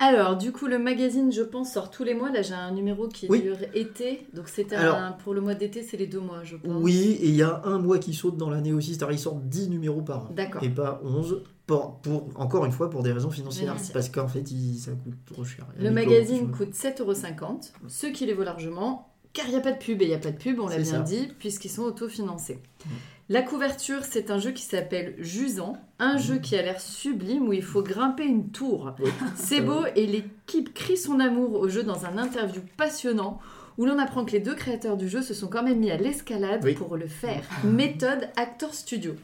[0.00, 2.30] Alors, du coup, le magazine, je pense, sort tous les mois.
[2.30, 3.42] Là, j'ai un numéro qui Oui.
[3.42, 4.26] dure été.
[4.34, 6.82] Donc, un- pour le mois d'été, c'est les deux mois, je pense.
[6.82, 9.44] Oui, et il y a un mois qui saute dans l'année aussi, c'est-à-dire ils sortent
[9.48, 10.30] 10 numéros par an.
[10.34, 10.62] D'accord.
[10.64, 13.72] Et pas 11, pour, pour- encore une fois, pour des raisons financières.
[13.74, 13.92] Financières.
[13.92, 15.64] Parce qu'en fait, il- ça coûte trop cher.
[15.78, 19.78] Le magazine coûte 7,50€, ce qui les vaut largement, car il n'y a pas de
[19.78, 20.98] pub, et il n'y a pas de pub, on l'a C'est bien ça.
[21.00, 22.58] dit, puisqu'ils sont autofinancés.
[22.84, 22.88] Mm.
[23.30, 26.18] La couverture, c'est un jeu qui s'appelle Jusant, un Mm.
[26.18, 28.94] jeu qui a l'air sublime où il faut grimper une tour.
[29.36, 33.40] C'est beau et l'équipe crie son amour au jeu dans un interview passionnant
[33.78, 35.96] où l'on apprend que les deux créateurs du jeu se sont quand même mis à
[35.96, 36.74] l'escalade Oui.
[36.74, 37.42] pour le faire.
[37.64, 39.14] Méthode Actor Studio.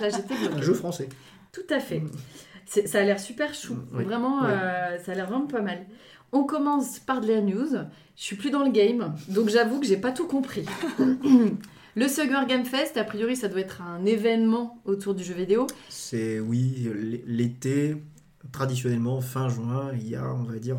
[0.00, 0.34] Là j'étais.
[0.50, 1.08] Un jeu français.
[1.52, 2.02] Tout à fait.
[2.64, 3.76] C'est- Ça a l'air super chou.
[3.92, 4.04] Oui.
[4.04, 5.84] Vraiment, euh, ça a l'air vraiment pas mal.
[6.32, 7.68] On commence par de la news.
[8.16, 10.64] Je suis plus dans le game, donc j'avoue que j'ai pas tout compris.
[11.96, 15.66] le Summer Game Fest, a priori, ça doit être un événement autour du jeu vidéo.
[15.88, 16.88] C'est, oui,
[17.26, 17.96] l'été,
[18.52, 20.76] traditionnellement, fin juin, il y a, on va dire.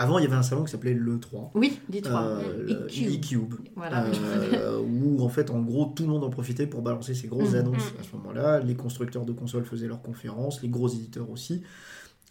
[0.00, 1.50] Avant, il y avait un salon qui s'appelait l'E3.
[1.54, 2.06] Oui, l'I3.
[2.24, 3.14] euh, le E-Cube.
[3.14, 3.54] E-Cube.
[3.74, 4.04] Voilà.
[4.04, 7.50] Euh, où en fait en gros tout le monde en profitait pour balancer ses grosses
[7.52, 7.56] Mm.
[7.56, 8.60] annonces à ce moment-là.
[8.60, 11.64] Les constructeurs de consoles faisaient leurs conférences, les gros éditeurs aussi.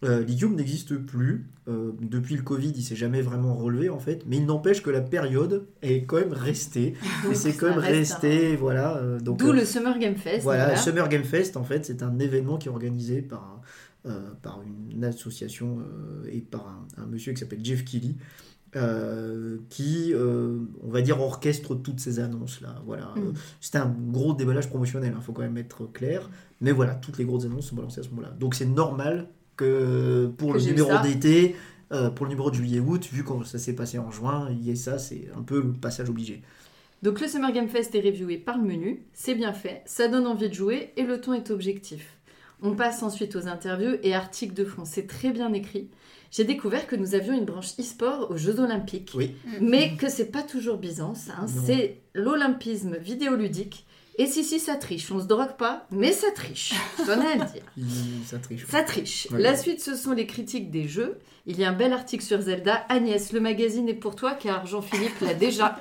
[0.04, 1.48] Euh, n'existe plus.
[1.68, 4.90] Euh, depuis le Covid, il s'est jamais vraiment relevé en fait, mais il n'empêche que
[4.90, 6.94] la période est quand même restée.
[7.32, 8.98] Et c'est quand même reste resté, voilà.
[8.98, 10.44] euh, donc D'où euh, le Summer Game Fest.
[10.44, 10.80] voilà, voilà.
[10.80, 13.62] Summer Game Fest, en fait, c'est un événement qui est organisé par,
[14.42, 15.80] par une association
[16.32, 18.16] et par un, un monsieur qui s'appelle Jeff Keighley,
[18.76, 22.82] euh, qui, euh, on va dire, orchestre toutes ces annonces-là.
[22.86, 23.14] Voilà.
[23.16, 23.20] Mm.
[23.20, 23.32] Euh,
[23.62, 26.30] C'est un gros déballage promotionnel, il faut quand même être clair.
[26.60, 28.32] Mais voilà, toutes les grosses annonces sont balancées à ce moment-là.
[28.38, 31.56] Donc c'est normal que pour Que le numéro d'été,
[31.92, 34.72] euh, pour le numéro de juillet-août, vu que ça s'est passé en juin, il y
[34.72, 36.42] a ça, c'est un peu le passage obligé.
[37.04, 40.26] Donc le Summer Game Fest est reviewé par le menu, c'est bien fait, ça donne
[40.26, 42.18] envie de jouer et le ton est objectif.
[42.62, 45.90] On passe ensuite aux interviews et articles de fond, c'est très bien écrit.
[46.32, 49.36] J'ai découvert que nous avions une branche e-sport aux Jeux Olympiques, Oui.
[49.62, 53.86] mais que c'est pas toujours Byzance, hein, c'est l'olympisme vidéoludique.
[54.20, 57.52] Et si, si, ça triche, on se drogue pas, mais ça triche, ai à le
[57.52, 57.64] dire.
[58.26, 58.66] Ça triche.
[58.66, 59.28] Ça triche.
[59.32, 59.40] Ouais.
[59.40, 61.20] La suite, ce sont les critiques des jeux.
[61.46, 62.84] Il y a un bel article sur Zelda.
[62.90, 65.80] Agnès, le magazine est pour toi car Jean-Philippe l'a déjà.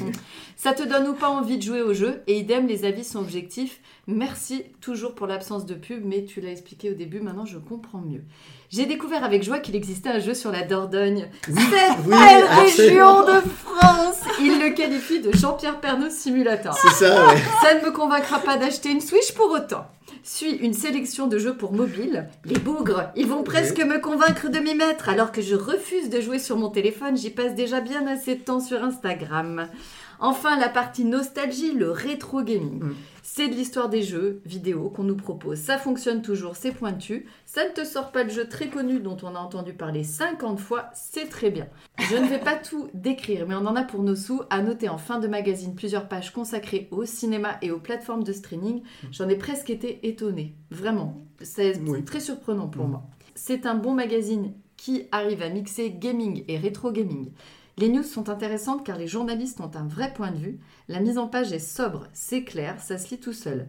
[0.56, 3.18] Ça te donne ou pas envie de jouer au jeu Et idem, les avis sont
[3.18, 3.80] objectifs.
[4.06, 8.00] Merci toujours pour l'absence de pub, mais tu l'as expliqué au début, maintenant je comprends
[8.00, 8.22] mieux.
[8.72, 11.28] J'ai découvert avec joie qu'il existait un jeu sur la Dordogne.
[11.44, 11.54] Cette
[12.06, 13.22] oui, belle absolument.
[13.22, 16.74] région de France Il le qualifie de Jean-Pierre Pernaut Simulator.
[16.78, 17.36] C'est ça, ouais.
[17.60, 19.84] Ça ne me convaincra pas d'acheter une Switch pour autant.
[20.24, 22.28] Suit une sélection de jeux pour mobile.
[22.46, 26.22] Les bougres, ils vont presque me convaincre de m'y mettre alors que je refuse de
[26.22, 27.18] jouer sur mon téléphone.
[27.18, 29.68] J'y passe déjà bien assez de temps sur Instagram.
[30.22, 32.82] Enfin, la partie nostalgie, le rétro gaming.
[32.82, 32.94] Mm.
[33.24, 35.58] C'est de l'histoire des jeux vidéo qu'on nous propose.
[35.58, 37.26] Ça fonctionne toujours, c'est pointu.
[37.44, 40.58] Ça ne te sort pas de jeu très connu dont on a entendu parler 50
[40.60, 41.66] fois, c'est très bien.
[41.98, 44.42] Je ne vais pas tout décrire, mais on en a pour nos sous.
[44.50, 48.32] À noter en fin de magazine plusieurs pages consacrées au cinéma et aux plateformes de
[48.32, 48.82] streaming.
[49.10, 50.54] J'en ai presque été étonnée.
[50.70, 51.16] Vraiment.
[51.40, 52.04] C'est Oui.
[52.04, 52.90] très surprenant pour Mm.
[52.90, 53.02] moi.
[53.34, 57.30] C'est un bon magazine qui arrive à mixer gaming et rétro gaming.
[57.78, 60.58] Les news sont intéressantes car les journalistes ont un vrai point de vue.
[60.88, 63.66] La mise en page est sobre, c'est clair, ça se lit tout seul.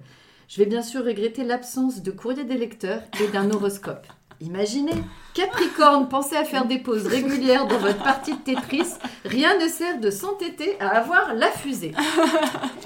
[0.49, 4.05] Je vais bien sûr regretter l'absence de courrier des lecteurs et d'un horoscope.
[4.41, 5.01] Imaginez,
[5.33, 8.89] Capricorne, pensez à faire des pauses régulières dans votre partie de Tetris.
[9.23, 11.93] Rien ne sert de s'entêter à avoir la fusée.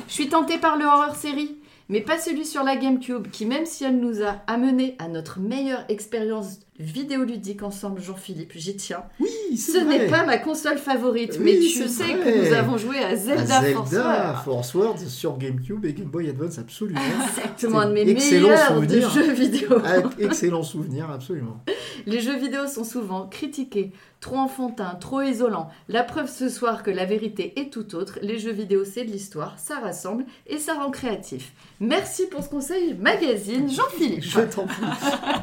[0.08, 1.58] Je suis tentée par le horror série,
[1.90, 5.40] mais pas celui sur la GameCube, qui même si elle nous a amené à notre
[5.40, 9.04] meilleure expérience vidéoludique ensemble, Jean-Philippe, j'y tiens.
[9.20, 12.20] Oui, Ce n'est pas ma console favorite, Oui, mais tu sais vrai.
[12.34, 16.08] que nous avons joué à À Zelda, Zelda, Force Force Words sur GameCube et Game
[16.08, 17.00] Boy Advance, absolument.
[17.28, 18.50] Exactement, un de mes Excellent
[18.82, 19.78] meilleurs jeux vidéo.
[19.84, 21.64] Ah, excellent souvenir, absolument.
[22.06, 25.70] Les jeux vidéo sont souvent critiqués, trop enfantins, trop isolants.
[25.90, 28.20] La preuve ce soir que la vérité est tout autre.
[28.22, 31.54] Les jeux vidéo, c'est de l'histoire, ça rassemble et ça rend créatif.
[31.80, 34.24] Merci pour ce conseil magazine, Jean-Philippe.
[34.24, 34.84] Je t'en prie.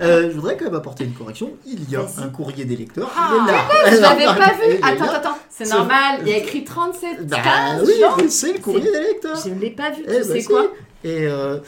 [0.02, 1.52] Euh, je voudrais quand même apporter une correction.
[1.66, 3.10] Il y a un courrier des lecteurs.
[3.16, 3.96] Ah, il est là.
[3.96, 4.78] Je l'avais pas vu.
[4.82, 6.20] Attends, attends, c'est normal.
[6.22, 9.36] Il y a écrit 37, Bah 15, oui, c'est le courrier des lecteurs.
[9.44, 10.02] Je ne l'ai pas vu.
[10.06, 10.66] Eh tu ben sais quoi
[11.02, 11.58] Et euh,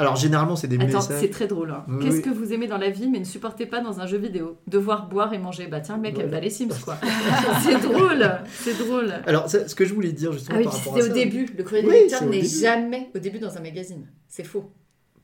[0.00, 1.16] alors généralement c'est des Attends, messages.
[1.20, 1.70] c'est très drôle.
[1.72, 1.84] hein.
[2.00, 2.22] Qu'est-ce oui.
[2.22, 4.56] que vous aimez dans la vie mais ne supportez pas dans un jeu vidéo?
[4.68, 5.66] Devoir boire et manger.
[5.66, 6.28] Bah tiens, le mec Voilà.
[6.28, 6.96] aime pas les Sims quoi.
[7.64, 8.30] c'est drôle,
[8.60, 9.12] c'est drôle.
[9.26, 11.46] Alors ce que je voulais dire justement Ah oui, par c'était au début.
[11.56, 14.06] Le courrier des Oui, lecteurs n'est jamais au début dans un magazine.
[14.28, 14.70] C'est faux.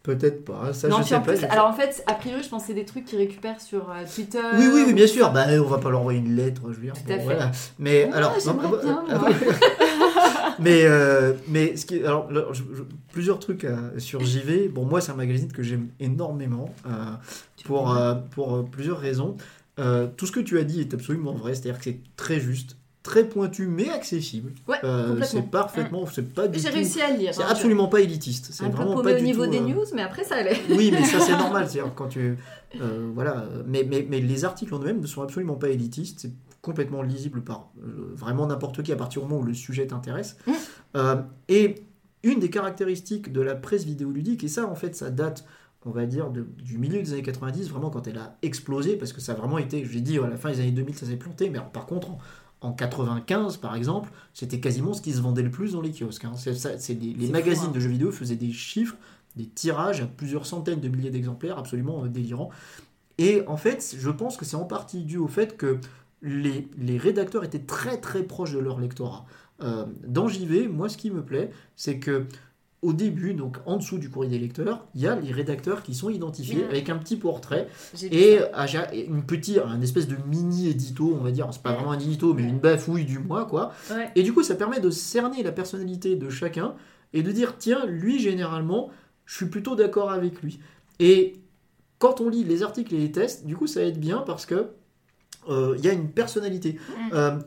[0.05, 0.73] Peut-être pas.
[0.75, 1.33] Ça non, je sais en pas.
[1.33, 3.91] plus, alors en fait, a priori, je pense que c'est des trucs qu'ils récupèrent sur
[3.91, 4.39] euh, Twitter.
[4.59, 5.33] Oui, oui, oui, bien sûr.
[5.33, 6.93] Bah, on va pas leur envoyer une lettre, je veux dire.
[6.93, 7.25] Tout à fait.
[7.25, 7.51] voilà.
[7.79, 8.53] Mais Ah, alors, non,
[8.83, 9.19] bien, euh,
[10.59, 12.83] mais euh, mais ce qui, alors, alors, je- je-
[13.13, 14.69] plusieurs trucs euh, sur JV.
[14.69, 16.69] Bon, moi, c'est un magazine que j'aime énormément
[17.65, 17.97] pour
[18.33, 19.37] pour plusieurs raisons.
[19.79, 23.29] Tout ce que tu as dit est absolument vrai, c'est-à-dire que c'est très juste, très
[23.29, 24.53] pointu, mais accessible.
[24.67, 27.35] Ouais, Euh, c'est parfaitement, c'est pas J'ai réussi à le lire.
[27.35, 27.47] C'est hein.
[27.51, 28.49] absolument pas élitiste.
[28.51, 30.37] C'est peu vraiment paumé pas au du niveau tout, des euh, news, mais après ça
[30.37, 30.57] allait.
[30.71, 31.69] Oui, mais ça c'est normal.
[31.69, 32.37] C'est-à-dire quand tu,
[32.81, 33.45] euh, voilà.
[33.67, 36.21] Mais, mais, mais les articles en eux-mêmes ne sont absolument pas élitistes.
[36.21, 36.33] C'est
[36.63, 40.39] complètement lisible par vraiment n'importe qui à partir du moment où le sujet t'intéresse.
[40.47, 41.03] Mm.
[41.49, 41.85] Et
[42.23, 45.45] une des caractéristiques de la presse vidéoludique, et ça en fait ça date,
[45.85, 49.13] on va dire, de- du milieu des années 90, vraiment quand elle a explosé, parce
[49.13, 51.17] que ça a vraiment été, j'ai dit à la fin des années 2000 ça s'est
[51.17, 52.09] planté, mais alors, par contre
[52.65, 55.93] en, en 95 par exemple, c'était quasiment ce qui se vendait le plus dans les
[55.93, 56.25] kiosques.
[56.25, 56.33] hein.
[56.37, 57.75] C'est ça- c'est les, les C'est magazines fou, hein.
[57.75, 58.97] de jeux vidéo faisaient des chiffres
[59.37, 62.51] des tirages à plusieurs centaines de milliers d'exemplaires absolument euh, délirants.
[63.19, 65.79] Et en fait, je pense que c'est en partie dû au fait que
[66.23, 69.25] les, les rédacteurs étaient très très proches de leur lectorat.
[69.63, 72.27] Euh, dans JV, moi ce qui me plaît, c'est que
[72.85, 75.95] au début, donc en dessous du courrier des lecteurs, il y a les rédacteurs qui
[75.95, 77.67] sont identifiés avec un petit portrait
[78.03, 78.41] et
[78.93, 82.35] une petite, un espèce de mini édito, on va dire, c'est pas vraiment un édito,
[82.35, 83.73] mais une bafouille du mois, quoi.
[83.91, 84.11] Ouais.
[84.15, 86.75] Et du coup, ça permet de cerner la personnalité de chacun
[87.15, 88.91] et de dire tiens, lui, généralement,
[89.25, 90.61] je suis plutôt d'accord avec lui.
[91.01, 91.37] Et
[91.99, 94.67] quand on lit les articles et les tests, du coup, ça aide bien parce que
[95.49, 96.79] euh, il y a une personnalité.
[96.89, 97.15] Mm.
[97.15, 97.39] Euh,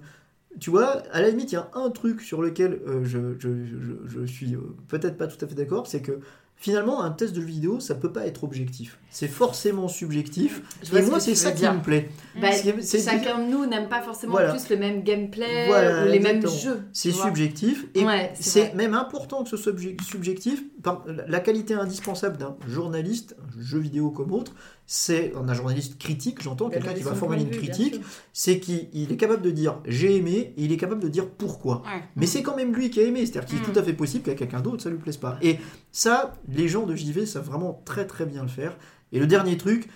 [0.59, 3.49] tu vois, à la limite, il y a un truc sur lequel euh, je, je,
[3.65, 6.19] je- je suis euh, peut-être pas tout à fait d'accord, c'est que
[6.59, 8.97] finalement, un test de vidéo, ça peut pas être objectif.
[9.11, 10.63] C'est forcément subjectif.
[10.91, 12.09] Et moi, que c'est ça qui me plaît.
[12.41, 14.53] Bah, est- chacun de nous n'aime pas forcément Voilà.
[14.53, 16.81] tous le même gameplay Voilà, ou les mêmes jeux.
[16.93, 19.73] C'est subjectif et Ouais, c'est même important que ce soit
[20.03, 20.63] subjectif.
[20.81, 24.53] Par- la qualité indispensable d'un journaliste, jeu vidéo comme autre,
[24.89, 28.01] c'est un journaliste critique, j'entends, quelqu'un qui va formuler une critique,
[28.31, 31.29] c'est qu'il il est capable de dire j'ai aimé et il est capable de dire
[31.29, 31.81] pourquoi.
[31.85, 32.01] Ouais.
[32.15, 33.73] Mais c'est quand même lui qui a aimé, c'est-à-dire qu'il est Mm.
[33.73, 35.37] tout à fait possible qu'à quelqu'un d'autre ça lui plaise pas.
[35.41, 35.59] Et
[35.91, 38.77] ça, les gens de JV savent vraiment très très bien le faire.
[39.11, 39.89] Et le dernier truc,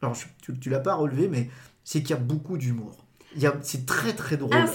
[0.00, 1.50] alors tu, tu l'as pas relevé, mais
[1.84, 3.04] c'est qu'il y a beaucoup d'humour.
[3.36, 4.52] Il y a- C'est très très drôle.
[4.54, 4.66] Ah,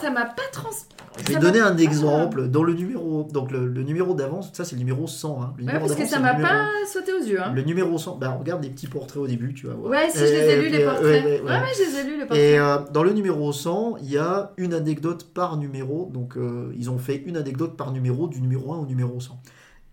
[0.00, 0.70] ça m'a pas trans.
[1.18, 2.48] Je vais donner un exemple.
[2.48, 5.42] Dans le numéro, donc le, le numéro d'avance, ça c'est le numéro 100.
[5.42, 5.54] hein.
[5.56, 7.40] Le Ouais, numéro parce que ça m'a numéro- pas sauté aux yeux.
[7.42, 7.52] Hein.
[7.54, 9.90] Le numéro 100, bah regarde les petits portraits au début, tu vas voir.
[9.90, 11.04] Ouais, si je les ai lus, les portraits.
[11.04, 11.50] ouais, Ouais, ouais, ouais.
[11.60, 12.38] ouais, je les ai lus, les portraits.
[12.38, 16.10] Et euh, dans le numéro 100, il y a une anecdote par numéro.
[16.12, 19.40] Donc, euh, ils ont fait une anecdote par numéro, du numéro 1 au numéro 100.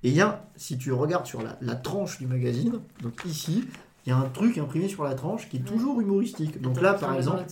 [0.04, 3.66] Et il y a, si tu regardes sur la, la tranche du magazine, donc ici,
[4.06, 6.60] il y a un truc imprimé sur la tranche qui est toujours humoristique.
[6.60, 7.44] Donc là, par exemple,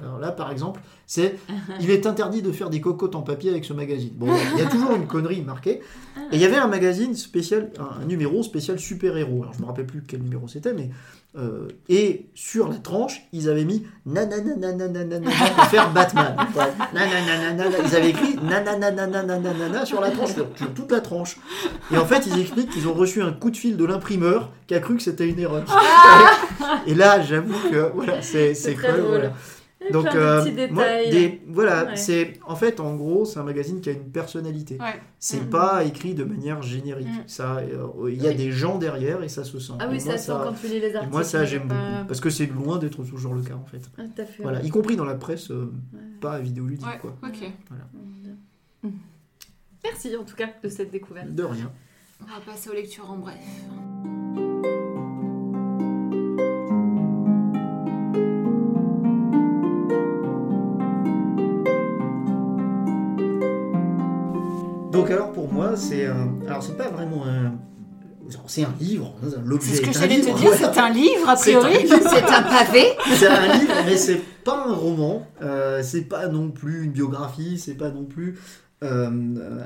[0.00, 1.36] alors là, par exemple, c'est
[1.80, 4.12] il est interdit de faire des cocottes en papier avec ce magazine.
[4.14, 5.80] Bon, il y a toujours une connerie marquée.
[6.32, 9.42] Et il y avait un magazine spécial, un, un numéro spécial super-héros.
[9.42, 10.90] Alors je me rappelle plus quel numéro c'était, mais
[11.34, 16.36] euh, et sur la tranche, ils avaient mis nananananananana pour faire Batman.
[16.94, 17.78] Nananananana.
[17.86, 21.38] Ils avaient écrit nanananananana sur la tranche, sur, sur toute la tranche.
[21.90, 24.74] Et en fait, ils expliquent qu'ils ont reçu un coup de fil de l'imprimeur qui
[24.74, 25.64] a cru que c'était une erreur.
[26.86, 29.32] Et là, j'avoue que voilà, c'est cool, voilà.
[29.90, 31.96] Donc, plein de euh, moi, des- voilà, Ouais.
[31.96, 34.76] c'est en fait, en gros, c'est un magazine qui a une personnalité.
[34.78, 35.00] Ouais.
[35.18, 35.50] C'est Mhm.
[35.50, 37.08] pas écrit de manière générique.
[37.08, 37.24] Mhm.
[37.26, 38.36] Ça, euh, il y a Oui.
[38.36, 39.72] des gens derrière et ça se sent.
[39.78, 41.12] Ah oui, moi, ça sent quand tu lis les articles.
[41.12, 43.82] moi, ça, j'aime pas- beaucoup parce que c'est loin d'être toujours le cas en fait.
[43.98, 44.42] Ah, fait.
[44.42, 45.98] Voilà, y compris dans la presse, euh, Ouais.
[46.20, 46.98] pas vidéoludique Ouais.
[47.00, 47.16] quoi.
[47.24, 47.40] Ok.
[48.82, 48.88] Mm.
[49.84, 51.34] Merci en tout cas de cette découverte.
[51.34, 51.70] De rien.
[52.20, 53.36] On va passer aux lectures en bref.
[65.76, 67.54] C'est un- alors c'est pas vraiment un
[68.46, 71.74] c'est un livre, l'objet C'est ce que j'allais te dire, c'est un livre a priori.
[71.86, 72.84] C'est un pavé.
[73.16, 75.26] C'est un livre, mais c'est pas un roman.
[75.42, 77.58] Euh, c'est pas non plus une biographie.
[77.58, 78.38] C'est pas non plus
[78.84, 79.10] euh,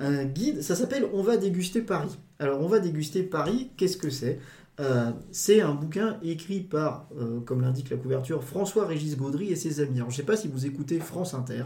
[0.03, 0.63] un guide.
[0.63, 2.19] Ça s'appelle On va déguster Paris.
[2.39, 3.71] Alors, On va déguster Paris.
[3.77, 4.41] Qu'est-ce que c'est?
[4.81, 9.81] Euh, C'est un bouquin écrit par, euh, comme l'indique la couverture, François-Régis Gaudry et ses
[9.81, 9.99] amis.
[9.99, 11.65] Alors, je sais pas si vous écoutez France Inter,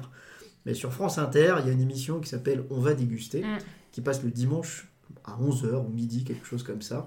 [0.66, 3.58] mais sur France Inter, il y a une émission qui s'appelle On va déguster, Mm.
[3.92, 4.88] Qui passe le dimanche
[5.24, 7.06] à 11h ou midi, quelque chose comme ça.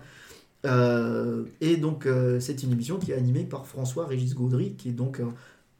[0.65, 4.93] Euh, et donc, euh, c'est une émission qui est animée par François-Régis Gaudry, qui est
[4.93, 5.33] donc un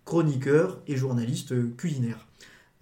[0.06, 2.28] chroniqueur et journaliste euh, culinaire.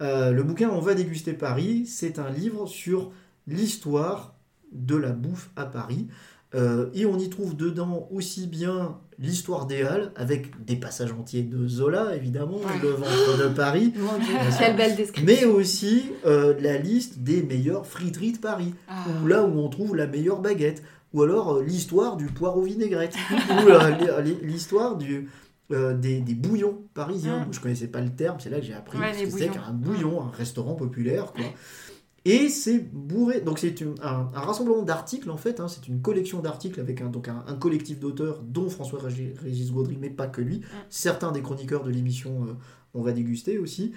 [0.00, 3.12] Euh, le bouquin On va déguster Paris, c'est un livre sur
[3.46, 4.34] l'histoire
[4.72, 6.08] de la bouffe à Paris.
[6.54, 11.42] Euh, et on y trouve dedans aussi bien l'histoire des Halles, avec des passages entiers
[11.42, 14.58] de Zola, évidemment, le ventre de Paris, Mon Dieu, Bien sûr.
[14.60, 15.24] quelle belle description.
[15.24, 19.04] mais aussi euh, la liste des meilleures friteries de Paris Ah.
[19.22, 20.82] ou là où on trouve la meilleure baguette,
[21.14, 23.14] ou alors euh, l'histoire du poireau vinaigrette,
[23.64, 25.28] ou euh, l'histoire du,
[25.70, 27.36] euh, des, des bouillons parisiens.
[27.36, 27.44] Mm.
[27.44, 29.48] Moi, je connaissais pas le terme, c'est là que j'ai appris Ouais, ce que c'est
[29.48, 31.32] qu'un bouillon, un restaurant populaire.
[31.32, 31.44] Quoi.
[32.24, 33.40] Et c'est bourré.
[33.40, 35.58] Donc c'est un, un rassemblement d'articles en fait.
[35.60, 39.72] hein, c'est une collection d'articles avec un, donc un, un collectif d'auteurs, dont François Régis
[39.72, 40.60] Gaudry, mais pas que lui.
[40.88, 42.52] Certains des chroniqueurs de l'émission, euh,
[42.94, 43.92] on va déguster aussi.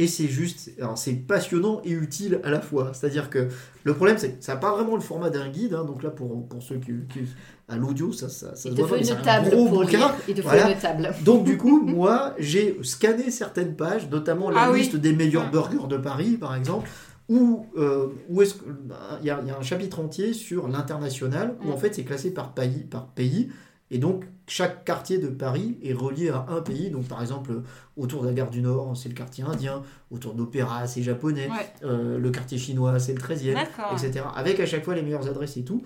[0.00, 2.92] Et c'est juste, alors c'est passionnant et utile à la fois.
[2.94, 3.48] C'est-à-dire que
[3.82, 5.74] le problème, c'est que ça n'a pas vraiment le format d'un guide.
[5.74, 5.84] hein.
[5.84, 7.28] donc là, pour, pour ceux qui, qui-
[7.66, 9.82] à l'audio, ça, ça, ça Il se te voit faut une un table gros pour
[9.82, 10.14] lire.
[10.28, 11.10] Il te faut une table.
[11.24, 14.78] Donc du coup, moi, j'ai scanné certaines pages, notamment la Ah oui.
[14.82, 15.50] liste des meilleurs Mm.
[15.50, 16.88] burgers de Paris, par exemple,
[17.28, 18.64] où, euh, où est-ce que
[19.20, 21.72] il y, a il y a un chapitre entier sur l'international où Mm.
[21.72, 23.50] en fait c'est classé par pays, par pays,
[23.90, 26.90] et donc chaque quartier de Paris est relié à un pays.
[26.90, 27.62] Donc par exemple,
[27.96, 31.66] autour de la gare du Nord, c'est le quartier indien, autour d'Opéra, c'est japonais, Ouais.
[31.84, 33.92] euh, le quartier chinois, c'est le 13e D'accord.
[33.92, 34.24] etc.
[34.34, 35.82] Avec à chaque fois les meilleures adresses et tout.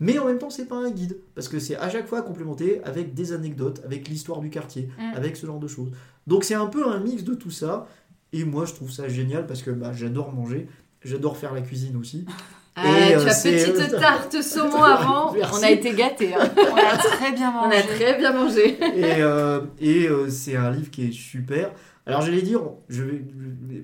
[0.00, 2.82] Mais en même temps, c'est pas un guide, parce que c'est à chaque fois complémenté
[2.84, 5.16] avec des anecdotes, avec l'histoire du quartier, Mm.
[5.16, 5.90] avec ce genre de choses.
[6.26, 7.86] Donc c'est un peu un mix de tout ça,
[8.32, 10.68] et moi je trouve ça génial parce que bah, j'adore manger,
[11.04, 12.24] j'adore faire la cuisine aussi.
[12.74, 15.30] Ah, Et, tu euh, as petite tarte saumon avant.
[15.36, 15.60] Merci.
[15.60, 16.32] On a été gâtés.
[16.34, 16.38] hein.
[16.56, 17.76] On a très bien On mangé.
[17.76, 18.78] a très bien mangé.
[18.96, 21.70] et euh, et euh, c'est un livre qui est super.
[22.06, 23.22] Alors j'allais dire, je vais,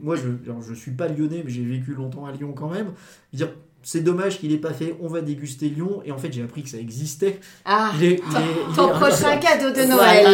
[0.00, 2.92] moi je, alors, je suis pas lyonnais, mais j'ai vécu longtemps à Lyon quand même.
[3.34, 3.50] Dire,
[3.90, 4.94] c'est dommage qu'il ait pas fait.
[5.00, 7.40] On va déguster Lyon, et en fait j'ai appris que ça existait.
[7.64, 10.26] Ah, Il est- il est- il ton est- prochain cadeau de Noël.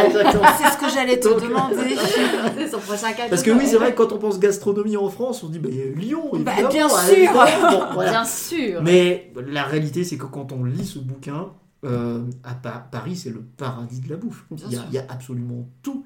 [0.59, 1.95] C'est ce que j'allais te Donc- demander.
[2.59, 3.31] C'est son prochain cadeau.
[3.31, 5.61] Parce que oui, c'est vrai que quand on pense gastronomie en France, on se dit
[5.61, 6.99] bah, Lyon, Bah, bien sûr.
[7.13, 7.71] évidemment.
[7.71, 8.11] Bon, voilà.
[8.11, 8.83] Bien sûr.
[8.83, 11.51] Mais la réalité, c'est que quand on lit ce bouquin,
[11.85, 14.47] euh, à Pa- Paris, c'est le paradis de la bouffe.
[14.51, 14.89] Bien Il y, a, sûr.
[14.91, 16.05] il y a absolument tout.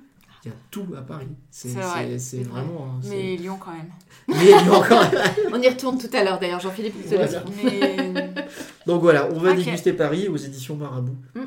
[0.49, 1.27] Il y a tout à Paris.
[1.51, 2.09] C'est C'est vrai.
[2.13, 2.89] c'est- c'est vraiment.
[2.97, 3.91] hein, Mais Lyon quand même.
[4.29, 5.05] Mais y a encore.
[5.53, 6.95] On y retourne tout à l'heure d'ailleurs, Jean-Philippe.
[7.07, 7.45] Voilà.
[7.65, 8.35] Mais
[8.87, 11.17] Donc voilà, on va déguster Paris aux éditions Marabout.
[11.35, 11.41] Mm.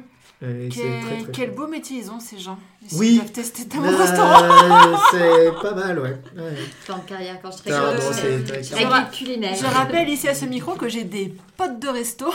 [0.43, 1.55] Euh, quel, très, très quel chouette.
[1.55, 2.57] beau métier ils ont ces gens.
[2.91, 3.19] Ils Oui.
[3.19, 4.97] peuvent tester ta mon restaurant.
[5.11, 6.17] c'est pas mal, ouais.
[6.35, 6.55] ouais.
[6.85, 7.71] Plan de carrière quand je serai
[9.11, 9.53] culinaire.
[9.55, 12.25] Je rappelle ici à ce micro que j'ai des potes de resto.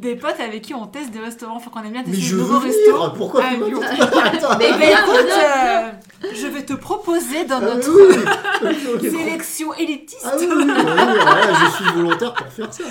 [0.00, 1.58] Des potes avec qui on teste des restaurants.
[1.60, 3.80] Faut qu'on aime bien tester je de veux nouveaux venir Pourquoi à tu Lyon.
[3.80, 5.90] m'as- Mais ben écoute, euh,
[6.34, 8.18] je vais te proposer dans Ah notre oui,
[8.62, 9.10] oui, oui.
[9.10, 10.24] sélection élitiste.
[10.24, 12.84] Ah oui, je suis volontaire pour faire ça.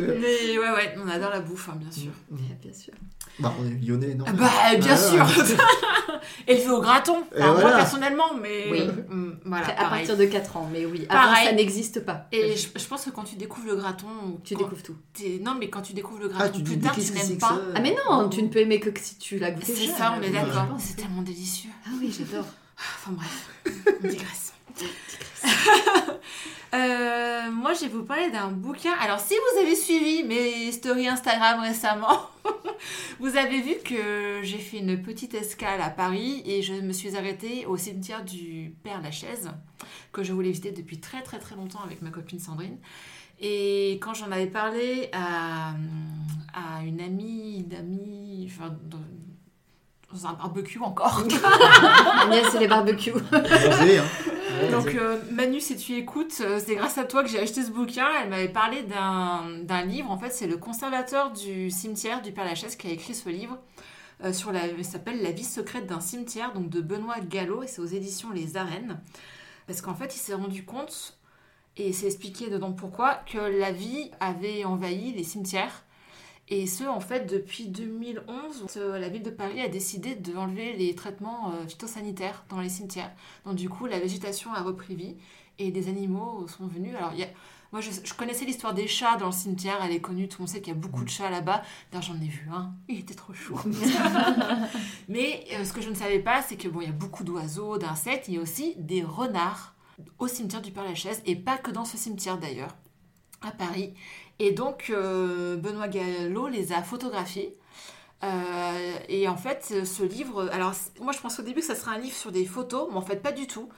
[0.00, 2.10] Mais ouais, ouais, on adore la bouffe, hein, bien sûr.
[2.30, 2.92] Bien sûr.
[3.38, 5.24] Bah, on est lyonnais, non Bah, bien Ah, sûr.
[5.26, 5.56] ouais.
[6.48, 7.22] Élevé au graton.
[7.38, 8.66] Moi, personnellement, mais.
[8.70, 8.86] Oui.
[9.08, 10.06] Mm, voilà, à pareil.
[10.06, 11.06] partir de 4 ans, mais oui.
[11.08, 11.46] Avant, Pareil.
[11.48, 12.26] ça n'existe pas.
[12.32, 14.06] Et je, je pense que quand tu découvres le graton.
[14.44, 14.96] Tu quand découvres tout.
[15.12, 17.38] t'es- Non, mais quand tu découvres le Ah, graton tu dis, plus tard, tu n'aimes
[17.38, 17.48] pas.
[17.48, 19.74] ça Ah mais non, tu ne peux aimer que si tu l'as goûté.
[19.74, 20.62] C'est ça, on est d'accord.
[20.72, 20.78] Ouais.
[20.78, 21.70] C'est tellement délicieux.
[21.86, 22.46] Ah oui, j'adore.
[22.78, 23.48] Enfin bref,
[24.04, 24.52] on digresse.
[26.74, 28.92] Euh, moi, je vais vous parler d'un bouquin.
[29.00, 32.30] Alors, si vous avez suivi mes stories Instagram récemment,
[33.20, 37.16] vous avez vu que j'ai fait une petite escale à Paris et je me suis
[37.16, 39.50] arrêtée au cimetière du Père Lachaise,
[40.12, 42.78] que je voulais visiter depuis très très très longtemps avec ma copine Sandrine.
[43.38, 45.74] Et quand j'en avais parlé à,
[46.54, 48.76] à une amie d'amis, enfin,
[50.22, 51.22] dans, un barbecue encore,
[52.22, 53.12] Agnès, c'est les barbecues.
[54.58, 54.62] Hein.
[54.62, 57.62] Ouais, Donc euh, Manu, si tu écoutes, euh, c'est grâce à toi que j'ai acheté
[57.62, 58.06] ce bouquin.
[58.22, 60.10] Elle m'avait parlé d'un d'un livre.
[60.10, 63.58] En fait, c'est le conservateur du cimetière du Père Lachaise qui a écrit ce livre.
[64.24, 67.66] euh, sur la, il s'appelle La vie secrète d'un cimetière, donc de Benoît Gallo, et
[67.66, 68.98] c'est aux éditions Les Arènes.
[69.66, 71.18] Parce qu'en fait, il s'est rendu compte,
[71.76, 75.82] et c'est expliqué dedans pourquoi, que la vie avait envahi les cimetières.
[76.48, 80.94] Et ce, en fait, depuis 2011, euh, la ville de Paris a décidé d'enlever les
[80.94, 83.10] traitements euh, phytosanitaires dans les cimetières.
[83.44, 85.16] Donc du coup, la végétation a repris vie
[85.58, 86.94] et des animaux sont venus.
[86.96, 87.28] Alors, il y a...
[87.72, 90.42] moi, je, je connaissais l'histoire des chats dans le cimetière, elle est connue, tout le
[90.42, 91.62] monde sait qu'il y a beaucoup de chats là-bas.
[91.90, 93.58] D'ailleurs, j'en ai vu un, il était trop chaud.
[95.08, 97.24] Mais euh, ce que je ne savais pas, c'est que bon, il y a beaucoup
[97.24, 99.74] d'oiseaux, d'insectes, il y a aussi des renards
[100.18, 102.76] au cimetière du Père-Lachaise, et pas que dans ce cimetière d'ailleurs,
[103.42, 103.94] à Paris.
[104.38, 107.56] Et donc, euh, Benoît Gallo les a photographiés.
[108.24, 111.96] Euh, et en fait, ce livre, alors moi je pensais au début que ça serait
[111.96, 113.68] un livre sur des photos, mais en fait pas du tout.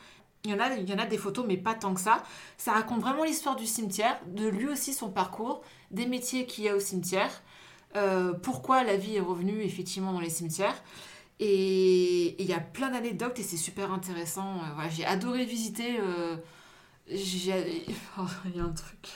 [0.45, 2.23] Il y, en a, il y en a des photos, mais pas tant que ça.
[2.57, 6.69] Ça raconte vraiment l'histoire du cimetière, de lui aussi son parcours, des métiers qu'il y
[6.69, 7.43] a au cimetière,
[7.97, 10.81] euh, pourquoi la vie est revenue effectivement dans les cimetières.
[11.41, 14.61] Et il y a plein d'anecdotes et c'est super intéressant.
[14.91, 15.99] J'ai adoré visiter.
[17.11, 19.09] oh, Il y a un truc.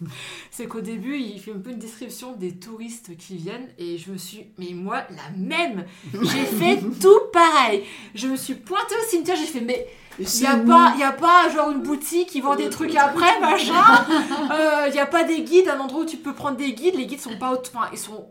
[0.50, 4.10] C'est qu'au début, il fait un peu une description des touristes qui viennent et je
[4.10, 7.84] me suis, mais moi, la même, j'ai fait tout pareil.
[8.14, 9.86] Je me suis pointée au cimetière, j'ai fait, mais
[10.18, 12.94] il c'est y a pas, y a pas genre une boutique qui vend des trucs
[12.96, 14.06] après, machin.
[14.88, 16.94] Il y a pas des guides, un endroit où tu peux prendre des guides.
[16.94, 18.28] Les guides sont pas, enfin, ils sont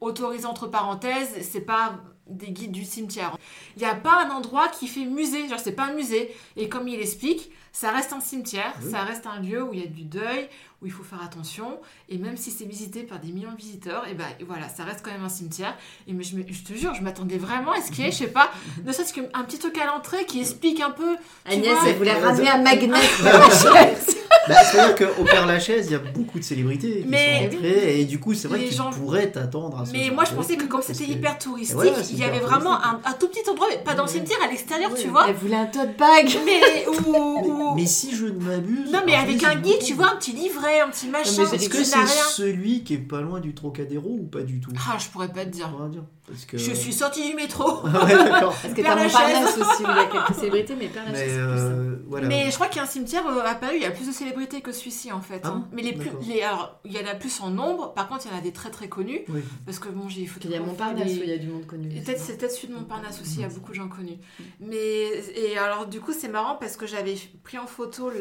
[0.00, 1.28] autorisés entre parenthèses.
[1.42, 3.36] C'est pas des guides du cimetière.
[3.76, 6.34] Il n'y a pas un endroit qui fait musée, genre c'est pas un musée.
[6.56, 8.90] Et comme il explique, ça reste un cimetière, Oui.
[8.90, 10.48] ça reste un lieu où il y a du deuil,
[10.82, 11.78] où il faut faire attention.
[12.08, 15.00] Et même si c'est visité par des millions de visiteurs, et ben voilà, ça reste
[15.02, 15.74] quand même un cimetière.
[16.06, 18.12] Et mais je, me- je te jure, je m'attendais vraiment à ce qu'il y ait,
[18.12, 18.50] je sais pas,
[18.84, 21.16] ne serait-ce qu'un petit truc à l'entrée qui explique un peu.
[21.48, 23.24] Tu Agnès, vois, elle voulait ramener un magnet sur
[23.74, 24.16] la chaise.
[24.48, 28.00] Bah, C'est-à-dire qu'au Père Lachaise, il y a beaucoup de célébrités qui Mais- sont entrées,
[28.00, 30.56] et du coup, c'est vrai tu gens- pourrais t'attendre à ce Mais moi, je pensais
[30.56, 33.78] que comme c'était hyper touristique, voilà, il y avait vraiment un, tout petit endroit, mais
[33.78, 35.26] pas dans le cimetière, à l'extérieur, tu vois.
[35.28, 36.30] Elle voulait un tote bag.
[36.44, 38.92] Mais ou, ou- Mais si je ne m'abuse.
[38.92, 41.68] non, mais avec un guide, tu vois, un petit livret, un petit machin, mais Est-ce
[41.68, 44.70] que c'est celui qui est pas loin du Trocadéro ou pas du tout?
[44.88, 45.70] Ah, je pourrais pas te dire.
[45.74, 46.04] On va dire.
[46.26, 46.58] Parce que...
[46.58, 47.86] Je suis sortie du métro.
[47.86, 48.54] Ouais, d'accord.
[48.62, 48.96] Parce que t'as.
[48.96, 52.26] Montparnasse aussi, où il y a quelques célébrités, mais Père Lachaise, Mais euh, voilà.
[52.26, 54.06] Mais je crois qu'il y a un cimetière euh, à Paris, il y a plus
[54.06, 55.40] de célébrités que celui-ci en fait.
[55.44, 55.68] Ah hein.
[55.72, 58.32] Mais les plus, les, alors, il y en a plus en nombre, par contre, il
[58.32, 59.20] y en a des très très connus.
[59.28, 59.40] Oui.
[59.64, 61.88] Parce que bon, j'ai Il y a Montparnasse où il y a du monde connu.
[61.88, 64.18] Peut-être c'est peut-être celui de Montparnasse aussi, il y a beaucoup de gens connus.
[64.38, 64.44] Mm.
[64.60, 68.18] Mais et alors du coup c'est marrant parce que j'avais pris en photo le,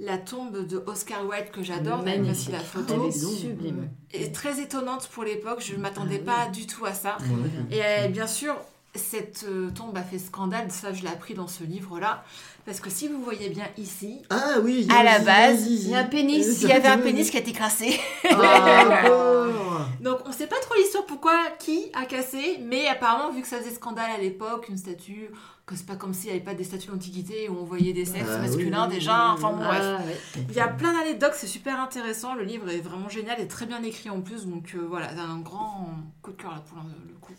[0.00, 2.30] la tombe de Oscar Wilde que j'adore, Magnifique.
[2.32, 3.06] aussi la photo.
[3.08, 3.88] est sublime.
[4.12, 6.44] Et très étonnante pour l'époque, je ne m'attendais Ah oui.
[6.46, 7.18] pas du tout à ça.
[7.70, 8.56] Et euh, bien sûr,
[8.94, 12.24] cette euh, tombe a fait scandale, ça je l'ai appris dans ce livre-là.
[12.66, 16.00] Parce que si vous voyez bien ici, Ah oui, À la base, il y a
[16.00, 16.60] un pénis.
[16.62, 17.98] il y avait un pénis qui a été cassé.
[18.30, 19.02] Ah.
[20.00, 23.58] Donc on sait pas trop l'histoire pourquoi, qui a cassé, mais apparemment vu que ça
[23.58, 25.30] faisait scandale à l'époque, une statue,
[25.76, 28.28] c'est pas comme s'il n'y avait pas des statues d'antiquité où on voyait des sexes
[28.30, 29.82] Ah, masculins oui, déjà, oui, enfin bon, bref.
[29.82, 30.44] Ah, ouais.
[30.48, 33.66] Il y a plein d'anecdotes, c'est super intéressant, le livre est vraiment génial et très
[33.66, 35.90] bien écrit en plus, donc euh, voilà, c'est un grand
[36.22, 37.32] coup de cœur là pour le, coup.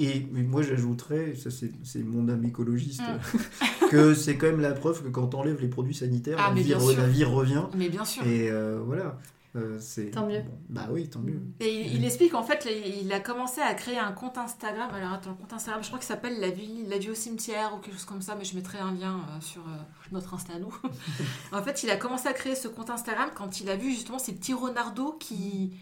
[0.00, 3.88] Et mais moi j'ajouterais, ça c'est mon âme écologiste, Mm.
[3.90, 7.06] que c'est quand même la preuve que quand t'enlèves les produits sanitaires, Ah, vie, la
[7.06, 7.64] vie revient.
[7.76, 8.22] Mais bien sûr.
[8.24, 9.18] Et euh, voilà.
[9.56, 9.78] Euh,
[10.12, 10.42] Tant mieux.
[10.68, 11.40] bah oui, tant mieux.
[11.58, 12.68] Et il, il explique en fait,
[13.00, 14.90] il a commencé à créer un compte Instagram.
[14.94, 17.74] Alors attends, le compte Instagram, je crois qu'il s'appelle la vie, la vie au cimetière
[17.74, 19.76] ou quelque chose comme ça, mais je mettrai un lien euh, sur euh,
[20.12, 20.74] notre Insta nous.
[21.52, 24.18] en fait, il a commencé à créer ce compte Instagram quand il a vu justement
[24.18, 25.72] ces petits renardeaux qui,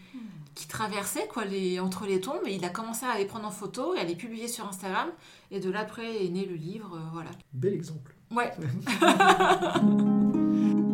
[0.55, 3.51] qui traversaient quoi, les, entre les tombes et il a commencé à les prendre en
[3.51, 5.09] photo et à les publier sur Instagram.
[5.51, 7.31] Et de là après est né le livre, voilà.
[7.53, 8.15] Bel exemple.
[8.31, 8.51] Ouais.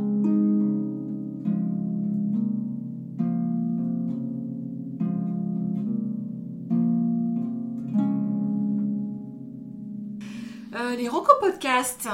[10.94, 12.08] Euh, les Rocco Podcasts.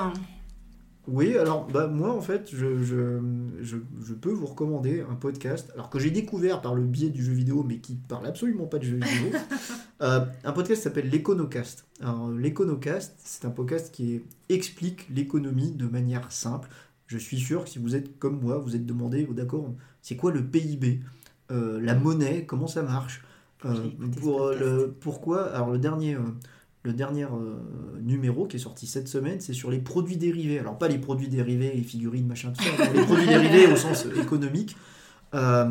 [1.07, 3.19] Oui, alors bah, moi en fait, je, je,
[3.61, 7.23] je, je peux vous recommander un podcast, alors que j'ai découvert par le biais du
[7.23, 9.39] jeu vidéo, mais qui parle absolument pas de jeu vidéo.
[10.01, 11.85] Euh, un podcast s'appelle l'Econocast.
[11.99, 16.69] Alors l'Econocast, c'est un podcast qui explique l'économie de manière simple.
[17.07, 20.15] Je suis sûr que si vous êtes comme moi, vous êtes demandé, oh, d'accord, c'est
[20.15, 21.01] quoi le PIB,
[21.51, 23.25] Euh, la monnaie, comment ça marche,
[23.65, 23.89] Euh,
[24.21, 26.15] pour, le, pourquoi, alors le dernier,
[26.83, 27.59] le dernier euh,
[28.01, 30.59] numéro qui est sorti cette semaine, c'est sur les produits dérivés.
[30.59, 34.05] Alors pas les produits dérivés, les figurines, machin, tout ça, les produits dérivés au sens
[34.19, 34.75] économique.
[35.35, 35.69] Euh,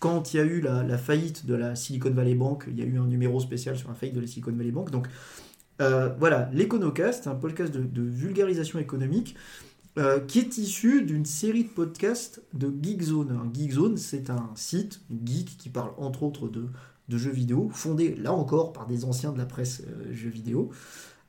[0.00, 2.86] quand il y a eu la, faillite de la Silicon Valley Bank, il y a
[2.86, 4.90] eu un numéro spécial sur la faillite de la Silicon Valley Bank.
[4.90, 5.08] Donc
[5.80, 9.34] euh, voilà, l'Econocast, un podcast de, vulgarisation économique
[9.98, 13.50] euh, qui est issu d'une série de podcasts de Geekzone.
[13.52, 16.66] Geekzone, c'est un site geek qui parle entre autres de,
[17.08, 20.70] de jeux vidéo, fondé là encore par des anciens de la presse euh, jeux vidéo.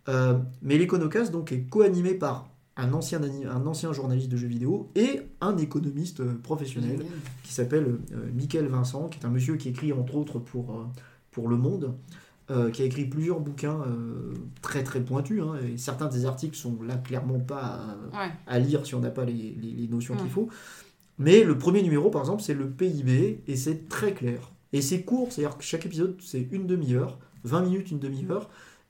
[0.08, 4.90] Euh, mais l'Econocast donc est co-animé par un ancien, un ancien journaliste de jeux vidéo
[4.96, 7.08] et un économiste euh, professionnel Génial.
[7.44, 7.98] qui s'appelle
[8.34, 10.86] Michael Vincent, qui est un monsieur qui écrit entre autres pour,
[11.32, 11.94] pour Le Monde,
[12.52, 16.56] euh, qui a écrit plusieurs bouquins euh, très très pointus, hein, et certains des articles
[16.56, 17.58] sont là clairement pas
[18.14, 18.32] à, Ouais.
[18.46, 20.48] à lire si on n'a pas les, les- les notions qu'il faut.
[21.18, 24.52] Mais le premier numéro, par exemple, c'est le PIB, et c'est très clair.
[24.76, 28.50] Et c'est court, c'est-à-dire que chaque épisode, c'est une demi-heure, 20 minutes, une demi-heure,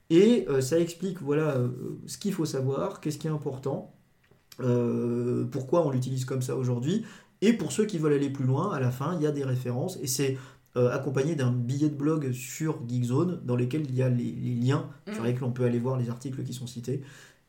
[0.10, 1.70] et euh, ça explique voilà, euh,
[2.08, 3.94] ce qu'il faut savoir, qu'est-ce qui est important,
[4.62, 7.06] euh, pourquoi on l'utilise comme ça aujourd'hui,
[7.42, 9.44] et pour ceux qui veulent aller plus loin, à la fin, il y a des
[9.44, 10.38] références, et c'est
[10.76, 14.90] accompagné d'un billet de blog sur Geekzone, dans lequel il y a les, les liens
[15.14, 15.26] sur Mm.
[15.26, 17.02] lesquels on peut aller voir les articles qui sont cités.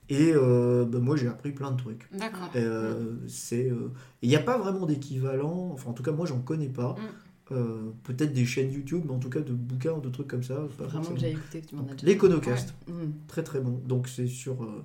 [0.08, 2.08] Et euh, bah, moi, j'ai appris plein de trucs.
[2.12, 2.48] D'accord.
[2.54, 3.90] Euh, c'est, euh,
[4.22, 6.94] Il n'y a pas vraiment d'équivalent, enfin en tout cas moi j'en connais pas.
[7.52, 10.42] Euh, Peut-être des chaînes YouTube, mais en tout cas de bouquins ou de trucs comme
[10.42, 10.56] ça.
[10.76, 12.92] pas Vraiment que j'ai écouté, que tu m'en as déjà L'Econocast, Mm.
[13.28, 13.80] très très bon.
[13.84, 14.84] Donc c'est sur, euh,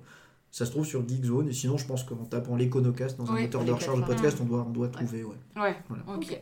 [0.52, 3.64] ça se trouve sur Geekzone, et sinon je pense qu'en tapant l'Econocast dans un moteur
[3.66, 5.24] de recherche de podcast, on doit, on doit trouver.
[5.24, 5.36] Ouais.
[5.56, 6.04] Ouais, Voilà.
[6.16, 6.40] ok.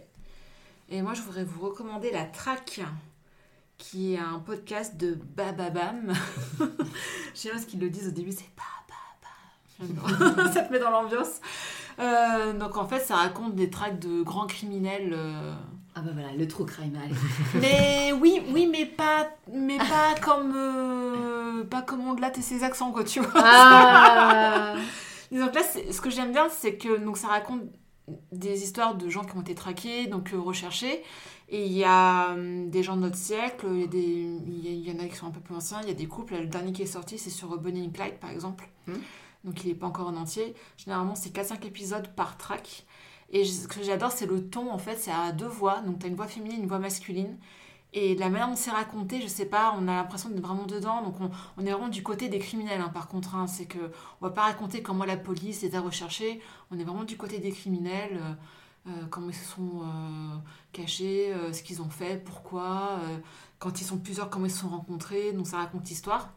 [0.89, 2.81] Et moi, je voudrais vous recommander La Traque,
[3.77, 6.11] qui est un podcast de Bababam.
[7.33, 8.49] Je sais pas ce qu'ils le disent au début, c'est
[9.79, 10.51] Bababam.
[10.51, 11.39] ça te met dans l'ambiance.
[11.99, 15.53] Euh, donc en fait, ça raconte des tracks de grands criminels euh,
[15.95, 17.15] Ah bah voilà, le true crime, allez.
[17.55, 22.91] Mais oui, oui, mais pas, mais pas comme, euh, pas comme on et ses accents,
[22.91, 23.31] quoi, tu vois.
[23.35, 24.75] Ah
[25.31, 27.61] Donc là, ce que j'aime bien, c'est que donc ça raconte
[28.31, 31.03] des histoires de gens qui ont été traqués, donc euh, recherchés.
[31.49, 34.87] Et il y a hum, des gens de notre siècle, il y, a des, il
[34.87, 36.33] y en a qui sont un peu plus anciens, il y a des couples.
[36.33, 38.69] Là, Le dernier qui est sorti, c'est sur Bonnie and Clyde, par exemple.
[38.87, 38.99] Mhm.
[39.45, 40.53] Donc il n'est pas encore en entier.
[40.77, 42.85] Généralement, c'est 4-5 épisodes par track.
[43.31, 45.81] Et ce que j'adore, c'est le ton, en fait, c'est à deux voix.
[45.81, 47.37] Donc tu as une voix féminine, une voix masculine.
[47.91, 51.01] Et la manière dont c'est raconté, je sais pas, on a l'impression d'être vraiment dedans.
[51.01, 51.15] Donc
[51.57, 53.35] on, est vraiment du côté des criminels, hein, par contre.
[53.35, 53.47] hein.
[53.47, 53.79] c'est que
[54.21, 56.39] on va pas raconter comment la police les a recherchés.
[56.71, 60.37] On est vraiment du côté des criminels, euh, euh, comment ils se sont euh,
[60.71, 62.99] cachés, ce qu'ils ont fait, pourquoi,
[63.57, 65.33] quand ils sont plusieurs, comment ils se sont rencontrés.
[65.33, 66.29] Donc ça raconte l'histoire.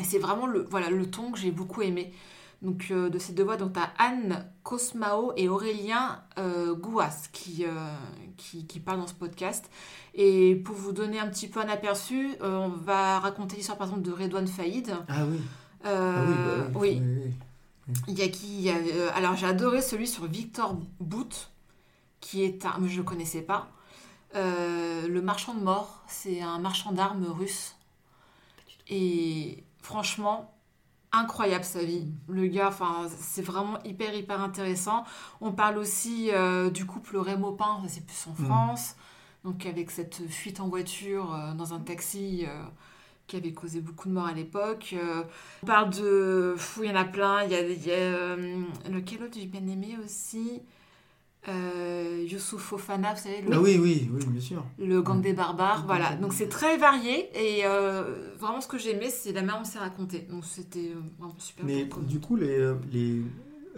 [0.00, 2.12] Et c'est vraiment le, voilà, le ton que j'ai beaucoup aimé.
[2.60, 7.28] Donc euh, de ces deux voix, donc tu as Anne Cosmao et Aurélien euh, Gouas
[7.32, 7.94] qui, euh,
[8.36, 9.70] qui, qui parlent dans ce podcast.
[10.14, 14.02] Et pour vous donner un petit peu un aperçu, on va raconter l'histoire par exemple
[14.02, 14.92] de Redouane Faïd.
[15.08, 15.40] Ah oui.
[15.84, 17.32] Ah oui, bah oui, oui,
[17.86, 17.94] oui.
[18.08, 21.50] il y a qui il y a, Alors j'ai adoré celui sur Victor Bout,
[22.20, 22.74] qui est un.
[22.84, 23.68] Je ne le connaissais pas.
[24.34, 27.76] Le marchand de mort, c'est un marchand d'armes russe.
[28.88, 30.57] Et franchement,
[31.12, 32.06] incroyable sa vie.
[32.28, 35.04] Le gars, enfin, c'est vraiment hyper, hyper intéressant.
[35.40, 38.46] On parle aussi euh, du couple Raymond-Pin, c'est plus en Mm.
[38.46, 38.96] France.
[39.44, 42.62] Donc avec cette fuite en voiture euh, dans un taxi euh,
[43.26, 44.94] qui avait causé beaucoup de morts à l'époque.
[45.62, 46.54] On parle de...
[46.56, 47.42] Fou, il y en a plein.
[47.44, 48.36] Il y a, il y a,
[48.90, 50.60] lequel autre j'ai bien aimé aussi?
[51.48, 54.64] Euh, Youssouf Fofana, vous savez, le, Ah oui, oui, oui, bien sûr.
[54.78, 55.84] le gang des barbares.
[55.86, 57.30] Voilà, donc c'est très varié.
[57.34, 60.26] Et euh, vraiment, ce que j'aimais, c'est la manière dont c'est raconté.
[60.30, 61.64] Donc c'était euh, vraiment super.
[61.64, 62.04] Mais cool.
[62.06, 63.22] du coup, les, euh, les,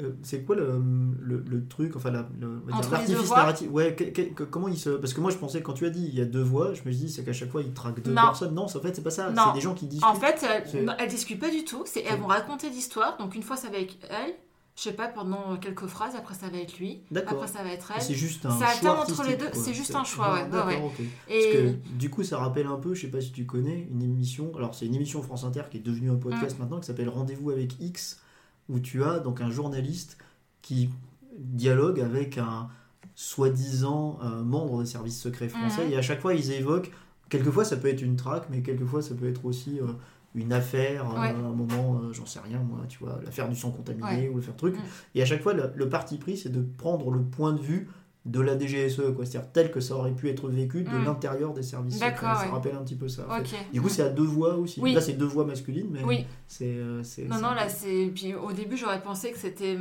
[0.00, 0.80] euh, c'est quoi le,
[1.20, 5.20] le, le truc, enfin l'artifice narratif Ouais, que- que- que- comment il se, parce que
[5.20, 7.04] moi je pensais quand tu as dit il y a deux voix, je me suis
[7.06, 8.22] dit c'est qu'à chaque fois il traque deux Non.
[8.22, 8.54] personnes.
[8.54, 9.32] Non, c'est- en fait c'est pas ça.
[9.34, 10.08] C'est des gens qui discutent.
[10.08, 11.82] En fait, elles, C'est- elles discutent pas du tout.
[11.84, 13.16] C'est, elles C'est- vont raconter l'histoire.
[13.18, 14.34] Donc une fois, ça va être elle.
[14.76, 16.14] Je sais pas, pendant quelques phrases.
[16.16, 17.02] Après, ça va être lui.
[17.10, 17.34] D'accord.
[17.34, 18.00] Après, ça va être elle.
[18.02, 20.82] C'est juste un Ça choix entre les deux, c'est juste un choix, ouais, ouais.
[21.28, 23.88] Et Parce que du coup, ça rappelle un peu, je sais pas si tu connais,
[23.90, 24.52] une émission.
[24.56, 26.62] Alors, c'est une émission France Inter qui est devenue un podcast Mm.
[26.62, 28.20] maintenant qui s'appelle Rendez-vous avec X,
[28.68, 30.16] où tu as donc un journaliste
[30.62, 30.90] qui
[31.38, 32.68] dialogue avec un
[33.14, 35.86] soi-disant euh, membre des services secrets français.
[35.86, 35.92] Mhm.
[35.92, 36.90] Et à chaque fois, ils évoquent.
[37.28, 39.86] Quelquefois, ça peut être une traque, mais quelquefois, ça peut être aussi euh,
[40.34, 41.30] une affaire, Ouais.
[41.30, 44.28] un moment, euh, j'en sais rien, moi, tu vois, l'affaire du sang contaminé Ouais.
[44.28, 44.76] ou l'affaire truc.
[44.76, 44.80] Mm.
[45.16, 47.88] Et à chaque fois, le, le parti pris, c'est de prendre le point de vue
[48.26, 49.24] de la DGSE, quoi.
[49.24, 51.04] C'est-à-dire tel que ça aurait pu être vécu de Mm.
[51.06, 51.98] l'intérieur des services.
[51.98, 52.50] D'accord, Ça ouais.
[52.52, 53.22] rappelle un petit peu ça.
[53.72, 54.78] Du coup, c'est à deux voix aussi.
[54.78, 54.92] Oui.
[54.92, 56.26] Là, c'est deux voix masculines, mais Oui.
[56.46, 56.66] c'est.
[56.66, 58.12] euh, c'est- Non, c'est- non, là, c'est.
[58.14, 59.76] Puis au début, j'aurais pensé que c'était.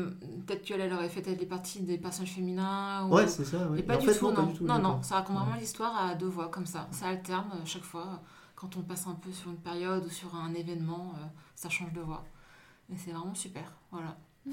[0.47, 3.05] Peut-être qu'elle elle aurait fait peut-être les parties des personnages féminins.
[3.07, 3.13] Ou...
[3.15, 3.67] Ouais, c'est ça.
[3.69, 3.81] ouais.
[3.81, 4.45] Et pas en du fait, tout, non, non.
[4.45, 4.63] pas du tout.
[4.65, 6.87] non, non, ça raconte vraiment l'histoire à deux voix, comme ça.
[6.91, 8.21] Ça alterne euh, chaque fois.
[8.59, 11.25] Quand on passe un peu sur une période ou sur un événement, euh,
[11.55, 12.25] ça change de voix.
[12.91, 13.71] Et c'est vraiment super.
[13.89, 14.17] Voilà.
[14.45, 14.51] Hmm.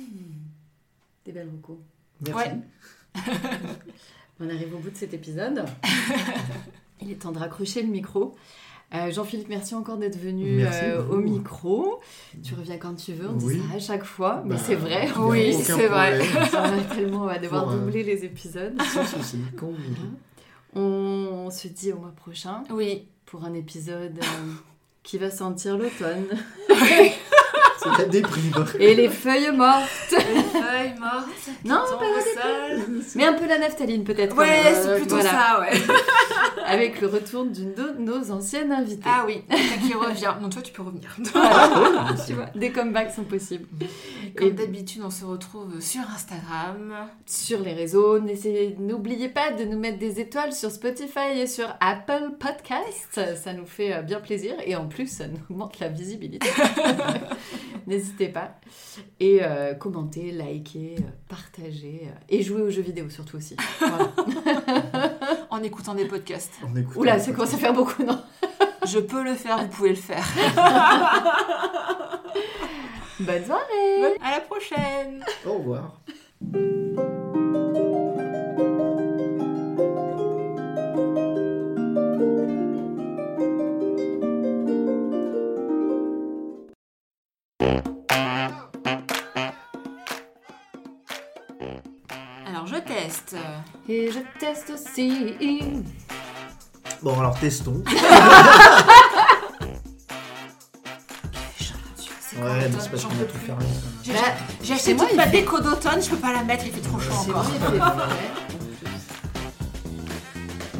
[1.24, 1.80] Des belles recours.
[2.24, 2.50] Merci.
[2.50, 3.22] Ouais.
[4.40, 5.64] On arrive au bout de cet épisode.
[7.00, 8.36] Il est temps de raccrocher le micro.
[8.94, 12.00] Euh, Jean-Philippe, merci encore d'être venu euh, au micro.
[12.44, 13.62] Tu reviens quand tu veux, on dit Oui.
[13.68, 15.08] ça à chaque fois, mais Bah, c'est vrai.
[15.18, 16.20] Oui, c'est vrai.
[16.94, 18.80] tellement, on va devoir Pour, euh, doubler les épisodes.
[18.82, 20.10] Sans souci, quand vous voulez.
[20.74, 23.08] On se dit au mois prochain Oui.
[23.26, 24.52] Pour un épisode euh,
[25.02, 26.26] qui va sentir l'automne
[27.96, 28.52] C'est la déprime.
[28.78, 29.88] et les feuilles mortes.
[30.10, 30.16] Les
[30.60, 31.26] feuilles mortes.
[31.64, 33.04] Non, pas au sol.
[33.14, 34.36] Mais un peu la naphtaline peut-être.
[34.36, 35.30] Ouais, c'est euh, plutôt voilà.
[35.30, 35.72] ça, ouais.
[36.66, 39.02] Avec le retour d'une de nos anciennes invitées.
[39.06, 39.42] Ah oui,
[39.86, 40.34] qui revient.
[40.40, 41.14] Donc toi, tu peux revenir.
[42.26, 43.66] Tu vois, des comebacks sont possibles.
[44.36, 46.92] Comme Et- d'habitude, on se retrouve sur Instagram.
[47.26, 48.18] sur les réseaux.
[48.78, 53.36] N'oubliez pas de nous mettre des étoiles sur Spotify et sur Apple Podcasts.
[53.36, 56.48] Ça nous fait euh, bien plaisir et en plus, ça nous augmente la visibilité.
[57.96, 58.52] N'hésitez pas.
[59.20, 63.56] Et euh, commentez, likez, euh, partagez euh, et jouez aux jeux vidéo surtout aussi.
[63.78, 64.12] Voilà.
[65.50, 66.54] En écoutant des podcasts.
[66.76, 66.96] Écoute.
[66.96, 68.20] Oula, ça commence à faire beaucoup, non?
[68.86, 70.26] Je peux le faire, vous pouvez le faire.
[73.20, 76.00] Bonne soirée À la prochaine Au revoir.
[93.06, 93.36] Teste.
[93.88, 95.34] Et je teste aussi.
[97.02, 97.82] Bon, alors testons.
[102.38, 103.64] Ouais, mais c'est parce j'en qu'on a peux tout fermé.
[104.04, 104.18] J'ai Bah,
[104.62, 106.82] j'ai acheté moi, toute ma fait- déco d'automne, je peux pas la mettre, il fait
[106.82, 107.44] trop chaud encore.
[107.44, 108.14] vrai,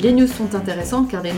[0.00, 1.32] Les news sont intéressantes car les.